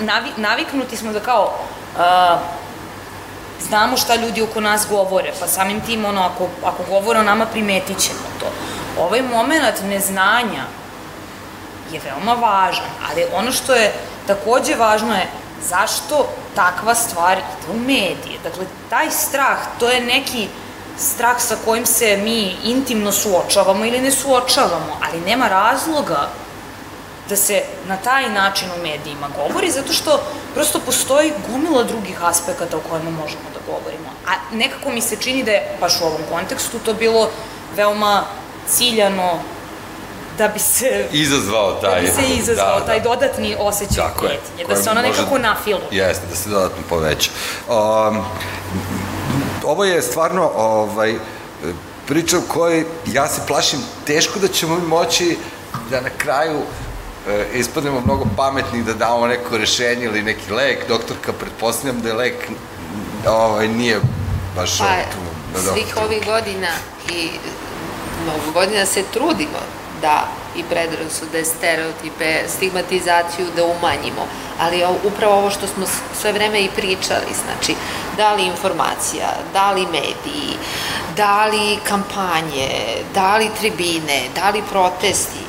navi, 0.00 0.30
naviknuti 0.36 0.96
smo 0.96 1.12
da 1.12 1.20
kao 1.20 1.54
uh, 1.96 2.40
znamo 3.68 3.96
šta 3.96 4.14
ljudi 4.14 4.42
oko 4.42 4.60
nas 4.60 4.86
govore, 4.90 5.32
pa 5.40 5.46
samim 5.46 5.80
tim 5.80 6.04
ono, 6.04 6.22
ako, 6.22 6.48
ako 6.64 6.82
govore 6.88 7.18
o 7.18 7.22
nama 7.22 7.46
primetit 7.46 7.98
ćemo 7.98 8.18
to. 8.40 8.46
Ovaj 9.02 9.22
moment 9.22 9.82
neznanja 9.84 10.64
je 11.92 12.00
veoma 12.04 12.32
važan, 12.32 12.90
ali 13.10 13.24
ono 13.34 13.52
što 13.52 13.74
je 13.74 13.92
takođe 14.26 14.74
važno 14.74 15.14
je 15.14 15.26
zašto 15.68 16.28
takva 16.54 16.94
stvar 16.94 17.38
ide 17.38 17.72
u 17.72 17.78
medije. 17.78 18.38
Dakle, 18.42 18.64
taj 18.90 19.10
strah, 19.10 19.58
to 19.78 19.88
je 19.88 20.00
neki 20.00 20.48
strah 20.98 21.42
sa 21.42 21.56
kojim 21.64 21.86
se 21.86 22.16
mi 22.16 22.56
intimno 22.64 23.12
suočavamo 23.12 23.84
ili 23.84 24.00
ne 24.00 24.10
suočavamo, 24.10 24.98
ali 25.08 25.20
nema 25.20 25.48
razloga 25.48 26.28
da 27.28 27.36
se 27.36 27.62
na 27.86 27.96
taj 27.96 28.30
način 28.30 28.68
u 28.78 28.82
medijima 28.82 29.28
govori, 29.36 29.70
zato 29.70 29.92
što 29.92 30.20
prosto 30.54 30.80
postoji 30.80 31.32
gomila 31.50 31.82
drugih 31.82 32.24
aspekata 32.24 32.76
o 32.76 32.80
kojima 32.90 33.10
možemo 33.10 33.48
da 33.54 33.72
govorimo. 33.72 34.08
A 34.26 34.56
nekako 34.56 34.90
mi 34.90 35.00
se 35.00 35.16
čini 35.16 35.44
da 35.44 35.50
je, 35.50 35.76
baš 35.80 36.00
u 36.00 36.04
ovom 36.04 36.20
kontekstu, 36.32 36.78
to 36.78 36.94
bilo 36.94 37.30
veoma 37.76 38.24
ciljano 38.68 39.38
da 40.38 40.48
bi 40.48 40.58
se... 40.58 41.06
Izazvao 41.12 41.72
taj... 41.72 41.94
Da 41.94 42.00
bi 42.00 42.06
se 42.06 42.34
izazvao 42.34 42.80
da, 42.80 42.86
taj 42.86 43.00
da. 43.00 43.08
dodatni 43.08 43.56
osjećaj 43.58 44.04
pretnje, 44.18 44.64
da 44.68 44.82
se 44.82 44.90
ona 44.90 45.02
nekako 45.02 45.38
nafilu. 45.38 45.80
Jeste, 45.90 46.26
da 46.30 46.36
se 46.36 46.50
dodatno 46.50 46.82
poveća. 46.88 47.30
Um, 47.68 48.24
ovo 49.64 49.84
je 49.84 50.02
stvarno 50.02 50.50
ovaj, 50.56 51.14
priča 52.06 52.38
u 52.38 52.42
kojoj 52.48 52.84
ja 53.06 53.28
se 53.28 53.40
plašim 53.46 53.80
teško 54.06 54.38
da 54.38 54.48
ćemo 54.48 54.78
moći 54.78 55.38
da 55.90 56.00
na 56.00 56.10
kraju 56.18 56.60
e, 57.28 57.46
ispadnemo 57.54 58.00
mnogo 58.00 58.24
pametni 58.36 58.82
da 58.82 58.94
damo 58.94 59.26
neko 59.26 59.58
rešenje 59.58 60.04
ili 60.04 60.22
neki 60.22 60.52
lek. 60.52 60.88
Doktorka, 60.88 61.32
pretpostavljam 61.32 62.00
da 62.00 62.08
je 62.08 62.14
lek 62.14 62.48
ovaj, 63.28 63.68
nije 63.68 64.00
baš 64.56 64.78
pa, 64.78 64.84
tu. 64.84 65.18
Da 65.54 65.72
svih 65.72 65.96
ovih 65.96 66.24
godina 66.26 66.68
i 67.10 67.30
mnogo 68.22 68.52
godina 68.54 68.86
se 68.86 69.02
trudimo 69.12 69.58
da 70.02 70.28
i 70.58 70.64
predrasude, 70.70 71.44
stereotipe, 71.44 72.48
stigmatizaciju 72.48 73.46
da 73.56 73.64
umanjimo. 73.64 74.26
Ali 74.60 74.84
upravo 75.04 75.34
ovo 75.34 75.50
što 75.50 75.66
smo 75.66 75.86
sve 76.20 76.32
vreme 76.32 76.60
i 76.60 76.70
pričali, 76.76 77.32
znači, 77.44 77.74
da 78.16 78.34
li 78.34 78.46
informacija, 78.46 79.28
da 79.52 79.72
li 79.72 79.86
mediji, 79.86 80.56
da 81.16 81.46
li 81.46 81.78
kampanje, 81.88 82.68
da 83.14 83.36
li 83.36 83.50
tribine, 83.60 84.22
da 84.34 84.50
li 84.50 84.62
protesti, 84.70 85.48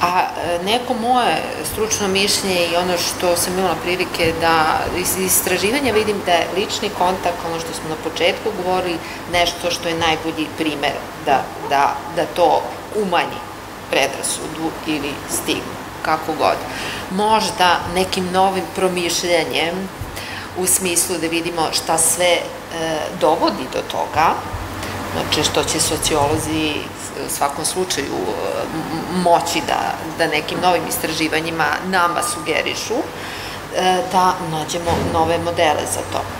A 0.00 0.20
e, 0.20 0.58
neko 0.64 0.94
moje 0.94 1.42
stručno 1.72 2.08
mišljenje 2.08 2.66
i 2.66 2.76
ono 2.76 2.98
što 2.98 3.36
sam 3.36 3.58
imala 3.58 3.74
prilike 3.82 4.32
da 4.40 4.80
iz 4.98 5.16
istraživanja 5.18 5.92
vidim 5.92 6.16
da 6.26 6.32
je 6.32 6.46
lični 6.56 6.88
kontakt, 6.98 7.36
ono 7.46 7.60
što 7.60 7.74
smo 7.74 7.88
na 7.88 8.10
početku 8.10 8.50
govorili, 8.62 8.98
nešto 9.32 9.70
što 9.70 9.88
je 9.88 9.98
najbolji 9.98 10.46
primer 10.58 10.92
da, 11.26 11.42
da, 11.68 11.96
da 12.16 12.26
to 12.36 12.62
umanji 12.96 13.47
predrasudu 13.90 14.70
ili 14.86 15.12
stigmu, 15.30 15.78
kako 16.02 16.32
god. 16.32 16.56
Možda 17.10 17.80
nekim 17.94 18.32
novim 18.32 18.64
promišljanjem 18.76 19.88
u 20.58 20.66
smislu 20.66 21.18
da 21.18 21.26
vidimo 21.26 21.68
šta 21.72 21.98
sve 21.98 22.26
e, 22.26 22.40
dovodi 23.20 23.64
do 23.72 23.80
toga, 23.90 24.34
znači 25.12 25.50
što 25.50 25.64
će 25.64 25.80
sociolozi 25.80 26.74
u 27.26 27.30
svakom 27.30 27.64
slučaju 27.64 28.06
e, 28.06 28.64
moći 29.24 29.62
da, 29.66 29.94
da 30.18 30.26
nekim 30.26 30.58
novim 30.62 30.82
istraživanjima 30.88 31.66
nama 31.86 32.22
sugerišu, 32.22 32.94
e, 33.76 34.02
da 34.12 34.34
nađemo 34.50 34.90
nove 35.12 35.38
modele 35.38 35.86
za 35.94 36.00
to. 36.12 36.37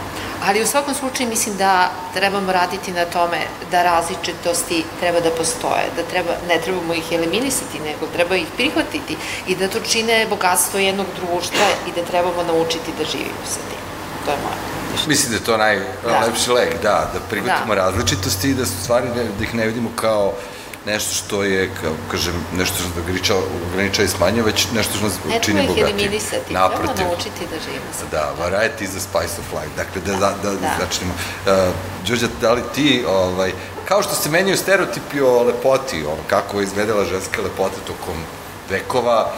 Ali 0.48 0.62
u 0.62 0.66
svakom 0.66 0.94
slučaju 0.94 1.28
mislim 1.28 1.56
da 1.56 1.90
trebamo 2.14 2.52
raditi 2.52 2.92
na 2.92 3.04
tome 3.04 3.38
da 3.70 3.82
različitosti 3.82 4.84
treba 5.00 5.20
da 5.20 5.30
postoje, 5.30 5.84
da 5.96 6.02
treba, 6.02 6.30
ne 6.48 6.60
trebamo 6.60 6.94
ih 6.94 7.12
eliminisati, 7.12 7.80
nego 7.80 8.06
treba 8.12 8.36
ih 8.36 8.46
prihvatiti 8.56 9.16
i 9.46 9.56
da 9.56 9.68
to 9.68 9.80
čine 9.80 10.26
bogatstvo 10.30 10.80
jednog 10.80 11.06
društva 11.20 11.66
i 11.88 11.92
da 11.96 12.06
trebamo 12.10 12.42
naučiti 12.42 12.92
da 12.98 13.04
živimo 13.04 13.44
sa 13.44 13.60
tim. 13.68 13.82
To 14.24 14.30
je 14.30 14.36
moje. 14.36 14.56
Mislim 15.06 15.30
da 15.30 15.36
je 15.36 15.44
to 15.44 15.56
najlepši 15.56 16.48
da. 16.48 16.54
lek, 16.54 16.82
da, 16.82 17.10
da 17.12 17.20
prihvatimo 17.30 17.74
da. 17.74 17.80
različitosti 17.80 18.50
i 18.50 18.54
da 18.54 18.66
su 18.66 18.82
stvari, 18.82 19.08
da 19.38 19.44
ih 19.44 19.54
ne 19.54 19.66
vidimo 19.66 19.90
kao 19.96 20.32
nešto 20.86 21.14
što 21.14 21.42
je, 21.42 21.70
kao 21.80 21.92
kažem, 22.10 22.34
nešto 22.56 22.74
što 22.74 22.88
nas 22.88 22.98
ograniča, 22.98 23.34
ograniča 23.70 24.02
i 24.02 24.08
smanja, 24.08 24.42
već 24.42 24.66
nešto 24.74 24.92
što 24.96 25.04
nas 25.04 25.14
ne 25.28 25.40
čini 25.42 25.66
bogatiji. 25.66 25.84
Ne 25.84 25.88
treba 25.88 25.88
ih 25.88 26.04
eliminisati, 26.04 26.52
Naprotiv, 26.52 26.94
treba 26.94 27.10
naučiti 27.10 27.46
da 27.50 27.56
živimo 27.64 27.90
sa 27.98 28.04
Da, 28.10 28.34
variety 28.40 28.82
is 28.84 28.90
the 28.90 29.00
spice 29.00 29.34
of 29.40 29.52
life. 29.52 29.72
Dakle, 29.76 30.00
da, 30.06 30.12
da, 30.12 30.34
da, 30.42 30.50
da. 30.50 30.76
začnemo. 30.80 31.12
Uh, 31.14 31.52
Đorđa, 32.06 32.26
da 32.40 32.52
li 32.52 32.62
ti, 32.74 33.04
ovaj, 33.08 33.52
kao 33.84 34.02
što 34.02 34.14
se 34.14 34.30
menjaju 34.30 34.56
stereotipi 34.56 35.20
o 35.20 35.42
lepoti, 35.42 36.04
ono, 36.04 36.22
kako 36.26 36.60
je 36.60 36.64
izgledala 36.64 37.04
ženska 37.04 37.42
lepota 37.42 37.80
tokom 37.86 38.16
vekova, 38.70 39.32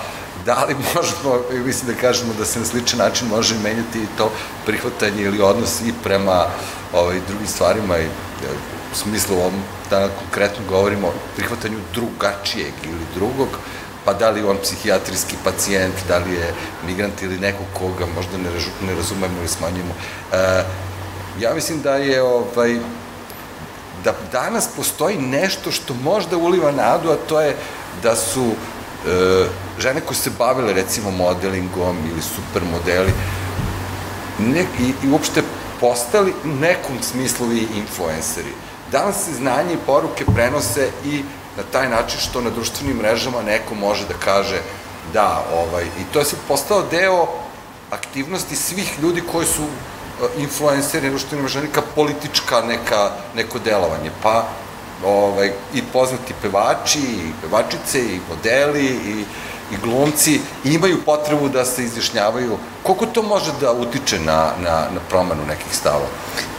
da 0.47 0.65
li 0.65 0.75
možemo, 0.95 1.43
mislim 1.65 1.95
da 1.95 2.01
kažemo 2.01 2.35
da 2.39 2.45
se 2.45 2.59
na 2.59 2.67
sličan 2.67 2.99
način 2.99 3.29
može 3.29 3.55
menjati 3.63 4.07
to 4.19 4.33
prihvatanje 4.67 5.23
ili 5.23 5.41
odnos 5.41 5.81
i 5.81 5.93
prema 6.03 6.47
ovaj, 6.93 7.21
drugim 7.29 7.47
stvarima 7.47 7.99
i 7.99 8.07
smislu 8.93 9.37
ovom, 9.37 9.53
da 9.91 10.09
konkretno 10.19 10.65
govorimo 10.69 11.09
o 11.09 11.13
prihvatanju 11.37 11.79
drugačijeg 11.95 12.73
ili 12.85 13.07
drugog, 13.15 13.49
pa 14.05 14.13
da 14.15 14.31
li 14.31 14.43
on 14.43 14.59
psihijatrijski 14.63 15.37
pacijent, 15.45 15.95
da 16.09 16.19
li 16.19 16.35
je 16.35 16.55
migrant 16.87 17.23
ili 17.23 17.39
neko 17.39 17.63
koga 17.79 18.07
možda 18.15 18.39
ne, 18.39 18.51
ne 18.87 18.95
razumemo 18.95 19.39
ili 19.39 19.49
smanjimo. 19.49 19.95
E, 20.33 20.65
ja 21.41 21.55
mislim 21.55 21.83
da 21.83 21.95
je 21.95 22.23
ovaj, 22.23 22.79
da 24.05 24.15
danas 24.33 24.69
postoji 24.77 25.17
nešto 25.17 25.71
što 25.71 25.95
možda 25.95 26.37
uliva 26.37 26.73
nadu, 26.73 27.11
a 27.11 27.17
to 27.29 27.41
je 27.41 27.57
da 28.03 28.17
su 28.17 28.45
e, 28.47 29.45
žene 29.79 30.01
koje 30.01 30.17
se 30.17 30.31
bavile 30.39 30.73
recimo 30.73 31.11
modelingom 31.11 31.97
ili 32.13 32.23
supermodeli 32.23 33.13
ne, 34.39 34.61
i, 34.81 35.07
i 35.07 35.11
uopšte 35.11 35.43
postali 35.81 36.35
nekom 36.45 37.03
smislu 37.03 37.53
i 37.53 37.67
influenceri. 37.77 38.53
Danas 38.93 39.25
se 39.25 39.33
znanje 39.35 39.75
i 39.75 39.87
poruke 39.87 40.25
prenose 40.35 40.91
i 41.05 41.23
na 41.57 41.63
taj 41.73 41.89
način 41.89 42.21
što 42.21 42.41
na 42.41 42.51
društvenim 42.51 42.97
mrežama 42.97 43.43
neko 43.43 43.75
može 43.75 44.07
da 44.09 44.15
kaže 44.25 44.61
da, 45.13 45.45
ovaj, 45.55 45.85
i 45.85 46.05
to 46.13 46.19
je 46.19 46.25
se 46.25 46.37
postao 46.49 46.83
deo 46.91 47.27
aktivnosti 47.91 48.57
svih 48.57 48.99
ljudi 49.03 49.23
koji 49.33 49.47
su 49.47 49.63
e, 49.63 50.41
influenceri, 50.43 51.11
društvenim 51.11 51.45
mrežama, 51.45 51.67
neka 51.67 51.83
politička 51.95 52.61
neka, 52.61 53.11
neko 53.37 53.59
delovanje, 53.59 54.11
pa 54.23 54.45
ovaj, 55.05 55.53
i 55.75 55.83
poznati 55.93 56.35
pevači, 56.43 57.01
i 57.01 57.33
pevačice, 57.43 58.01
i 58.01 58.21
modeli, 58.29 58.87
i 58.87 59.25
i 59.71 59.77
glumci 59.83 60.41
imaju 60.65 61.05
potrebu 61.05 61.49
da 61.49 61.65
se 61.65 61.85
izjašnjavaju. 61.85 62.59
Koliko 62.83 63.07
to 63.07 63.23
može 63.23 63.53
da 63.61 63.73
utiče 63.73 64.19
na, 64.19 64.53
na, 64.59 64.71
na 64.71 65.01
promenu 65.09 65.47
nekih 65.49 65.77
stavova? 65.77 66.07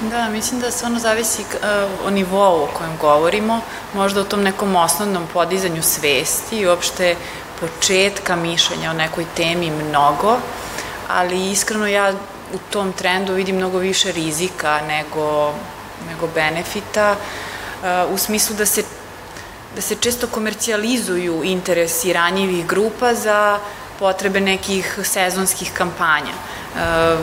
Da, 0.10 0.30
mislim 0.30 0.60
da 0.62 0.68
ono 0.86 1.00
zavisi 1.00 1.42
uh, 1.42 2.08
o 2.08 2.10
nivou 2.10 2.64
o 2.64 2.70
kojem 2.78 2.98
govorimo, 3.02 3.62
možda 3.94 4.22
o 4.22 4.24
tom 4.24 4.44
nekom 4.44 4.76
osnovnom 4.76 5.24
podizanju 5.34 5.82
svesti 5.82 6.58
i 6.58 6.68
uopšte 6.68 7.16
početka 7.60 8.36
mišljenja 8.36 8.90
o 8.90 8.94
nekoj 8.94 9.26
temi 9.36 9.72
mnogo, 9.72 10.38
ali 11.10 11.52
iskreno 11.52 11.88
ja 11.88 12.14
u 12.54 12.58
tom 12.70 12.94
trendu 12.94 13.34
vidim 13.34 13.56
mnogo 13.56 13.78
više 13.78 14.12
rizika 14.12 14.82
nego, 14.88 15.54
nego 16.10 16.28
benefita, 16.36 17.16
uh, 17.16 18.14
u 18.14 18.18
smislu 18.18 18.56
da 18.56 18.66
se 18.66 18.84
da 19.76 19.82
se 19.82 19.96
često 19.96 20.28
komercijalizuju 20.28 21.44
interesi 21.44 22.14
ranjivih 22.14 22.68
grupa 22.68 23.14
za 23.14 23.60
potrebe 24.00 24.40
nekih 24.40 25.00
sezonskih 25.04 25.72
kampanja 25.74 26.34
e, 26.34 27.18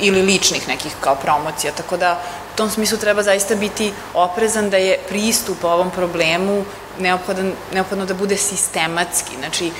ili 0.00 0.22
ličnih 0.22 0.68
nekih 0.68 0.92
kao 1.00 1.14
promocija, 1.14 1.72
tako 1.72 1.96
da 1.96 2.22
u 2.54 2.56
tom 2.56 2.70
smislu 2.70 2.98
treba 2.98 3.22
zaista 3.22 3.54
biti 3.54 3.92
oprezan 4.14 4.70
da 4.70 4.76
je 4.76 4.98
pristup 5.08 5.64
ovom 5.64 5.90
problemu 5.90 6.64
neophodan, 6.98 7.52
neophodno 7.72 8.06
da 8.06 8.14
bude 8.14 8.36
sistematski, 8.36 9.36
znači 9.38 9.66
e, 9.66 9.72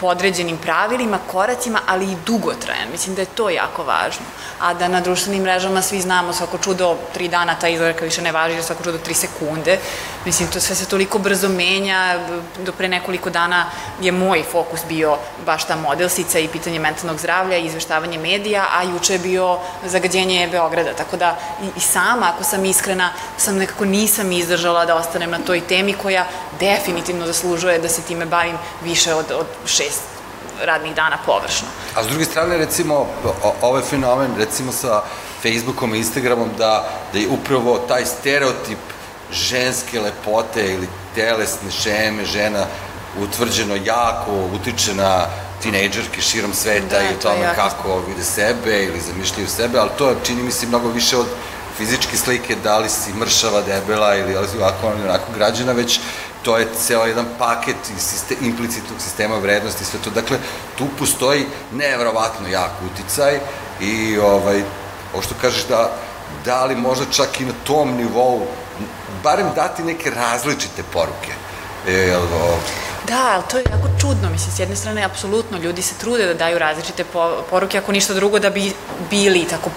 podređenim 0.00 0.56
pravilima, 0.56 1.18
koracima, 1.26 1.80
ali 1.86 2.12
i 2.12 2.16
dugotrajan. 2.26 2.88
Mislim 2.92 3.14
da 3.14 3.22
je 3.22 3.26
to 3.26 3.50
jako 3.50 3.84
važno. 3.84 4.24
A 4.60 4.74
da 4.74 4.88
na 4.88 5.00
društvenim 5.00 5.42
mrežama 5.42 5.82
svi 5.82 6.00
znamo 6.00 6.32
svako 6.32 6.58
čudo 6.58 6.96
tri 7.14 7.28
dana 7.28 7.54
ta 7.54 7.68
izgledka 7.68 8.04
više 8.04 8.22
ne 8.22 8.32
važi, 8.32 8.62
svako 8.62 8.84
čudo 8.84 8.98
tri 8.98 9.14
sekunde. 9.14 9.78
Mislim, 10.24 10.48
to 10.50 10.60
sve 10.60 10.76
se 10.76 10.88
toliko 10.88 11.18
brzo 11.18 11.48
menja. 11.48 12.18
Do 12.64 12.72
pre 12.72 12.88
nekoliko 12.88 13.30
dana 13.30 13.66
je 14.00 14.12
moj 14.12 14.42
fokus 14.52 14.80
bio 14.88 15.16
baš 15.46 15.64
ta 15.64 15.76
modelsica 15.76 16.38
i 16.38 16.48
pitanje 16.48 16.78
mentalnog 16.78 17.18
zdravlja 17.18 17.56
i 17.56 17.66
izveštavanje 17.66 18.18
medija, 18.18 18.66
a 18.74 18.82
juče 18.82 19.12
je 19.12 19.18
bio 19.18 19.58
zagađenje 19.86 20.48
Beograda. 20.52 20.92
Tako 20.92 21.16
da 21.16 21.36
i, 21.62 21.68
i 21.76 21.80
sama, 21.80 22.32
ako 22.34 22.44
sam 22.44 22.64
iskrena, 22.64 23.10
sam 23.36 23.56
nekako 23.56 23.84
nisam 23.84 24.32
izdržala 24.32 24.84
da 24.86 24.96
ostanem 24.96 25.30
na 25.30 25.38
toj 25.38 25.60
temi 25.60 25.92
koja 25.92 26.26
definitivno 26.60 27.26
zaslužuje 27.26 27.78
da 27.78 27.88
se 27.88 28.02
time 28.02 28.26
bavim 28.26 28.58
više 28.84 29.14
od, 29.14 29.26
od 29.30 29.46
šest 29.66 29.89
radnih 30.60 30.94
dana 30.94 31.18
površno. 31.26 31.68
A 31.94 32.04
s 32.04 32.06
druge 32.06 32.24
strane, 32.24 32.58
recimo, 32.58 33.06
ovaj 33.62 33.82
fenomen, 33.82 34.30
recimo 34.38 34.72
sa 34.72 35.02
Facebookom 35.42 35.94
i 35.94 35.98
Instagramom, 35.98 36.50
da, 36.58 36.88
da 37.12 37.18
je 37.18 37.28
upravo 37.28 37.78
taj 37.78 38.06
stereotip 38.06 38.78
ženske 39.32 40.00
lepote 40.00 40.72
ili 40.72 40.88
telesne 41.14 41.70
šeme 41.70 42.24
žena 42.24 42.66
utvrđeno 43.18 43.76
jako 43.84 44.32
utiče 44.54 44.94
na 44.94 45.26
tinejdžerke 45.62 46.20
širom 46.20 46.54
sveta 46.54 46.98
da, 46.98 47.02
i 47.02 47.14
o 47.14 47.22
tome 47.22 47.54
kako 47.54 48.00
vide 48.08 48.24
sebe 48.24 48.84
ili 48.84 49.00
zamišljaju 49.00 49.48
sebe, 49.48 49.78
ali 49.78 49.90
to 49.98 50.14
čini 50.24 50.42
mi 50.42 50.50
se 50.50 50.66
mnogo 50.66 50.88
više 50.88 51.16
od 51.16 51.26
fizičke 51.76 52.16
slike, 52.16 52.56
da 52.64 52.78
li 52.78 52.88
si 52.88 53.12
mršava, 53.12 53.62
debela 53.62 54.16
ili 54.16 54.36
ovako, 54.36 54.86
onako 54.86 55.32
građana, 55.34 55.72
već 55.72 56.00
to 56.42 56.56
je 56.58 56.68
ceo 56.78 57.04
jedan 57.06 57.26
paket 57.38 57.76
sistem, 57.98 58.36
implicitnog 58.40 59.00
sistema 59.00 59.38
vrednosti 59.38 59.82
i 59.82 59.86
sve 59.86 59.98
to. 60.04 60.10
Dakle, 60.10 60.38
tu 60.78 60.86
postoji 60.98 61.46
nevrovatno 61.72 62.48
jak 62.48 62.70
uticaj 62.92 63.40
i 63.80 64.18
ovaj, 64.18 64.62
ovo 65.12 65.22
što 65.22 65.34
kažeš 65.40 65.66
da, 65.66 65.90
da 66.44 66.64
li 66.64 66.76
možda 66.76 67.04
čak 67.10 67.40
i 67.40 67.44
na 67.44 67.52
tom 67.64 67.96
nivou, 67.96 68.46
barem 69.22 69.46
dati 69.54 69.82
neke 69.82 70.10
različite 70.10 70.82
poruke. 70.92 71.32
E, 71.88 72.16
o... 72.16 72.58
Da, 73.08 73.30
ali 73.34 73.42
to 73.50 73.56
je 73.58 73.64
jako 73.70 73.88
čudno, 74.00 74.30
mislim, 74.30 74.52
s 74.52 74.58
jedne 74.58 74.76
strane, 74.76 75.04
apsolutno, 75.04 75.58
ljudi 75.58 75.82
se 75.82 75.94
trude 75.94 76.26
da 76.26 76.34
daju 76.34 76.58
različite 76.58 77.04
poruke, 77.50 77.78
ako 77.78 77.92
ništa 77.92 78.14
drugo, 78.14 78.38
da 78.38 78.50
bi 78.50 78.72
bili 79.10 79.44
tako 79.44 79.70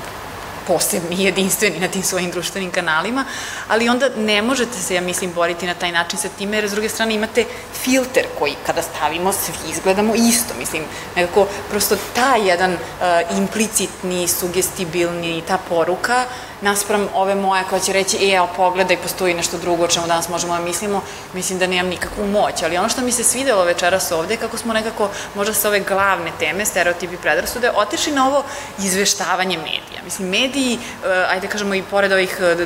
posebni 0.68 1.16
i 1.16 1.24
jedinstveni 1.24 1.80
na 1.80 1.88
tim 1.88 2.03
svojim 2.03 2.32
društvenim 2.32 2.72
kanalima, 2.72 3.26
ali 3.68 3.89
onda 3.89 4.09
ne 4.18 4.41
možete 4.41 4.78
se, 4.78 4.95
ja 4.95 5.01
mislim, 5.01 5.34
boriti 5.34 5.68
na 5.68 5.74
taj 5.74 5.91
način 5.91 6.20
sa 6.20 6.30
time, 6.38 6.57
jer 6.57 6.68
s 6.68 6.72
druge 6.72 6.89
strane 6.89 7.16
imate 7.16 7.45
filter 7.84 8.26
koji 8.39 8.55
kada 8.66 8.82
stavimo 8.82 9.34
svi 9.34 9.53
izgledamo 9.70 10.16
isto, 10.16 10.53
mislim, 10.59 10.84
nekako 11.16 11.47
prosto 11.70 11.95
ta 12.16 12.36
jedan 12.36 12.74
uh, 12.74 13.38
implicitni, 13.38 14.28
sugestibilni, 14.28 15.43
ta 15.47 15.57
poruka 15.70 16.26
naspram 16.64 17.07
ove 17.14 17.36
moje 17.36 17.64
koja 17.70 17.80
će 17.80 17.93
reći, 17.93 18.18
e, 18.18 18.36
evo, 18.36 18.47
pogledaj, 18.55 18.97
postoji 18.97 19.34
nešto 19.34 19.57
drugo 19.57 19.84
o 19.84 19.88
čemu 19.88 20.07
danas 20.07 20.30
možemo 20.30 20.53
da 20.53 20.64
mislimo, 20.64 21.01
mislim 21.34 21.59
da 21.59 21.68
nemam 21.68 21.89
nikakvu 21.89 22.28
moć. 22.28 22.64
Ali 22.64 22.78
ono 22.78 22.89
što 22.89 23.01
mi 23.01 23.11
se 23.11 23.24
svidelo 23.24 23.64
večeras 23.64 24.11
ovde, 24.11 24.38
kako 24.38 24.57
smo 24.57 24.74
nekako, 24.74 25.09
možda 25.36 25.53
sa 25.53 25.68
ove 25.68 25.80
glavne 25.80 26.32
teme, 26.39 26.66
stereotipi 26.66 27.18
predrasude, 27.18 27.72
otišli 27.76 28.14
na 28.14 28.28
ovo 28.28 28.43
izveštavanje 28.80 29.57
medija. 29.57 30.03
Mislim, 30.05 30.30
mediji, 30.30 30.80
eh, 31.05 31.26
ajde 31.30 31.47
kažemo 31.47 31.76
i 31.76 31.84
pored 31.84 32.11
ovih 32.11 32.38
eh, 32.41 32.66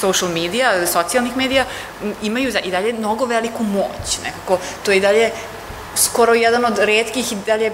social 0.00 0.30
medija, 0.30 0.86
socijalnih 0.86 1.36
medija, 1.36 1.64
imaju 2.22 2.52
i 2.64 2.70
dalje 2.70 2.92
mnogo 2.92 3.24
veliku 3.24 3.64
moć. 3.64 4.18
Nekako, 4.24 4.58
to 4.84 4.90
je 4.90 4.96
i 4.96 5.00
dalje 5.00 5.30
skoro 5.96 6.34
jedan 6.34 6.64
od 6.64 6.78
redkih 6.78 7.32
i 7.32 7.36
dalje 7.46 7.72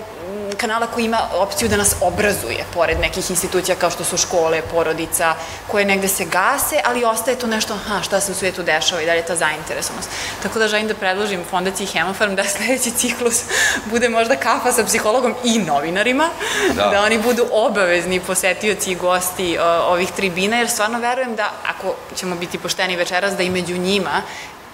kanala 0.63 0.87
koji 0.87 1.05
ima 1.05 1.21
opciju 1.35 1.69
da 1.69 1.77
nas 1.77 1.95
obrazuje, 2.01 2.65
pored 2.75 3.01
nekih 3.01 3.31
institucija 3.31 3.77
kao 3.77 3.91
što 3.91 4.05
su 4.05 4.17
škole, 4.17 4.63
porodica, 4.71 5.35
koje 5.67 5.85
negde 5.85 6.09
se 6.09 6.25
gase, 6.25 6.81
ali 6.85 7.05
ostaje 7.05 7.39
tu 7.39 7.47
nešto, 7.47 7.75
aha, 7.75 8.03
šta 8.03 8.21
se 8.21 8.33
u 8.33 8.35
svijetu 8.35 8.63
dešava 8.63 9.03
i 9.03 9.07
da 9.07 9.13
je 9.13 9.27
ta 9.27 9.37
zainteresovanost. 9.37 10.11
Tako 10.43 10.59
da 10.59 10.69
želim 10.69 10.89
da 10.89 10.95
predložim 10.95 11.45
Fondaciji 11.51 11.87
Hemofarm 11.87 12.35
da 12.35 12.45
sledeći 12.45 12.91
ciklus 12.91 13.43
bude 13.91 14.09
možda 14.09 14.37
kafa 14.37 14.73
sa 14.73 14.85
psihologom 14.85 15.35
i 15.45 15.59
novinarima, 15.59 16.29
da, 16.75 16.89
da 16.91 17.03
oni 17.03 17.19
budu 17.19 17.47
obavezni 17.53 18.21
posetioci 18.21 18.93
i 18.93 18.95
gosti 18.95 19.59
ovih 19.89 20.13
tribina, 20.13 20.57
jer 20.57 20.71
stvarno 20.71 20.99
verujem 20.99 21.37
da 21.37 21.51
ako 21.67 21.95
ćemo 22.17 22.37
biti 22.37 22.59
pošteni 22.59 22.97
večeras, 22.97 23.37
da 23.37 23.43
i 23.43 23.51
među 23.51 23.77
njima 23.77 24.23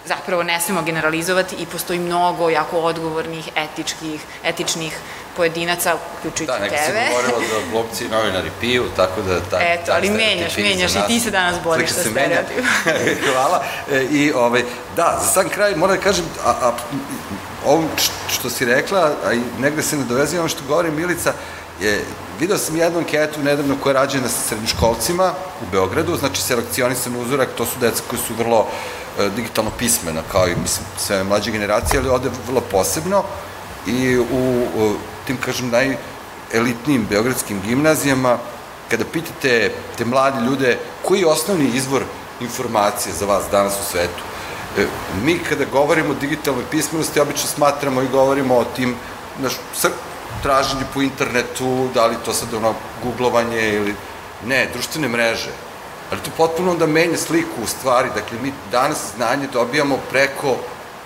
zapravo 0.08 0.42
ne 0.42 0.60
smemo 0.60 0.82
generalizovati 0.82 1.56
i 1.56 1.66
postoji 1.66 1.98
mnogo 1.98 2.50
jako 2.50 2.78
odgovornih, 2.78 3.48
etičkih, 3.56 4.20
etičnih 4.44 4.98
pojedinaca, 5.36 5.96
uključujući 6.18 6.52
tebe. 6.52 6.68
Da, 6.68 6.76
neka 6.76 6.84
se 6.84 7.10
govorilo 7.10 7.38
da 7.38 7.70
glumci 7.70 8.04
i 8.04 8.08
novinari 8.08 8.50
piju, 8.60 8.84
tako 8.96 9.22
da... 9.22 9.40
Ta, 9.40 9.58
Eto, 9.60 9.92
ali 9.92 10.10
menjaš, 10.10 10.56
menjaš 10.56 10.92
i 10.92 11.06
ti 11.06 11.20
se 11.20 11.30
danas 11.30 11.56
boriš 11.64 11.90
sa 11.90 12.00
stereotipom. 12.00 12.64
Hvala. 13.32 13.64
E, 13.92 14.02
I, 14.10 14.32
ovaj, 14.32 14.62
da, 14.96 15.18
za 15.22 15.26
sam 15.26 15.48
kraj 15.48 15.76
moram 15.76 15.96
da 15.96 16.02
kažem, 16.02 16.24
a, 16.44 16.50
a, 16.50 16.72
ovo 17.66 17.84
što 18.30 18.50
si 18.50 18.64
rekla, 18.64 19.12
a 19.24 19.32
i 19.32 19.40
negde 19.58 19.82
se 19.82 19.96
nadovezujem 19.96 20.48
što 20.48 20.64
govori 20.68 20.90
Milica, 20.90 21.32
je, 21.80 22.04
video 22.40 22.58
sam 22.58 22.76
jednu 22.76 22.98
anketu 22.98 23.40
nedavno 23.42 23.76
koja 23.82 23.90
je 23.90 23.94
rađena 23.94 24.28
sa 24.28 24.48
srednjoškolcima 24.48 25.32
u 25.62 25.64
Beogradu, 25.72 26.16
znači 26.16 26.42
selekcionisan 26.42 27.16
uzorak, 27.16 27.48
to 27.56 27.66
su 27.66 27.78
deca 27.80 28.02
koji 28.10 28.22
su 28.26 28.34
vrlo 28.34 28.66
digitalno 29.36 29.70
pismena, 29.78 30.22
kao 30.32 30.48
i 30.48 30.56
mislim, 30.62 30.86
sve 30.98 31.24
mlađe 31.24 31.50
generacije, 31.50 32.00
ali 32.00 32.08
ovde 32.08 32.30
vrlo 32.46 32.60
posebno 32.60 33.22
i 33.86 34.18
u, 34.18 34.94
tim, 35.26 35.36
kažem, 35.36 35.70
najelitnijim 35.70 37.06
beogradskim 37.10 37.60
gimnazijama, 37.60 38.38
kada 38.90 39.04
pitate 39.04 39.72
te 39.98 40.04
mlade 40.04 40.40
ljude 40.46 40.78
koji 41.02 41.20
je 41.20 41.26
osnovni 41.26 41.70
izvor 41.74 42.02
informacije 42.40 43.14
za 43.14 43.26
vas 43.26 43.44
danas 43.50 43.72
u 43.80 43.90
svetu, 43.90 44.22
e, 44.78 44.86
mi 45.24 45.38
kada 45.38 45.64
govorimo 45.64 46.10
o 46.10 46.20
digitalnoj 46.20 46.64
pismenosti, 46.70 47.20
obično 47.20 47.46
smatramo 47.46 48.02
i 48.02 48.08
govorimo 48.08 48.56
o 48.56 48.64
tim, 48.64 48.94
naš, 49.38 49.52
traženje 50.42 50.84
po 50.94 51.02
internetu, 51.02 51.88
da 51.94 52.06
li 52.06 52.16
to 52.24 52.32
sad 52.32 52.54
ono 52.54 52.74
googlovanje 53.02 53.74
ili... 53.74 53.94
Ne, 54.46 54.68
društvene 54.72 55.08
mreže. 55.08 55.50
Ali 56.10 56.20
to 56.20 56.30
potpuno 56.36 56.70
onda 56.70 56.86
menja 56.86 57.16
sliku 57.16 57.62
u 57.62 57.66
stvari. 57.66 58.08
Dakle, 58.14 58.38
mi 58.42 58.52
danas 58.72 58.98
znanje 59.16 59.46
dobijamo 59.52 59.98
preko 60.10 60.56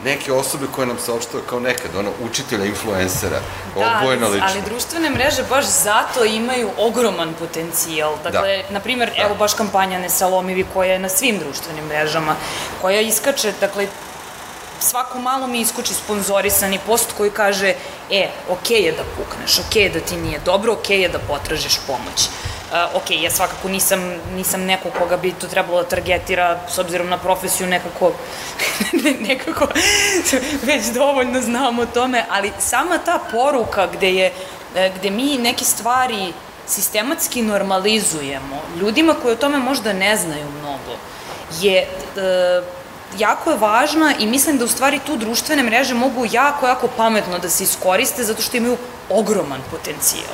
neke 0.04 0.32
osobe 0.32 0.66
koje 0.74 0.86
nam 0.86 0.98
saopštava 0.98 1.42
kao 1.50 1.60
nekad, 1.60 1.96
ono, 1.96 2.10
učitelja, 2.24 2.64
influencera, 2.64 3.40
da, 3.74 3.98
obojena 4.00 4.28
lično. 4.28 4.46
ali 4.50 4.62
društvene 4.62 5.10
mreže 5.10 5.42
baš 5.48 5.64
zato 5.64 6.24
imaju 6.24 6.70
ogroman 6.78 7.34
potencijal. 7.38 8.16
Dakle, 8.22 8.62
da. 8.68 8.74
na 8.74 8.80
primjer, 8.80 9.10
da. 9.16 9.22
evo 9.22 9.34
baš 9.34 9.54
kampanja 9.54 9.98
Nesalomivi 9.98 10.66
koja 10.74 10.92
je 10.92 10.98
na 10.98 11.08
svim 11.08 11.38
društvenim 11.38 11.84
mrežama, 11.84 12.36
koja 12.80 13.00
iskače, 13.00 13.52
dakle, 13.60 13.86
svako 14.80 15.18
malo 15.18 15.46
mi 15.46 15.60
iskoči 15.60 15.94
sponzorisani 15.94 16.78
post 16.86 17.12
koji 17.16 17.30
kaže 17.30 17.74
e, 18.10 18.28
okej 18.48 18.76
okay 18.76 18.84
je 18.84 18.92
da 18.92 19.02
pukneš, 19.16 19.58
okej 19.58 19.82
okay 19.82 19.84
je 19.84 19.90
da 19.90 20.00
ti 20.00 20.16
nije 20.16 20.40
dobro, 20.44 20.72
okej 20.72 20.96
okay 20.98 21.02
je 21.02 21.08
da 21.08 21.18
potražiš 21.18 21.78
pomoć. 21.86 22.28
Uh, 22.72 22.96
ok, 22.96 23.10
ja 23.10 23.30
svakako 23.30 23.68
nisam, 23.68 24.14
nisam 24.34 24.64
neko 24.64 24.88
koga 24.98 25.16
bi 25.16 25.32
to 25.32 25.46
trebalo 25.46 25.82
da 25.82 25.88
targetira 25.88 26.60
s 26.68 26.78
obzirom 26.78 27.08
na 27.08 27.18
profesiju 27.18 27.66
nekako 27.66 28.12
nekako 29.28 29.66
već 30.68 30.86
dovoljno 30.94 31.40
znam 31.40 31.78
o 31.78 31.86
tome, 31.86 32.24
ali 32.30 32.52
sama 32.60 32.98
ta 32.98 33.20
poruka 33.30 33.86
gde 33.86 34.12
je 34.12 34.32
e, 34.76 34.92
gde 34.98 35.10
mi 35.10 35.38
neke 35.38 35.64
stvari 35.64 36.32
sistematski 36.66 37.42
normalizujemo 37.42 38.62
ljudima 38.80 39.14
koji 39.22 39.32
o 39.32 39.36
tome 39.36 39.58
možda 39.58 39.92
ne 39.92 40.16
znaju 40.16 40.46
mnogo 40.60 40.96
je 41.60 41.86
uh, 42.16 42.64
jako 43.18 43.50
je 43.50 43.56
važna 43.56 44.14
i 44.18 44.26
mislim 44.26 44.58
da 44.58 44.64
u 44.64 44.68
stvari 44.68 45.00
tu 45.06 45.16
društvene 45.16 45.62
mreže 45.62 45.94
mogu 45.94 46.26
jako, 46.32 46.66
jako 46.66 46.88
pametno 46.96 47.38
da 47.38 47.48
se 47.48 47.64
iskoriste 47.64 48.24
zato 48.24 48.42
što 48.42 48.56
imaju 48.56 48.76
ogroman 49.08 49.60
potencijal. 49.70 50.32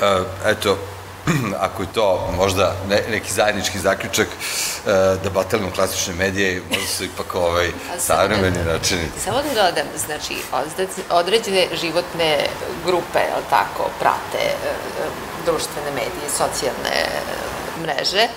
Uh, 0.00 0.26
eto, 0.46 0.78
ako 1.66 1.82
je 1.82 1.88
to 1.94 2.32
možda 2.36 2.74
ne, 2.88 3.02
neki 3.10 3.32
zajednički 3.32 3.78
zaključak 3.78 4.26
uh, 4.28 4.92
da 5.22 5.30
batalimo 5.30 5.70
klasične 5.70 6.14
medije, 6.14 6.62
možda 6.70 6.86
su 6.86 7.04
ipak 7.04 7.34
ovaj 7.34 7.70
savremeni 7.98 8.64
da, 8.64 8.72
načini. 8.72 9.04
Samo 9.24 9.36
da 9.42 9.48
dodam, 9.48 9.86
znači, 10.06 10.34
određene 11.10 11.66
životne 11.80 12.46
grupe, 12.86 13.20
ali 13.34 13.44
tako, 13.50 13.90
prate 14.00 14.44
uh, 14.44 15.30
društvene 15.44 15.90
medije, 15.90 16.26
socijalne 16.30 17.06
mreže, 17.82 18.28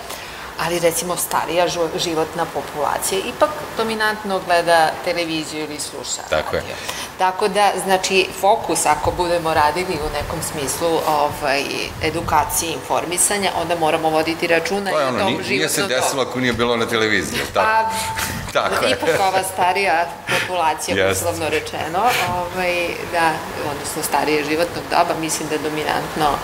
ali 0.60 0.80
recimo 0.80 1.16
starija 1.16 1.68
životna 1.96 2.46
populacija 2.54 3.22
ipak 3.36 3.50
dominantno 3.78 4.40
gleda 4.46 4.92
televiziju 5.06 5.64
ili 5.64 5.80
sluša 5.80 6.22
Tako 6.30 6.56
radio. 6.56 6.70
je. 6.70 6.76
Tako 7.18 7.48
da, 7.48 7.72
znači, 7.84 8.28
fokus 8.42 8.86
ako 8.86 9.12
budemo 9.12 9.54
radili 9.54 9.94
u 9.94 10.14
nekom 10.14 10.40
smislu 10.52 11.00
ovaj, 11.08 11.64
edukacije, 12.04 12.74
informisanja, 12.74 13.52
onda 13.62 13.76
moramo 13.76 14.10
voditi 14.10 14.48
računa 14.48 14.92
ono, 14.96 15.02
i 15.02 15.04
o 15.04 15.20
tom 15.20 15.28
životnom 15.28 15.50
Nije 15.50 15.70
se 15.70 15.88
desilo 15.88 16.22
ako 16.22 16.40
nije 16.40 16.54
bilo 16.54 16.78
na 16.78 16.86
televiziji, 16.86 17.40
tako? 17.54 17.66
Pa, 17.66 17.90
tako 18.60 18.86
je. 18.86 18.92
Ipak 18.92 19.20
ova 19.20 19.44
starija 19.54 20.06
populacija, 20.40 21.12
uslovno 21.12 21.50
rečeno, 21.50 22.00
ovaj, 22.30 22.88
da, 23.12 23.32
odnosno 23.72 24.04
starije 24.04 24.46
životnog 24.46 24.84
doba, 24.90 25.20
mislim 25.20 25.50
da 25.50 25.58
dominantno 25.58 26.38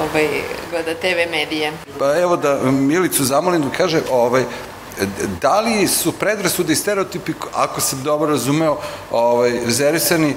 ovaj, 0.00 0.28
gleda 0.70 0.94
TV 0.94 1.30
medije. 1.30 1.72
Pa 1.98 2.18
evo 2.20 2.36
da 2.36 2.70
Milicu 2.70 3.24
zamolim 3.24 3.62
da 3.62 3.70
kaže, 3.76 4.00
ovaj, 4.10 4.44
da 5.40 5.60
li 5.60 5.88
su 5.88 6.12
predrasude 6.12 6.72
i 6.72 6.76
stereotipi, 6.76 7.32
ako 7.54 7.80
sam 7.80 8.02
dobro 8.02 8.30
razumeo, 8.30 8.78
ovaj, 9.10 9.50
rezervisani 9.50 10.34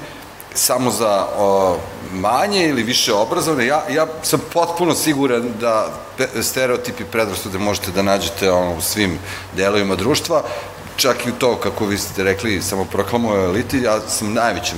samo 0.54 0.92
za 0.92 1.28
o, 1.38 1.78
manje 2.14 2.70
ili 2.70 2.84
više 2.84 3.14
obrazovne, 3.14 3.66
ja, 3.66 3.84
ja 3.90 4.08
sam 4.24 4.42
potpuno 4.54 4.96
siguran 4.96 5.54
da 5.60 5.88
stereotipi 6.42 7.04
predrasude 7.04 7.58
možete 7.58 7.92
da 7.92 8.02
nađete 8.02 8.52
ono, 8.52 8.78
u 8.78 8.82
svim 8.82 9.20
delovima 9.56 9.96
društva 9.96 10.44
čak 11.02 11.26
i 11.26 11.32
to, 11.40 11.56
kako 11.56 11.86
vi 11.86 11.98
ste 11.98 12.24
rekli, 12.24 12.62
samo 12.62 12.86
proklamuje 12.86 13.44
eliti, 13.44 13.82
ja 13.82 14.00
sam 14.00 14.34
najvećem 14.34 14.78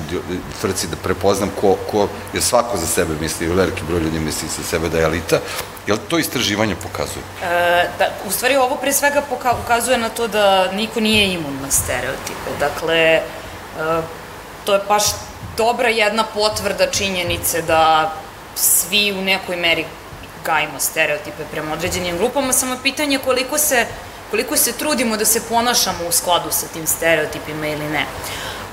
frci 0.61 0.87
da 0.87 0.95
prepoznam 0.95 1.49
ko, 1.61 1.75
ko, 1.91 2.07
jer 2.33 2.43
svako 2.43 2.77
za 2.77 2.87
sebe 2.87 3.13
misli, 3.21 3.47
veliki 3.47 3.81
broj 3.87 3.99
ljudi 3.99 4.19
misli 4.19 4.47
za 4.57 4.63
sebe 4.63 4.89
da 4.89 4.97
je 4.97 5.03
elita, 5.03 5.39
Jel 5.87 5.97
to 6.07 6.17
istraživanje 6.19 6.75
pokazuje? 6.75 7.23
E, 7.43 7.89
da, 7.99 8.07
u 8.27 8.31
stvari 8.31 8.55
ovo 8.55 8.75
pre 8.75 8.93
svega 8.93 9.21
poka 9.21 9.53
ukazuje 9.63 9.97
na 9.97 10.09
to 10.09 10.27
da 10.27 10.71
niko 10.71 10.99
nije 10.99 11.33
imun 11.33 11.59
na 11.61 11.71
stereotipe. 11.71 12.49
Dakle, 12.59 12.95
e, 12.95 13.21
to 14.65 14.73
je 14.73 14.79
baš 14.87 15.03
dobra 15.57 15.89
jedna 15.89 16.23
potvrda 16.23 16.87
činjenice 16.91 17.61
da 17.61 18.13
svi 18.55 19.11
u 19.11 19.21
nekoj 19.21 19.55
meri 19.55 19.85
gajimo 20.45 20.79
stereotipe 20.79 21.43
prema 21.51 21.73
određenim 21.73 22.17
grupama, 22.17 22.53
samo 22.53 22.77
pitanje 22.83 23.19
koliko 23.25 23.57
se 23.57 23.85
koliko 24.33 24.57
se 24.57 24.71
trudimo 24.71 25.17
da 25.17 25.25
se 25.25 25.41
ponašamo 25.49 26.07
u 26.09 26.11
skladu 26.11 26.51
sa 26.51 26.67
tim 26.67 26.87
stereotipima 26.87 27.67
ili 27.67 27.89
ne. 27.89 28.05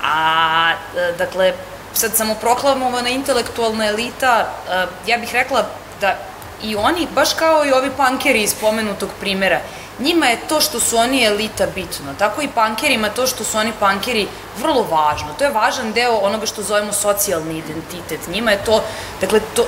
A, 0.03 0.71
e, 0.97 1.11
dakle, 1.17 1.53
sad 1.93 2.15
samoproklamovana 2.15 3.09
intelektualna 3.09 3.85
elita, 3.87 4.47
e, 4.69 4.85
ja 5.11 5.17
bih 5.17 5.33
rekla 5.33 5.65
da 5.99 6.15
i 6.63 6.75
oni, 6.75 7.07
baš 7.15 7.33
kao 7.33 7.65
i 7.65 7.71
ovi 7.71 7.91
pankeri 7.97 8.41
iz 8.41 8.55
pomenutog 8.55 9.09
primera, 9.19 9.59
njima 9.99 10.25
je 10.25 10.39
to 10.49 10.61
što 10.61 10.79
su 10.79 10.97
oni 10.97 11.25
elita 11.25 11.67
bitno. 11.75 12.13
Tako 12.19 12.41
i 12.41 12.49
pankerima 12.55 13.09
to 13.09 13.27
što 13.27 13.43
su 13.43 13.57
oni 13.57 13.71
pankeri 13.79 14.27
vrlo 14.57 14.83
važno. 14.83 15.33
To 15.37 15.43
je 15.43 15.51
važan 15.51 15.93
deo 15.93 16.17
onoga 16.17 16.45
što 16.45 16.63
zovemo 16.63 16.93
socijalni 16.93 17.57
identitet. 17.57 18.27
Njima 18.27 18.51
je 18.51 18.65
to, 18.65 18.83
dakle, 19.21 19.39
to, 19.55 19.67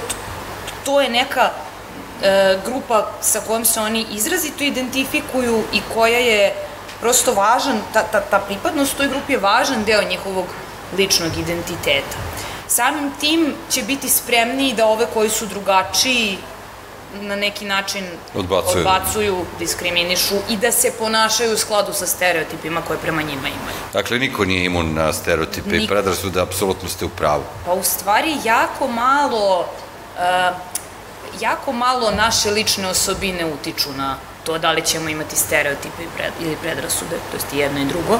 to 0.86 1.02
je 1.02 1.10
neka 1.10 1.50
grupa 2.66 3.12
sa 3.22 3.42
kojom 3.48 3.66
se 3.66 3.80
oni 3.80 4.06
izrazito 4.12 4.64
identifikuju 4.64 5.64
i 5.74 5.82
koja 5.94 6.20
je 6.20 6.54
prosto 7.02 7.34
važan, 7.34 7.82
ta, 7.94 8.04
ta, 8.04 8.22
ta 8.22 8.40
pripadnost 8.40 8.98
toj 8.98 9.08
grupi 9.08 9.34
je 9.34 9.40
važan 9.40 9.84
deo 9.84 10.02
njihovog 10.10 10.46
ličnog 10.98 11.38
identiteta. 11.38 12.18
Samim 12.68 13.12
tim 13.20 13.54
će 13.70 13.84
biti 13.84 14.10
spremniji 14.10 14.74
da 14.74 14.86
ove 14.88 15.06
koji 15.14 15.30
su 15.30 15.46
drugačiji 15.46 16.38
na 17.22 17.36
neki 17.36 17.66
način 17.66 18.06
odbacuju. 18.36 18.78
odbacuju, 18.78 19.46
diskriminišu 19.60 20.36
i 20.50 20.58
da 20.58 20.72
se 20.72 20.92
ponašaju 21.00 21.54
u 21.54 21.58
skladu 21.58 21.94
sa 21.94 22.08
stereotipima 22.08 22.82
koje 22.82 23.00
prema 23.00 23.22
njima 23.22 23.48
imaju. 23.48 23.78
Dakle, 23.94 24.20
niko 24.20 24.46
nije 24.46 24.66
imun 24.66 24.94
na 24.94 25.14
stereotipe 25.14 25.70
niko. 25.70 25.84
i 25.84 25.88
predrasude, 25.88 26.42
apsolutno 26.42 26.90
ste 26.90 27.06
u 27.06 27.10
pravu. 27.10 27.44
Pa 27.66 27.74
u 27.74 27.84
stvari 27.84 28.38
jako 28.44 28.88
malo 28.88 29.60
uh, 29.60 30.73
jako 31.40 31.72
malo 31.72 32.12
naše 32.12 32.52
lične 32.52 32.88
osobine 32.88 33.46
utiču 33.46 33.90
na 33.98 34.18
to 34.44 34.58
da 34.58 34.72
li 34.72 34.82
ćemo 34.82 35.10
imati 35.10 35.36
stereotipe 35.36 36.04
ili 36.42 36.56
predrasude, 36.56 37.16
to 37.32 37.38
jest 37.38 37.54
jedno 37.54 37.80
i 37.80 37.86
drugo, 37.86 38.20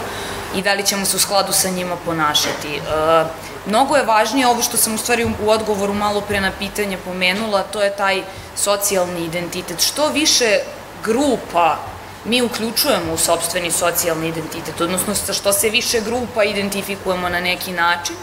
i 0.56 0.62
da 0.62 0.74
li 0.74 0.86
ćemo 0.86 1.06
se 1.06 1.16
u 1.16 1.20
skladu 1.20 1.54
sa 1.54 1.70
njima 1.70 1.96
ponašati. 2.06 2.80
Uh, 2.80 3.28
mnogo 3.66 3.96
je 3.96 4.06
važnije 4.06 4.48
ovo 4.48 4.62
što 4.62 4.78
sam 4.78 4.96
u 4.96 4.98
stvari 4.98 5.26
u 5.46 5.50
odgovoru 5.50 5.94
malo 5.94 6.22
pre 6.22 6.42
na 6.42 6.52
pitanje 6.60 6.98
pomenula, 6.98 7.64
to 7.64 7.82
je 7.82 7.96
taj 7.96 8.24
socijalni 8.56 9.26
identitet. 9.26 9.82
Što 9.82 10.08
više 10.10 10.60
grupa 11.04 11.78
mi 12.26 12.42
uključujemo 12.42 13.14
u 13.14 13.18
sobstveni 13.18 13.72
socijalni 13.72 14.28
identitet, 14.28 14.82
odnosno 14.82 15.16
sa 15.16 15.34
što 15.34 15.54
se 15.54 15.70
više 15.70 16.02
grupa 16.02 16.44
identifikujemo 16.44 17.30
na 17.30 17.40
neki 17.40 17.72
način, 17.72 18.16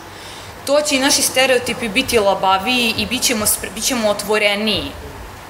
to 0.67 0.81
će 0.81 0.97
i 0.97 1.01
naši 1.01 1.23
stereotipi 1.23 1.89
biti 1.89 2.19
labaviji 2.19 2.95
i 2.99 3.07
bit 3.07 3.23
ćemo, 3.23 3.45
bit 3.75 3.85
ćemo 3.85 4.09
otvoreniji 4.09 4.93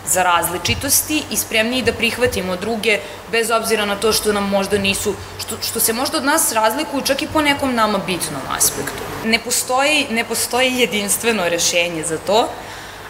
za 0.06 0.22
različitosti 0.22 1.22
i 1.30 1.36
spremniji 1.36 1.82
da 1.82 1.92
prihvatimo 1.92 2.56
druge, 2.56 2.98
bez 3.30 3.50
obzira 3.50 3.84
na 3.84 3.96
to 3.96 4.12
što 4.12 4.32
nam 4.32 4.48
možda 4.48 4.78
nisu, 4.78 5.14
što, 5.38 5.56
što 5.62 5.80
se 5.80 5.92
možda 5.92 6.18
od 6.18 6.24
nas 6.24 6.52
razlikuju 6.52 7.02
čak 7.02 7.22
i 7.22 7.28
po 7.32 7.40
nekom 7.40 7.74
nama 7.74 7.98
bitnom 7.98 8.42
aspektu. 8.56 9.02
Ne 9.24 9.38
postoji, 9.38 10.06
ne 10.10 10.24
postoji 10.24 10.80
jedinstveno 10.80 11.48
rešenje 11.48 12.04
za 12.04 12.18
to, 12.18 12.48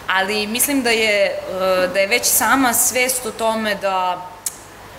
ali 0.07 0.47
mislim 0.47 0.83
da 0.83 0.89
je, 0.89 1.25
e, 1.25 1.87
da 1.93 1.99
je 1.99 2.07
već 2.07 2.25
sama 2.25 2.73
svest 2.73 3.25
o 3.25 3.31
tome 3.31 3.75
da, 3.75 4.27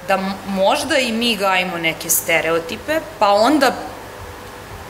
da 0.09 0.18
možda 0.46 0.98
i 0.98 1.12
mi 1.12 1.36
gajimo 1.36 1.78
neke 1.78 2.11
stereotipe, 2.11 3.00
pa 3.18 3.28
onda 3.28 3.72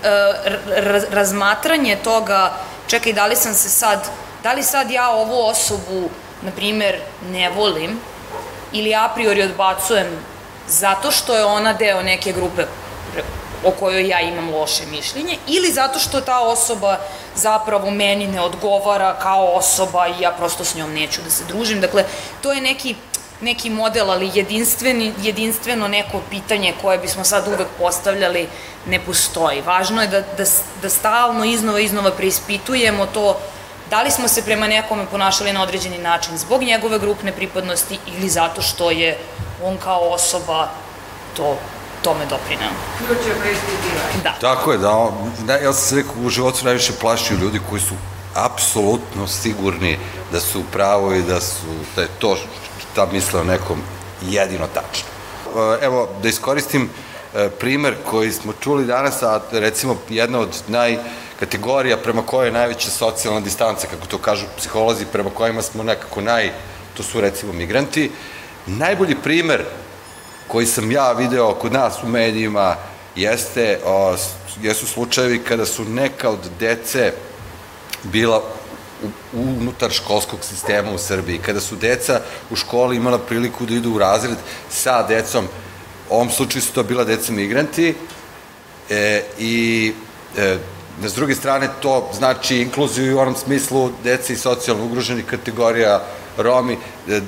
e, 0.03 1.07
razmatranje 1.11 1.97
toga, 2.05 2.53
čekaj, 2.87 3.13
da 3.13 3.27
li 3.27 3.37
sam 3.37 3.55
se 3.55 3.71
sad, 3.71 4.09
da 4.43 4.53
li 4.53 4.63
sad 4.63 4.91
ja 4.91 5.11
ovu 5.11 5.47
osobu 5.47 6.09
na 6.43 6.51
primer, 6.51 6.97
ne 7.31 7.51
volim 7.51 8.01
ili 8.73 8.95
a 8.95 9.09
priori 9.15 9.43
odbacujem 9.43 10.07
zato 10.69 11.11
što 11.11 11.37
je 11.37 11.45
ona 11.45 11.73
deo 11.73 12.03
neke 12.03 12.33
grupe 12.33 12.63
o 13.65 13.71
kojoj 13.71 14.09
ja 14.09 14.21
imam 14.21 14.55
loše 14.55 14.87
mišljenje 14.91 15.39
ili 15.47 15.73
zato 15.73 15.99
što 15.99 16.21
ta 16.21 16.41
osoba 16.41 16.99
zapravo 17.35 17.91
meni 17.91 18.27
ne 18.27 18.41
odgovara 18.41 19.19
kao 19.23 19.47
osoba 19.47 20.07
i 20.07 20.21
ja 20.21 20.31
prosto 20.31 20.65
s 20.65 20.75
njom 20.75 20.93
neću 20.93 21.21
da 21.23 21.31
se 21.31 21.45
družim. 21.45 21.81
Dakle, 21.81 22.05
to 22.41 22.53
je 22.53 22.61
neki 22.61 22.97
neki 23.43 23.71
model, 23.71 24.11
ali 24.11 24.31
jedinstveni, 24.35 25.13
jedinstveno 25.23 25.89
neko 25.89 26.21
pitanje 26.31 26.75
koje 26.83 26.99
bismo 26.99 27.25
sad 27.25 27.49
uvek 27.49 27.69
postavljali 27.79 28.49
ne 28.87 29.01
postoji. 29.01 29.61
Važno 29.61 30.03
je 30.03 30.09
da, 30.09 30.21
da, 30.21 30.45
da 30.83 30.89
stalno 30.89 31.45
iznova 31.45 31.81
iznova 31.81 32.11
preispitujemo 32.11 33.07
to 33.07 33.39
da 33.93 34.03
li 34.03 34.11
smo 34.11 34.29
se 34.29 34.43
prema 34.43 34.67
nekome 34.67 35.07
ponašali 35.11 35.53
na 35.53 35.63
određeni 35.63 35.99
način 35.99 36.39
zbog 36.39 36.63
njegove 36.63 36.99
grupne 36.99 37.33
pripadnosti 37.33 37.99
ili 38.07 38.29
zato 38.29 38.63
što 38.63 38.91
je 38.91 39.19
on 39.63 39.77
kao 39.77 40.01
osoba 40.01 40.69
to 41.37 41.57
tome 42.03 42.27
doprinao. 42.27 42.73
Ključe 42.99 43.41
preispitivanje. 43.41 44.23
Da. 44.23 44.35
Tako 44.41 44.73
je, 44.73 44.79
da, 44.79 45.11
da, 45.47 45.57
ja 45.57 45.73
sam 45.73 45.89
se 45.89 45.97
rekao, 45.97 46.15
u 46.25 46.31
životu 46.31 46.65
najviše 46.65 46.93
plašio 47.01 47.37
ljudi 47.37 47.61
koji 47.71 47.81
su 47.81 47.95
apsolutno 48.35 49.27
sigurni 49.27 49.99
da 50.33 50.41
su 50.41 50.61
u 50.61 50.65
pravo 50.73 51.15
i 51.15 51.23
da 51.23 51.41
su, 51.41 51.67
da 51.97 52.03
je 52.03 52.09
to 52.19 52.37
šta 52.93 53.07
misle 53.13 53.41
o 53.41 53.45
nekom 53.45 53.83
jedino 54.23 54.67
tačno. 54.67 55.09
E, 55.81 55.85
evo, 55.85 56.09
da 56.23 56.29
iskoristim 56.29 56.91
e, 57.35 57.49
primer 57.49 57.95
koji 58.11 58.33
smo 58.33 58.53
čuli 58.61 58.85
danas, 58.87 59.23
a 59.23 59.41
recimo 59.53 59.97
jedna 60.09 60.39
od 60.39 60.63
naj 60.69 60.99
kategorija 61.41 61.97
prema 61.97 62.23
kojoj 62.23 62.49
je 62.49 62.53
najveća 62.53 62.91
socijalna 62.91 63.41
distanca, 63.41 63.87
kako 63.87 64.07
to 64.07 64.19
kažu 64.19 64.47
psiholozi, 64.57 65.07
prema 65.13 65.31
kojima 65.31 65.63
smo 65.63 65.83
nekako 65.83 66.21
naj, 66.21 66.53
to 66.97 67.03
su 67.03 67.21
recimo 67.21 67.53
migranti. 67.53 68.11
Najbolji 68.67 69.17
primer 69.23 69.65
koji 70.49 70.67
sam 70.67 70.93
ja 70.93 71.13
video 71.13 71.55
kod 71.55 71.73
nas 71.73 72.03
u 72.03 72.09
medijima 72.09 72.77
jeste, 73.17 73.81
o, 73.87 74.17
jesu 74.63 74.87
slučajevi 74.87 75.39
kada 75.39 75.67
su 75.67 75.85
neka 75.85 76.31
od 76.31 76.39
dece 76.61 77.13
bila 78.03 78.43
unutar 79.33 79.91
školskog 79.91 80.45
sistema 80.45 80.93
u 80.93 80.99
Srbiji, 80.99 81.39
kada 81.39 81.61
su 81.61 81.77
deca 81.77 82.21
u 82.51 82.57
školi 82.57 82.97
imala 82.97 83.19
priliku 83.19 83.67
da 83.67 83.75
idu 83.75 83.93
u 83.93 83.99
razred 83.99 84.39
sa 84.71 85.03
decom, 85.03 85.49
u 86.11 86.15
ovom 86.15 86.31
slučaju 86.31 86.63
su 86.63 86.73
to 86.73 86.83
bila 86.83 87.05
deca 87.05 87.33
migranti, 87.33 87.95
e, 88.91 89.25
i 89.39 89.93
e, 90.37 90.59
s 91.09 91.15
druge 91.15 91.35
strane, 91.35 91.69
to 91.81 92.11
znači 92.15 92.57
inkluziju 92.57 93.17
u 93.17 93.21
onom 93.21 93.37
smislu 93.37 93.91
dece 94.05 94.33
i 94.33 94.37
socijalno 94.37 94.85
ugroženih 94.85 95.25
kategorija 95.27 96.03
Romi. 96.37 96.79
E, 97.09 97.21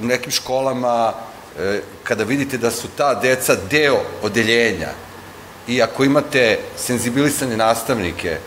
u 0.00 0.04
nekim 0.06 0.32
školama, 0.32 1.12
e, 1.58 1.80
kada 2.04 2.24
vidite 2.24 2.58
da 2.58 2.70
su 2.70 2.88
ta 2.96 3.14
deca 3.14 3.56
deo 3.70 4.00
odeljenja 4.22 4.88
i 5.68 5.82
ako 5.82 6.04
imate 6.04 6.58
senzibilisane 6.76 7.56
nastavnike 7.56 8.38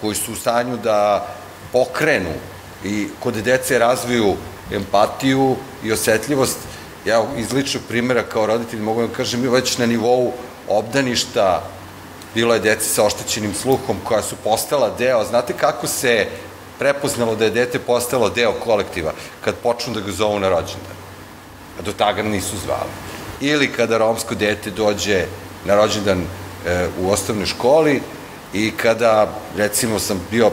koji 0.00 0.14
su 0.14 0.32
u 0.32 0.36
stanju 0.36 0.76
da 0.76 1.26
pokrenu 1.72 2.34
i 2.84 3.08
kod 3.20 3.34
dece 3.34 3.78
razviju 3.78 4.34
empatiju 4.72 5.56
i 5.84 5.92
osetljivost, 5.92 6.58
ja 7.04 7.24
iz 7.36 7.52
ličnog 7.52 7.82
primjera 7.88 8.22
kao 8.22 8.46
roditelj 8.46 8.80
mogu 8.80 9.06
da 9.06 9.14
kažem, 9.14 9.40
mi 9.40 9.48
već 9.48 9.78
na 9.78 9.86
nivou 9.86 10.32
obdaništa 10.68 11.62
bilo 12.34 12.54
je 12.54 12.60
dece 12.60 12.84
sa 12.84 13.04
oštećenim 13.04 13.54
sluhom 13.54 13.96
koja 14.04 14.22
su 14.22 14.36
postala 14.44 14.90
deo, 14.98 15.24
znate 15.24 15.52
kako 15.52 15.86
se 15.86 16.26
prepoznalo 16.78 17.36
da 17.36 17.44
je 17.44 17.50
dete 17.50 17.78
postalo 17.78 18.30
deo 18.30 18.52
kolektiva? 18.52 19.12
Kad 19.44 19.54
počnu 19.62 19.94
da 19.94 20.00
ga 20.00 20.12
zovu 20.12 20.38
na 20.38 20.48
rođendan, 20.48 20.98
a 21.78 21.82
do 21.82 21.92
taga 21.92 22.22
nisu 22.22 22.56
zvali. 22.64 22.90
Ili 23.40 23.72
kada 23.72 23.98
romsko 23.98 24.34
dete 24.34 24.70
dođe 24.70 25.24
na 25.64 25.74
rođendan 25.74 26.20
e, 26.20 26.88
u 27.00 27.10
osnovnoj 27.10 27.46
školi 27.46 28.02
i 28.52 28.70
kada, 28.70 29.32
recimo, 29.56 29.98
sam 29.98 30.20
bio 30.30 30.50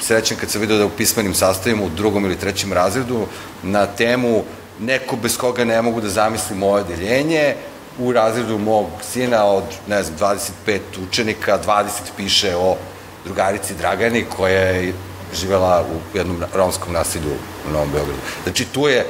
srećan 0.00 0.36
kad 0.36 0.50
sam 0.50 0.60
vidio 0.60 0.78
da 0.78 0.86
u 0.86 0.96
pismenim 0.96 1.34
sastavima 1.34 1.84
u 1.84 1.88
drugom 1.88 2.24
ili 2.24 2.38
trećem 2.38 2.72
razredu 2.72 3.26
na 3.62 3.86
temu 3.86 4.42
neko 4.80 5.16
bez 5.16 5.36
koga 5.36 5.64
ne 5.64 5.82
mogu 5.82 6.00
da 6.00 6.08
zamislim 6.08 6.58
moje 6.58 6.82
odeljenje, 6.82 7.54
u 7.98 8.12
razredu 8.12 8.58
mog 8.58 8.86
sina 9.12 9.44
od, 9.44 9.64
ne 9.88 10.02
znam, 10.02 10.18
25 10.66 10.78
učenika, 11.08 11.58
20 11.66 11.84
piše 12.16 12.56
o 12.56 12.76
drugarici 13.24 13.74
Dragani 13.74 14.24
koja 14.36 14.58
je 14.58 14.92
živela 15.34 15.82
u 15.82 16.16
jednom 16.16 16.42
romskom 16.54 16.92
nasilju 16.92 17.30
u 17.68 17.72
Novom 17.72 17.88
Beogradu. 17.92 18.18
Znači, 18.42 18.64
tu 18.64 18.88
je 18.88 19.06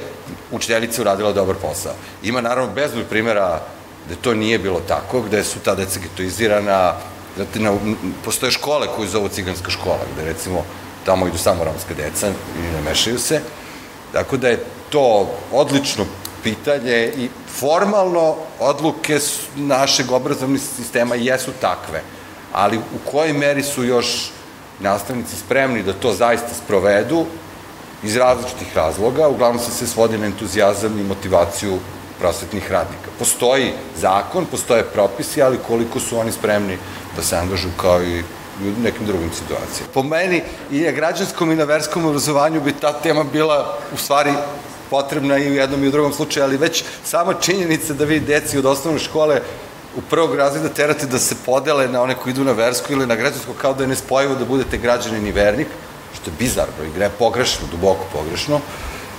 učiteljica 0.50 1.02
uradila 1.02 1.32
dobar 1.32 1.56
posao. 1.56 1.92
Ima 2.22 2.40
naravno 2.40 2.74
bezbroj 2.74 3.04
primjera 3.04 3.60
da 4.08 4.14
to 4.14 4.34
nije 4.34 4.58
bilo 4.58 4.80
tako, 4.88 5.20
gde 5.20 5.44
su 5.44 5.58
ta 5.58 5.74
deca 5.74 6.00
getoizirana, 6.00 6.94
Znate, 7.36 7.60
na, 7.60 7.72
postoje 8.24 8.52
škole 8.52 8.88
koje 8.96 9.08
zovu 9.08 9.28
ciganska 9.28 9.70
škola, 9.70 10.00
gde 10.14 10.24
recimo 10.24 10.64
tamo 11.06 11.26
idu 11.26 11.38
samo 11.38 11.64
romska 11.64 11.94
deca 11.94 12.28
i 12.28 12.62
ne 12.62 12.82
mešaju 12.90 13.18
se. 13.18 13.40
Tako 14.12 14.36
da 14.36 14.48
je 14.48 14.64
to 14.90 15.30
odlično 15.52 16.04
pitanje 16.42 17.12
i 17.16 17.28
formalno 17.58 18.36
odluke 18.60 19.18
našeg 19.56 20.10
obrazovnih 20.10 20.62
sistema 20.76 21.14
jesu 21.14 21.50
takve, 21.60 22.02
ali 22.52 22.78
u 22.78 23.10
kojoj 23.10 23.32
meri 23.32 23.62
su 23.62 23.84
još 23.84 24.30
nastavnici 24.80 25.36
spremni 25.36 25.82
da 25.82 25.92
to 25.92 26.12
zaista 26.12 26.54
sprovedu 26.64 27.26
iz 28.02 28.16
različitih 28.16 28.76
razloga, 28.76 29.28
uglavnom 29.28 29.62
se 29.62 29.70
sve 29.70 29.86
svodi 29.86 30.18
na 30.18 30.26
entuzijazam 30.26 30.98
i 31.00 31.04
motivaciju 31.04 31.78
prosvetnih 32.18 32.70
radnika. 32.72 33.10
Postoji 33.18 33.72
zakon, 33.96 34.46
postoje 34.46 34.84
propisi, 34.84 35.42
ali 35.42 35.58
koliko 35.66 36.00
su 36.00 36.18
oni 36.18 36.32
spremni 36.32 36.78
da 37.16 37.22
se 37.22 37.36
angažu 37.36 37.68
kao 37.76 38.02
i 38.02 38.22
u 38.60 38.82
nekim 38.82 39.06
drugim 39.06 39.30
situacijama. 39.32 39.92
Po 39.94 40.02
meni 40.02 40.42
i 40.70 40.80
na 40.80 40.90
građanskom 40.90 41.52
i 41.52 41.56
na 41.56 41.64
verskom 41.64 42.06
obrazovanju 42.06 42.60
bi 42.60 42.72
ta 42.72 42.92
tema 42.92 43.24
bila 43.24 43.78
u 43.94 43.96
stvari 43.96 44.32
potrebna 44.90 45.38
i 45.38 45.50
u 45.50 45.54
jednom 45.54 45.84
i 45.84 45.88
u 45.88 45.90
drugom 45.90 46.12
slučaju, 46.12 46.44
ali 46.44 46.56
već 46.56 46.84
sama 47.04 47.34
činjenica 47.34 47.94
da 47.94 48.04
vi 48.04 48.20
deci 48.20 48.58
od 48.58 48.66
osnovne 48.66 49.00
škole 49.00 49.40
u 49.96 50.00
prvog 50.10 50.34
razreda 50.34 50.68
terate 50.68 51.06
da 51.06 51.18
se 51.18 51.34
podele 51.46 51.88
na 51.88 52.02
one 52.02 52.14
koji 52.14 52.32
idu 52.32 52.44
na 52.44 52.52
versku 52.52 52.92
ili 52.92 53.06
na 53.06 53.16
građansko 53.16 53.52
kao 53.60 53.74
da 53.74 53.84
je 53.84 53.88
nespojivo 53.88 54.34
da 54.34 54.44
budete 54.44 54.78
građanin 54.78 55.26
i 55.26 55.32
vernik, 55.32 55.68
što 56.14 56.30
je 56.30 56.34
bizarno 56.38 56.84
i 56.84 56.92
gre 56.98 57.10
pogrešno, 57.18 57.66
duboko 57.70 58.04
pogrešno. 58.12 58.60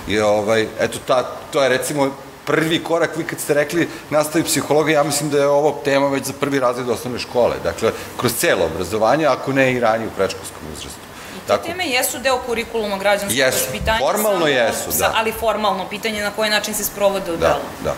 I 0.08 0.18
ovaj, 0.18 0.66
eto, 0.80 0.98
ta, 1.06 1.22
to 1.52 1.62
je 1.62 1.68
recimo 1.68 2.10
prvi 2.46 2.84
korak, 2.84 3.16
vi 3.16 3.24
kad 3.24 3.40
ste 3.40 3.54
rekli 3.54 3.88
nastavi 4.10 4.44
psihologija, 4.44 5.00
ja 5.00 5.04
mislim 5.04 5.30
da 5.30 5.38
je 5.38 5.48
ovo 5.48 5.80
tema 5.84 6.08
već 6.08 6.24
za 6.24 6.32
prvi 6.40 6.60
razred 6.60 6.88
osnovne 6.88 7.18
škole, 7.18 7.56
dakle, 7.64 7.92
kroz 8.16 8.32
celo 8.34 8.64
obrazovanje, 8.64 9.26
ako 9.26 9.52
ne 9.52 9.72
i 9.72 9.80
ranije 9.80 10.08
u 10.08 10.16
prečkolskom 10.16 10.62
uzrastu. 10.76 11.06
Te 11.46 11.58
teme 11.62 11.86
jesu 11.86 12.18
deo 12.18 12.38
kurikuluma 12.46 12.98
građanskog 12.98 13.38
jesu. 13.38 13.58
vaspitanja. 13.58 13.98
Formalno 13.98 14.46
jesu, 14.46 14.98
da. 14.98 15.12
Ali 15.16 15.32
formalno 15.32 15.88
pitanje 15.88 16.22
na 16.22 16.30
koji 16.30 16.50
način 16.50 16.74
se 16.74 16.84
sprovode 16.84 17.32
u 17.32 17.36
da, 17.36 17.46
delu. 17.48 17.60
Da, 17.84 17.90
da. 17.90 17.96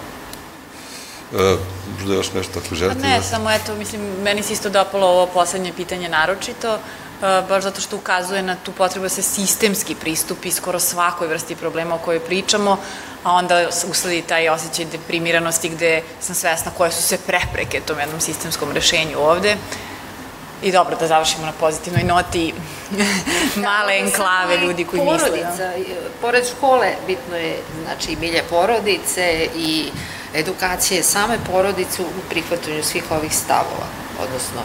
E, 1.33 1.57
možda 1.95 2.15
još 2.15 2.33
nešto 2.33 2.59
ako 2.66 2.75
želite? 2.75 3.01
Pa 3.01 3.09
ne, 3.09 3.16
da... 3.16 3.23
samo 3.23 3.51
eto, 3.51 3.75
mislim, 3.75 4.01
meni 4.23 4.43
se 4.43 4.53
isto 4.53 4.69
dopalo 4.69 5.07
ovo 5.07 5.27
poslednje 5.27 5.73
pitanje 5.73 6.09
naročito, 6.09 6.75
e, 6.75 6.79
baš 7.49 7.62
zato 7.62 7.81
što 7.81 7.97
ukazuje 7.97 8.43
na 8.43 8.57
tu 8.57 8.73
potrebu 8.73 9.05
da 9.05 9.09
se 9.09 9.23
sistemski 9.23 9.95
pristupi 9.95 10.51
skoro 10.51 10.81
svakoj 10.81 11.29
vrsti 11.29 11.57
problema 11.57 11.95
o 11.95 11.99
kojoj 11.99 12.20
pričamo, 12.20 12.77
a 13.24 13.32
onda 13.32 13.69
usledi 13.90 14.23
taj 14.23 14.49
osjećaj 14.49 14.85
deprimiranosti 14.85 15.69
gde 15.69 16.03
sam 16.20 16.35
svesna 16.35 16.70
koje 16.77 16.93
su 16.93 17.03
se 17.03 17.19
prepreke 17.19 17.81
tom 17.81 17.99
jednom 17.99 18.20
sistemskom 18.20 18.73
rešenju 18.73 19.19
ovde. 19.19 19.57
I 20.62 20.73
dobro, 20.73 20.97
da 20.97 21.07
završimo 21.07 21.47
na 21.47 21.53
pozitivnoj 21.53 22.03
noti 22.05 22.55
male 23.66 23.93
Da, 23.93 24.07
enklave 24.07 24.57
ljudi 24.57 24.85
koji 24.85 25.03
misle. 25.03 25.19
porodica, 25.19 25.57
Da. 25.57 25.73
Pored 26.20 26.45
škole, 26.57 26.93
bitno 27.07 27.36
je 27.36 27.57
znači, 27.85 28.16
milje 28.16 28.43
porodice 28.51 29.49
i 29.57 29.90
edukacije 30.35 31.03
same 31.03 31.39
porodice 31.53 32.03
u 32.03 32.28
prihvatanju 32.31 32.82
svih 32.82 33.05
ovih 33.11 33.36
stavova, 33.36 33.86
odnosno 34.23 34.61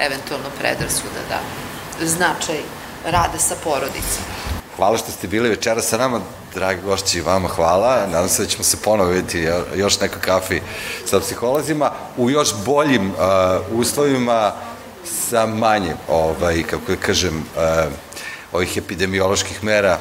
eventualno 0.00 0.46
predrasuda, 0.60 1.20
da, 1.28 1.40
značaj 2.06 2.58
rada 3.04 3.38
sa 3.38 3.54
porodicom. 3.64 4.24
Hvala 4.76 4.98
što 4.98 5.10
ste 5.12 5.28
bili 5.28 5.48
večera 5.48 5.82
sa 5.82 5.96
nama, 5.98 6.20
dragi 6.54 6.80
gošći 6.82 7.20
vama 7.20 7.48
hvala. 7.48 8.06
Nadam 8.06 8.28
se 8.28 8.42
da 8.42 8.48
ćemo 8.48 8.64
se 8.64 8.76
ponovo 8.84 9.10
vidjeti 9.10 9.48
još 9.76 10.00
neko 10.00 10.16
kafi 10.20 10.60
sa 11.06 11.20
psiholozima 11.20 11.90
u 12.16 12.30
još 12.30 12.54
boljim 12.64 13.10
uh, 13.10 13.16
uslovima 13.78 14.52
sa 15.28 15.46
manje, 15.46 15.94
ovaj, 16.08 16.62
kako 16.62 16.92
da 16.92 16.96
kažem, 16.96 17.36
uh, 17.36 17.92
ovih 18.52 18.76
epidemioloških 18.76 19.64
mera 19.64 19.98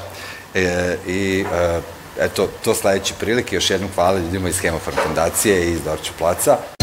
e, 0.54 0.98
i 1.08 1.46
uh, 1.46 1.84
eto, 2.20 2.50
to 2.64 2.76
sledeće 2.76 3.14
prilike. 3.20 3.56
Još 3.56 3.70
jednom 3.70 3.90
hvala 3.96 4.20
ljudima 4.20 4.50
iz 4.50 4.60
Hemofarm 4.60 4.98
fondacije 5.04 5.66
i 5.66 5.72
iz 5.72 5.84
Dorću 5.84 6.12
placa. 6.18 6.79